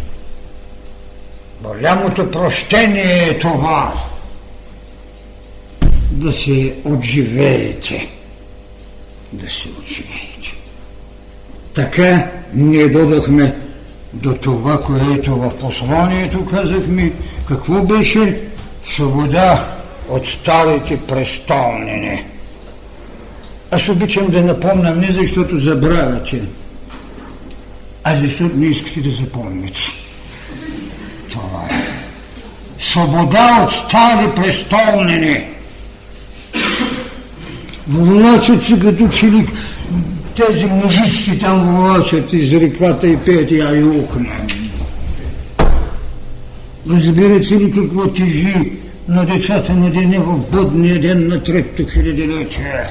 Голямото 1.63 2.31
прощение 2.31 3.29
е 3.29 3.39
това 3.39 3.95
да 6.17 6.33
се 6.33 6.75
отживеете. 6.85 8.09
Да 9.33 9.51
се 9.51 9.69
отживеете. 9.81 10.55
Така 11.75 12.31
ние 12.55 12.89
додохме 12.89 13.55
до 14.13 14.35
това, 14.35 14.83
което 14.83 15.37
в 15.37 15.59
посланието 15.61 16.47
казахме, 16.47 17.13
какво 17.49 17.83
беше 17.83 18.41
свобода 18.91 19.77
от 20.09 20.27
старите 20.27 21.01
престолнини. 21.09 22.25
Аз 23.71 23.89
обичам 23.89 24.27
да 24.27 24.43
напомням 24.43 25.01
не 25.01 25.13
защото 25.13 25.59
забравяте, 25.59 26.43
а 28.05 28.17
защото 28.17 28.57
не 28.57 28.67
искате 28.67 29.01
да 29.01 29.11
запомните. 29.11 29.81
Това 31.31 31.69
е. 31.71 31.97
Свобода 32.79 33.65
от 33.65 33.73
стари 33.73 34.35
престолнини. 34.37 35.56
Волачат 37.89 38.65
се 38.65 38.79
като 38.79 39.09
че 39.09 39.31
тези 40.37 40.67
мужици 40.67 41.39
там 41.39 41.77
волачат 41.77 42.33
из 42.33 42.53
реката 42.53 43.09
и 43.09 43.17
пеят 43.17 43.51
и 43.51 43.61
аюхна. 43.61 44.37
Разбирате 46.91 47.55
ли 47.55 47.71
какво 47.71 48.09
тежи 48.09 48.73
на 49.09 49.25
децата 49.25 49.75
на 49.75 49.91
деня 49.91 50.21
в 50.21 50.51
будния 50.51 51.01
ден 51.01 51.29
на 51.29 51.43
трето 51.43 51.87
хилядилетие? 51.93 52.85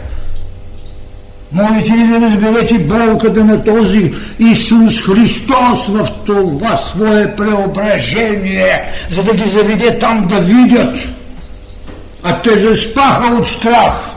Молите 1.51 1.91
ли 1.91 2.07
да 2.07 2.21
разберете 2.21 2.79
болката 2.79 3.45
на 3.45 3.63
този 3.63 4.13
Исус 4.39 5.01
Христос 5.01 5.87
в 5.87 6.09
това 6.25 6.77
свое 6.77 7.35
преображение, 7.35 8.81
за 9.09 9.23
да 9.23 9.33
ги 9.33 9.49
заведе 9.49 9.99
там 9.99 10.27
да 10.27 10.39
видят? 10.39 10.97
А 12.23 12.41
те 12.41 12.57
заспаха 12.57 13.35
от 13.35 13.47
страх. 13.47 14.14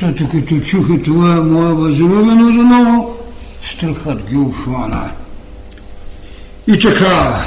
Защото 0.00 0.28
като 0.28 0.60
чуха 0.60 1.02
това 1.02 1.42
моя 1.42 1.74
възлюбено 1.74 2.52
жено, 2.52 3.10
страхът 3.72 4.30
ги 4.30 4.36
ухвана. 4.36 5.10
И 6.66 6.78
така, 6.78 7.44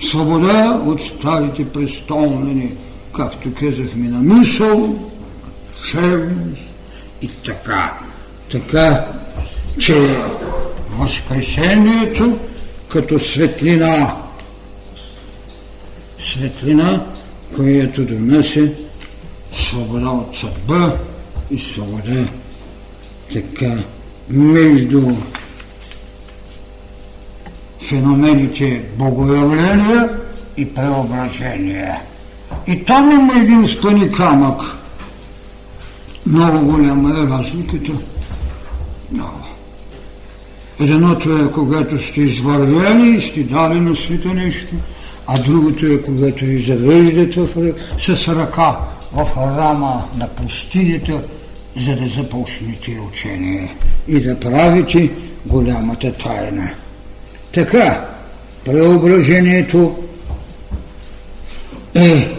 свобода 0.00 0.82
от 0.86 1.02
старите 1.02 1.68
престолнени, 1.68 2.72
както 3.16 3.54
казахме, 3.54 4.08
на 4.08 4.34
мисъл, 4.34 4.98
шерност 5.90 6.62
и 7.22 7.28
така. 7.28 7.92
Така, 8.50 9.06
че 9.78 9.94
Възкресението 10.98 12.38
като 12.88 13.18
светлина, 13.18 14.16
светлина, 16.32 17.04
която 17.56 18.04
донесе 18.04 18.72
свобода 19.52 20.08
от 20.08 20.36
съдба 20.36 20.96
и 21.50 21.58
свобода 21.58 22.28
така 23.32 23.78
между 24.28 25.02
феномените 27.80 28.82
богоявления 28.98 30.10
и 30.56 30.74
преображения. 30.74 32.00
И 32.66 32.84
там 32.84 33.10
има 33.10 33.40
един 33.40 33.66
спъни 33.66 34.12
камък. 34.12 34.60
Много 36.26 36.72
голяма 36.72 37.10
е 37.10 37.26
разликата. 37.26 37.92
Много. 39.12 39.46
Едното 40.80 41.38
е 41.38 41.50
когато 41.50 42.06
сте 42.06 42.20
извървели 42.20 43.16
и 43.16 43.20
сте 43.20 43.42
дали 43.42 43.80
на 43.80 43.96
света 43.96 44.28
нещо, 44.28 44.74
а 45.26 45.42
другото 45.42 45.86
е 45.86 46.02
когато 46.02 46.44
ви 46.44 46.62
завеждате 46.62 47.46
с 47.98 48.28
ръка 48.28 48.78
в 49.12 49.26
рама 49.36 50.04
на 50.16 50.28
пустинята, 50.28 51.22
за 51.76 51.96
да 51.96 52.08
започнете 52.08 53.00
учение 53.08 53.76
и 54.08 54.20
да 54.20 54.40
правите 54.40 55.10
голямата 55.46 56.12
тайна. 56.12 56.70
Така, 57.52 58.08
преображението 58.64 60.04
е 61.94 62.36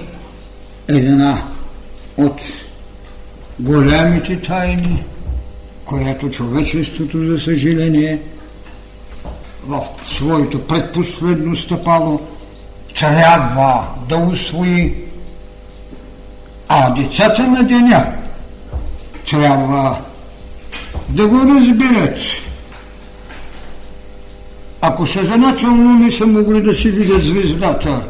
една 0.88 1.44
от 2.18 2.42
голямите 3.60 4.42
тайни, 4.42 5.04
която 5.86 6.30
човечеството, 6.30 7.26
за 7.26 7.40
съжаление, 7.40 8.20
в 9.68 9.84
своето 10.04 10.68
предпоследно 10.68 11.56
стъпало 11.56 12.22
трябва 13.00 13.88
да 14.10 14.18
усвои, 14.18 14.96
а 16.68 16.90
децата 16.94 17.48
на 17.48 17.64
деня 17.64 18.14
трябва 19.30 20.02
да 21.10 21.28
го 21.28 21.38
разберат 21.56 22.18
ако 24.82 25.08
съзнателно 25.08 26.00
не 26.00 26.12
са 26.12 26.26
могли 26.26 26.62
да 26.62 26.76
си 26.76 26.90
видят 26.90 27.24
звездата, 27.24 28.04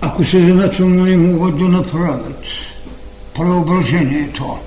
ако 0.00 0.24
съзнателно 0.24 1.04
не 1.04 1.16
могат 1.16 1.58
да 1.58 1.64
направят 1.64 2.44
преображението, 3.34 4.58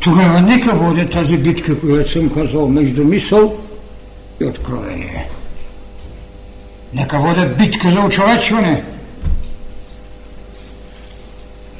тогава 0.00 0.40
нека 0.40 0.74
водя 0.74 1.10
тази 1.10 1.38
битка, 1.38 1.80
която 1.80 2.10
съм 2.10 2.30
казал 2.30 2.68
между 2.68 3.04
мисъл 3.04 3.58
и 4.40 4.44
откровение. 4.44 5.28
Нека 6.94 7.18
водят 7.18 7.58
битка 7.58 7.90
за 7.90 8.00
очовечване, 8.00 8.84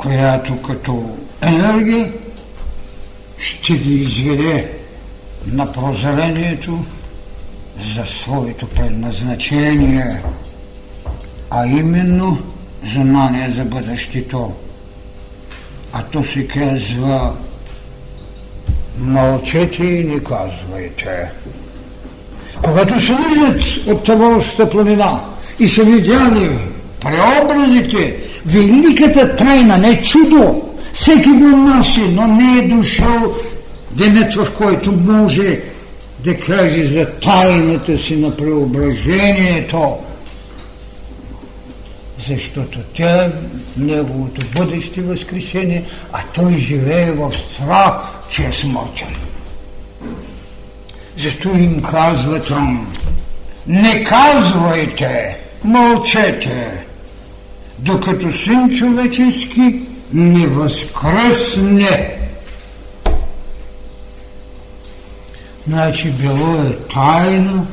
която 0.00 0.62
като 0.62 1.16
енергия 1.40 2.12
ще 3.38 3.76
ги 3.76 3.94
изведе 3.94 4.72
на 5.46 5.72
прозрението 5.72 6.84
за 7.94 8.04
своето 8.06 8.66
предназначение, 8.66 10.22
а 11.50 11.66
именно 11.66 12.38
знание 12.94 13.50
за 13.50 13.64
бъдещето. 13.64 14.52
А 15.92 16.02
то 16.02 16.24
се 16.24 16.46
казва 16.46 17.34
мълчете 18.98 19.84
и 19.84 20.04
не 20.04 20.20
казвайте. 20.20 21.30
Когато 22.62 23.00
се 23.00 23.16
виждат 23.16 23.86
от 23.86 24.04
Таволската 24.04 24.70
планина 24.70 25.20
и 25.58 25.66
са 25.66 25.84
видяли 25.84 26.58
преобразите, 27.00 28.16
великата 28.46 29.36
тайна, 29.36 29.78
не 29.78 30.02
чудо, 30.02 30.62
всеки 30.92 31.28
го 31.28 31.44
носи, 31.44 32.02
но 32.12 32.26
не 32.26 32.58
е 32.58 32.68
дошъл 32.68 33.34
денят, 33.90 34.34
в 34.34 34.52
който 34.58 34.92
може 34.92 35.60
да 36.24 36.36
каже 36.36 36.84
за 36.84 37.06
тайната 37.06 37.98
си 37.98 38.16
на 38.16 38.36
преображението, 38.36 39.96
защото 42.28 42.78
тя 42.94 43.32
неговото 43.76 44.46
бъдеще 44.54 45.00
възкресение, 45.00 45.84
а 46.12 46.22
той 46.34 46.58
живее 46.58 47.10
в 47.10 47.32
страх, 47.38 47.94
че 48.30 48.46
е 48.46 48.52
смъртен. 48.52 49.16
Зато 51.18 51.48
им 51.48 51.82
казва 51.82 52.42
там, 52.42 52.92
не 53.66 54.04
казвайте, 54.04 55.38
мълчете, 55.64 56.84
докато 57.84 58.32
син 58.32 58.70
човечески 58.78 59.80
не 60.12 60.46
възкръсне. 60.46 62.16
Значи 65.68 66.10
било 66.10 66.54
е 66.54 66.76
тайна, 66.94 67.66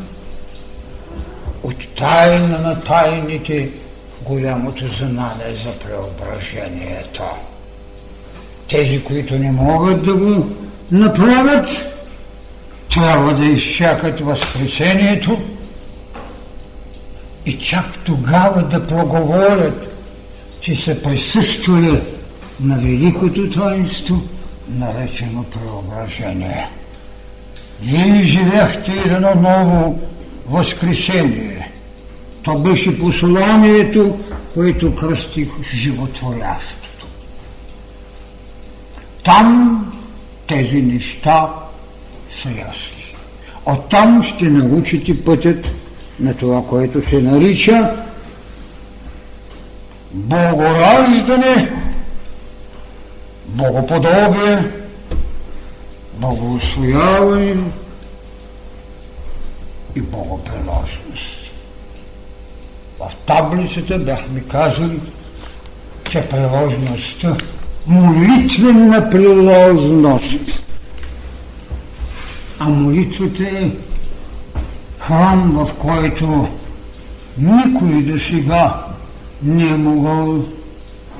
от 1.64 1.88
тайна 1.96 2.60
на 2.60 2.82
тайните 2.82 3.70
голямото 4.22 4.88
знание 4.88 5.56
за 5.64 5.80
преображението. 5.80 7.24
Тези, 8.70 9.04
които 9.04 9.36
не 9.36 9.52
могат 9.52 10.06
да 10.06 10.14
го 10.14 10.50
направят, 10.92 11.94
трябва 12.94 13.34
да 13.34 13.46
изчакат 13.46 14.20
възкресението 14.20 15.40
и 17.46 17.58
чак 17.58 17.86
тогава 18.04 18.64
да 18.64 18.88
проговорят, 18.88 19.87
че 20.62 20.76
са 20.76 21.02
присъствали 21.02 22.02
на 22.60 22.78
великото 22.78 23.50
таинство, 23.50 24.22
наречено 24.70 25.44
преображение. 25.44 26.70
Вие 27.82 28.24
живяхте 28.24 28.92
едно 29.06 29.36
ново 29.42 30.00
възкресение. 30.48 31.72
То 32.44 32.60
беше 32.60 33.00
посланието, 33.00 34.18
което 34.54 34.96
кръстих 34.96 35.48
животворящото. 35.74 37.08
Там 39.24 39.86
тези 40.48 40.82
неща 40.82 41.50
са 42.44 42.50
ясни. 42.50 43.14
Оттам 43.66 44.24
ще 44.24 44.46
научите 44.46 45.24
пътят 45.24 45.66
на 46.20 46.34
това, 46.34 46.66
което 46.66 47.10
се 47.10 47.22
нарича 47.22 48.07
богораждане, 50.12 51.72
богоподобие, 53.46 54.72
богоусвояване 56.14 57.56
и 59.96 60.02
богоприложност. 60.02 61.52
В 63.00 63.12
таблицата 63.26 64.00
бяхме 64.00 64.40
казали, 64.40 65.00
че 66.10 66.30
приложността, 66.30 67.38
молитвена 67.88 69.10
приложност, 69.10 70.64
а 72.60 72.70
молитвата 72.70 73.44
е 73.44 73.72
храм, 75.00 75.52
в 75.52 75.74
който 75.74 76.48
никой 77.38 78.02
до 78.02 78.20
сега 78.20 78.87
не 79.44 79.68
е 79.70 79.78
могъл 79.78 80.46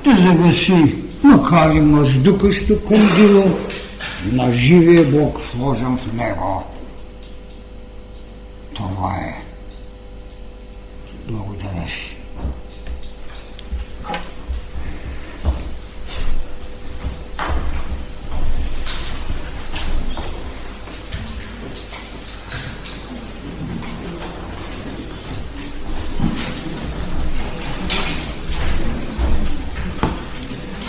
да 0.04 0.16
загаси, 0.16 0.94
макар 1.22 1.70
и 1.70 1.80
мъждукащо 1.80 2.84
кандило, 2.84 3.44
на 4.32 4.52
живия 4.52 5.04
Бог 5.04 5.40
вложен 5.40 5.96
в 5.98 6.12
него. 6.12 6.64
Това 8.74 9.14
е. 9.14 9.42
Благодаря 11.28 11.84
ви. 11.86 12.07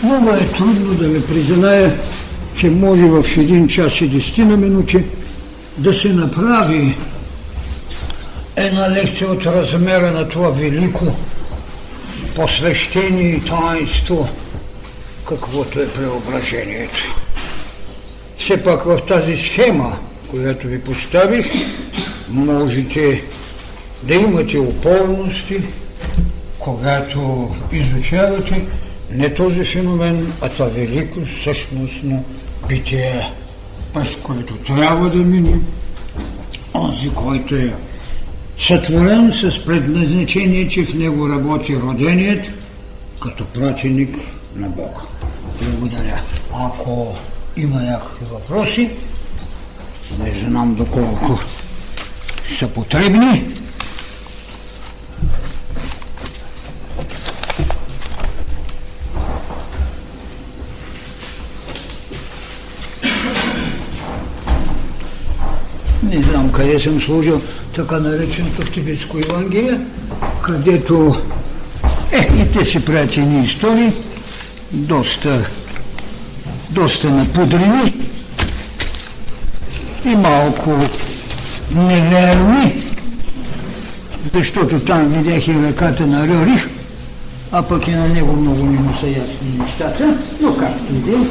Много 0.03 0.29
е 0.29 0.47
трудно 0.47 0.93
да 0.93 1.07
ми 1.07 1.21
призная, 1.21 1.99
че 2.57 2.69
може 2.69 3.03
в 3.03 3.37
един 3.37 3.67
час 3.67 4.01
и 4.01 4.07
десетина 4.07 4.57
минути 4.57 5.03
да 5.77 5.93
се 5.93 6.13
направи 6.13 6.97
една 8.55 8.89
лекция 8.91 9.31
от 9.31 9.45
размера 9.45 10.11
на 10.11 10.29
това 10.29 10.49
велико 10.49 11.05
посвещение 12.35 13.29
и 13.29 13.41
таинство, 13.45 14.29
каквото 15.27 15.79
е 15.79 15.89
преображението. 15.89 17.15
Все 18.37 18.63
пак 18.63 18.83
в 18.83 18.99
тази 19.07 19.37
схема, 19.37 19.97
която 20.31 20.67
ви 20.67 20.81
поставих, 20.81 21.45
можете 22.29 23.23
да 24.03 24.15
имате 24.15 24.57
опорности, 24.57 25.61
когато 26.59 27.49
изучавате 27.71 28.61
не 29.11 29.33
този 29.33 29.63
феномен, 29.63 30.33
а 30.41 30.49
това 30.49 30.65
велико 30.65 31.19
същностно 31.43 32.23
битие, 32.67 33.31
през 33.93 34.15
което 34.15 34.55
трябва 34.55 35.09
да 35.09 35.17
мине 35.17 35.59
онзи, 36.73 37.09
който 37.09 37.55
е 37.55 37.73
сътворен 38.59 39.31
с 39.31 39.65
предназначение, 39.65 40.67
че 40.67 40.85
в 40.85 40.93
него 40.93 41.29
работи 41.29 41.75
роденият 41.75 42.47
като 43.21 43.45
пратеник 43.45 44.17
на 44.55 44.69
Бога. 44.69 45.01
Благодаря. 45.61 46.21
Ако 46.53 47.15
има 47.57 47.81
някакви 47.81 48.25
въпроси, 48.31 48.89
не 50.23 50.39
знам 50.39 50.75
доколко 50.75 51.39
са 52.57 52.67
потребни, 52.67 53.43
къде 66.59 66.79
съм 66.79 67.01
служил 67.01 67.41
така 67.75 67.99
нареченото 67.99 68.61
в 68.61 68.71
Тибетско 68.71 69.17
Евангелие, 69.29 69.79
където 70.41 71.15
е, 72.11 72.41
и 72.41 72.51
те 72.51 72.65
си 72.65 72.85
правят 72.85 73.17
едни 73.17 73.43
истории, 73.43 73.91
доста, 74.71 75.49
доста 76.69 77.09
напудрени 77.09 77.93
и 80.05 80.09
малко 80.09 80.77
неверни, 81.75 82.83
защото 84.33 84.79
там 84.79 85.07
видях 85.07 85.47
и 85.47 85.53
ръката 85.53 86.07
на 86.07 86.27
Рерих, 86.27 86.69
а 87.51 87.63
пък 87.63 87.87
и 87.87 87.91
на 87.91 88.07
него 88.07 88.35
много 88.35 88.65
не 88.65 88.79
му 88.79 88.93
са 88.99 89.07
ясни 89.07 89.59
нещата, 89.65 90.17
но 90.41 90.57
както 90.57 90.93
и 90.93 90.97
да 90.97 91.11
е, 91.11 91.25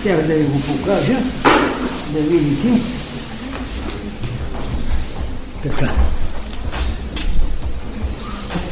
щях 0.00 0.26
да 0.26 0.34
ви 0.34 0.44
го 0.44 0.60
покажа, 0.60 1.16
да 2.12 2.20
видите. 2.20 2.99
Така. 5.62 5.92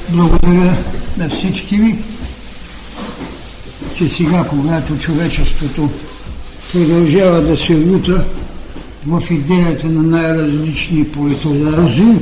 Благодаря 0.09 0.74
на 1.16 1.28
всички 1.28 1.77
ви, 1.77 1.98
че 3.97 4.09
сега, 4.09 4.44
когато 4.51 4.98
човечеството 4.98 5.90
продължава 6.73 7.40
да 7.40 7.56
се 7.56 7.74
лута 7.74 8.24
в 9.06 9.23
идеята 9.31 9.86
на 9.86 10.02
най-различни 10.02 11.09
политолази, 11.09 12.16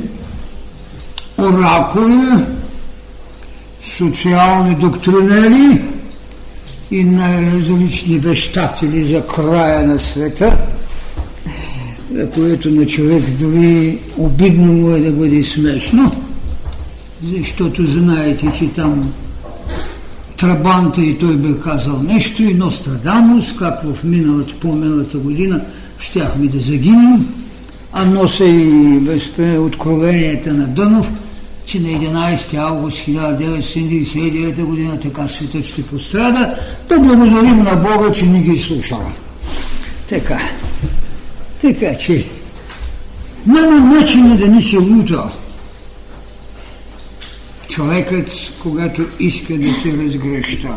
оракули, 1.37 2.45
социални 3.97 4.75
доктринери 4.75 5.81
и 6.91 7.03
най-различни 7.03 8.19
вещатели 8.19 9.03
за 9.03 9.27
края 9.27 9.87
на 9.87 9.99
света, 9.99 10.57
което 12.35 12.69
на 12.69 12.85
човек 12.85 13.23
дори 13.39 13.99
обидно 14.17 14.73
му 14.73 14.91
е 14.91 14.99
да 14.99 15.11
бъде 15.11 15.43
смешно, 15.43 16.11
защото 17.23 17.85
знаете, 17.85 18.51
че 18.59 18.67
там 18.67 19.13
Трабанта 20.37 21.01
и 21.01 21.17
той 21.17 21.35
бе 21.35 21.59
казал 21.59 22.01
нещо 22.03 22.43
и 22.43 22.53
Нострадамус, 22.53 23.45
как 23.59 23.83
в 23.83 24.03
миналата, 24.03 24.53
по-миналата 24.59 25.17
година 25.17 25.61
щяхме 25.99 26.47
да 26.47 26.59
загинем, 26.59 27.27
а 27.93 28.05
носа 28.05 28.45
и 28.45 29.57
откровенията 29.59 30.53
на 30.53 30.67
Дънов, 30.67 31.11
че 31.65 31.79
на 31.79 31.87
11 31.87 32.57
август 32.57 32.97
1999 32.97 34.65
година 34.65 34.99
така 34.99 35.27
светът 35.27 35.65
ще 35.65 35.83
пострада, 35.83 36.55
да 36.89 36.99
благодарим 36.99 37.63
на 37.63 37.75
Бога, 37.75 38.11
че 38.13 38.25
ни 38.25 38.41
ги 38.41 38.59
слушава. 38.59 39.11
Така. 40.09 40.39
Така 41.61 41.97
че 41.97 42.25
няма 43.45 43.95
начин 43.95 44.37
да 44.37 44.47
ни 44.47 44.61
се 44.61 44.77
лута. 44.77 45.29
Човекът, 47.69 48.29
когато 48.61 49.05
иска 49.19 49.57
да 49.57 49.73
се 49.73 49.97
разгръща. 49.97 50.73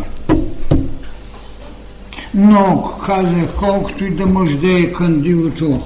Но, 2.34 2.94
казах, 3.06 3.54
колкото 3.58 4.04
и 4.04 4.10
да 4.10 4.26
може 4.26 4.54
да 4.54 4.80
е 4.80 4.92
кандилото 4.92 5.82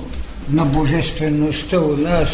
на 0.50 0.64
божествеността 0.64 1.80
у 1.80 1.96
нас, 1.96 2.30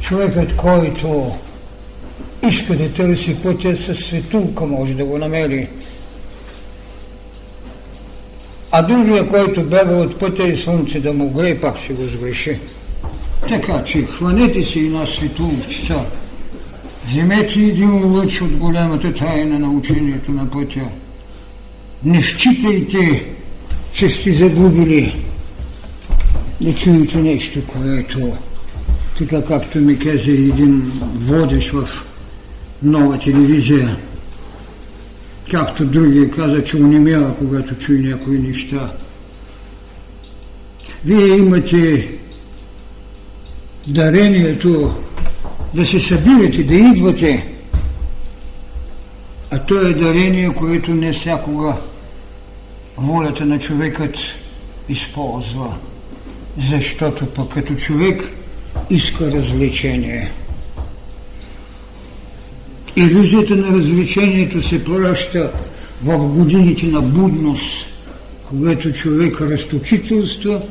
човекът, 0.00 0.56
който 0.56 1.32
иска 2.48 2.76
да 2.76 2.92
търси 2.92 3.36
пътя 3.42 3.76
със 3.76 3.98
светулка, 3.98 4.66
може 4.66 4.94
да 4.94 5.04
го 5.04 5.18
намери 5.18 5.68
а 8.72 8.82
другия, 8.82 9.28
който 9.28 9.62
бяга 9.62 9.94
от 9.94 10.18
пътя 10.18 10.48
и 10.48 10.56
слънце 10.56 11.00
да 11.00 11.12
му 11.12 11.30
грее, 11.30 11.60
пак 11.60 11.78
ще 11.84 11.92
го 11.92 12.08
сгреши. 12.08 12.58
Така 13.48 13.84
че 13.84 14.02
хванете 14.02 14.62
си 14.62 14.78
една 14.78 15.06
светулчица, 15.06 16.04
вземете 17.06 17.60
един 17.60 18.12
лъч 18.12 18.40
от 18.40 18.56
голямата 18.56 19.14
тайна 19.14 19.58
на 19.58 19.70
учението 19.70 20.32
на 20.32 20.50
пътя. 20.50 20.88
Не 22.04 22.22
считайте, 22.22 23.26
че 23.92 24.10
сте 24.10 24.32
загубили. 24.32 25.16
Не 26.60 26.74
чуете 26.74 27.18
нещо, 27.18 27.60
което, 27.66 28.32
така 29.18 29.44
както 29.44 29.78
ми 29.78 29.98
каза 29.98 30.30
един 30.30 30.82
водещ 31.14 31.70
в 31.70 32.04
нова 32.82 33.18
телевизия, 33.18 33.96
както 35.50 35.84
другия 35.86 36.30
каза, 36.30 36.64
че 36.64 36.76
унемява, 36.76 37.36
когато 37.36 37.74
чуе 37.74 37.98
някои 37.98 38.38
неща. 38.38 38.92
Вие 41.04 41.36
имате 41.36 42.08
дарението 43.86 44.94
да 45.74 45.86
се 45.86 46.00
събирате, 46.00 46.62
да 46.62 46.74
идвате, 46.74 47.48
а 49.50 49.58
то 49.58 49.80
е 49.80 49.94
дарение, 49.94 50.54
което 50.54 50.94
не 50.94 51.12
всякога 51.12 51.76
волята 52.96 53.46
на 53.46 53.58
човекът 53.58 54.16
използва, 54.88 55.76
защото 56.70 57.26
пък 57.26 57.48
като 57.48 57.74
човек 57.74 58.32
иска 58.90 59.30
развлечение– 59.30 60.32
Иллюзията 62.96 63.56
на 63.56 63.76
развлечението 63.76 64.62
се 64.62 64.84
праща 64.84 65.52
в 66.02 66.18
годините 66.18 66.86
на 66.86 67.02
будност, 67.02 67.86
когато 68.48 68.92
човек 68.92 69.40
разточителства 69.40 70.62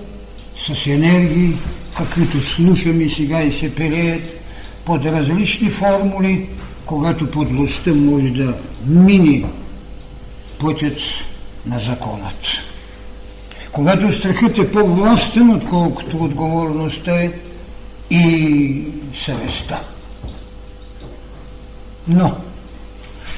с 0.55 0.87
енергии, 0.87 1.53
каквито 1.97 2.41
слушаме 2.41 3.09
сега 3.09 3.43
и 3.43 3.51
се 3.51 3.75
пелеят 3.75 4.37
под 4.85 5.05
различни 5.05 5.69
формули, 5.69 6.49
когато 6.85 7.31
подлостта 7.31 7.93
може 7.93 8.29
да 8.29 8.57
мини 8.87 9.45
пътят 10.59 10.99
на 11.65 11.79
законът. 11.79 12.41
Когато 13.71 14.13
страхът 14.13 14.57
е 14.57 14.71
по-властен, 14.71 15.49
отколкото 15.49 16.17
отговорността 16.23 17.11
е 17.11 17.31
и 18.09 18.81
съвестта. 19.13 19.81
Но 22.07 22.37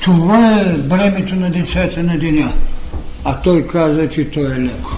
това 0.01 0.59
е 0.59 0.73
бремето 0.73 1.35
на 1.35 1.49
децата 1.51 2.03
на 2.03 2.17
деня. 2.17 2.53
А 3.25 3.41
той 3.41 3.67
каза, 3.67 4.09
че 4.09 4.31
то 4.31 4.39
е 4.39 4.59
леко. 4.59 4.91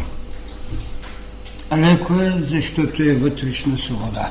Леко 1.77 2.14
е, 2.14 2.34
защото 2.41 3.03
е 3.03 3.15
вътрешна 3.15 3.77
свобода. 3.77 4.30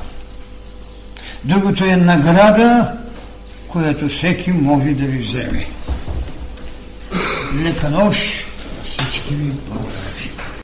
Другото 1.45 1.85
е 1.85 1.97
награда, 1.97 2.93
която 3.69 4.09
всеки 4.09 4.51
може 4.51 4.91
да 4.91 5.05
ви 5.05 5.19
вземе. 5.19 5.67
Лека 7.63 7.91
нощ 7.91 8.21
всички 8.85 9.35
ви 9.35 9.53
благодаря. 9.69 10.00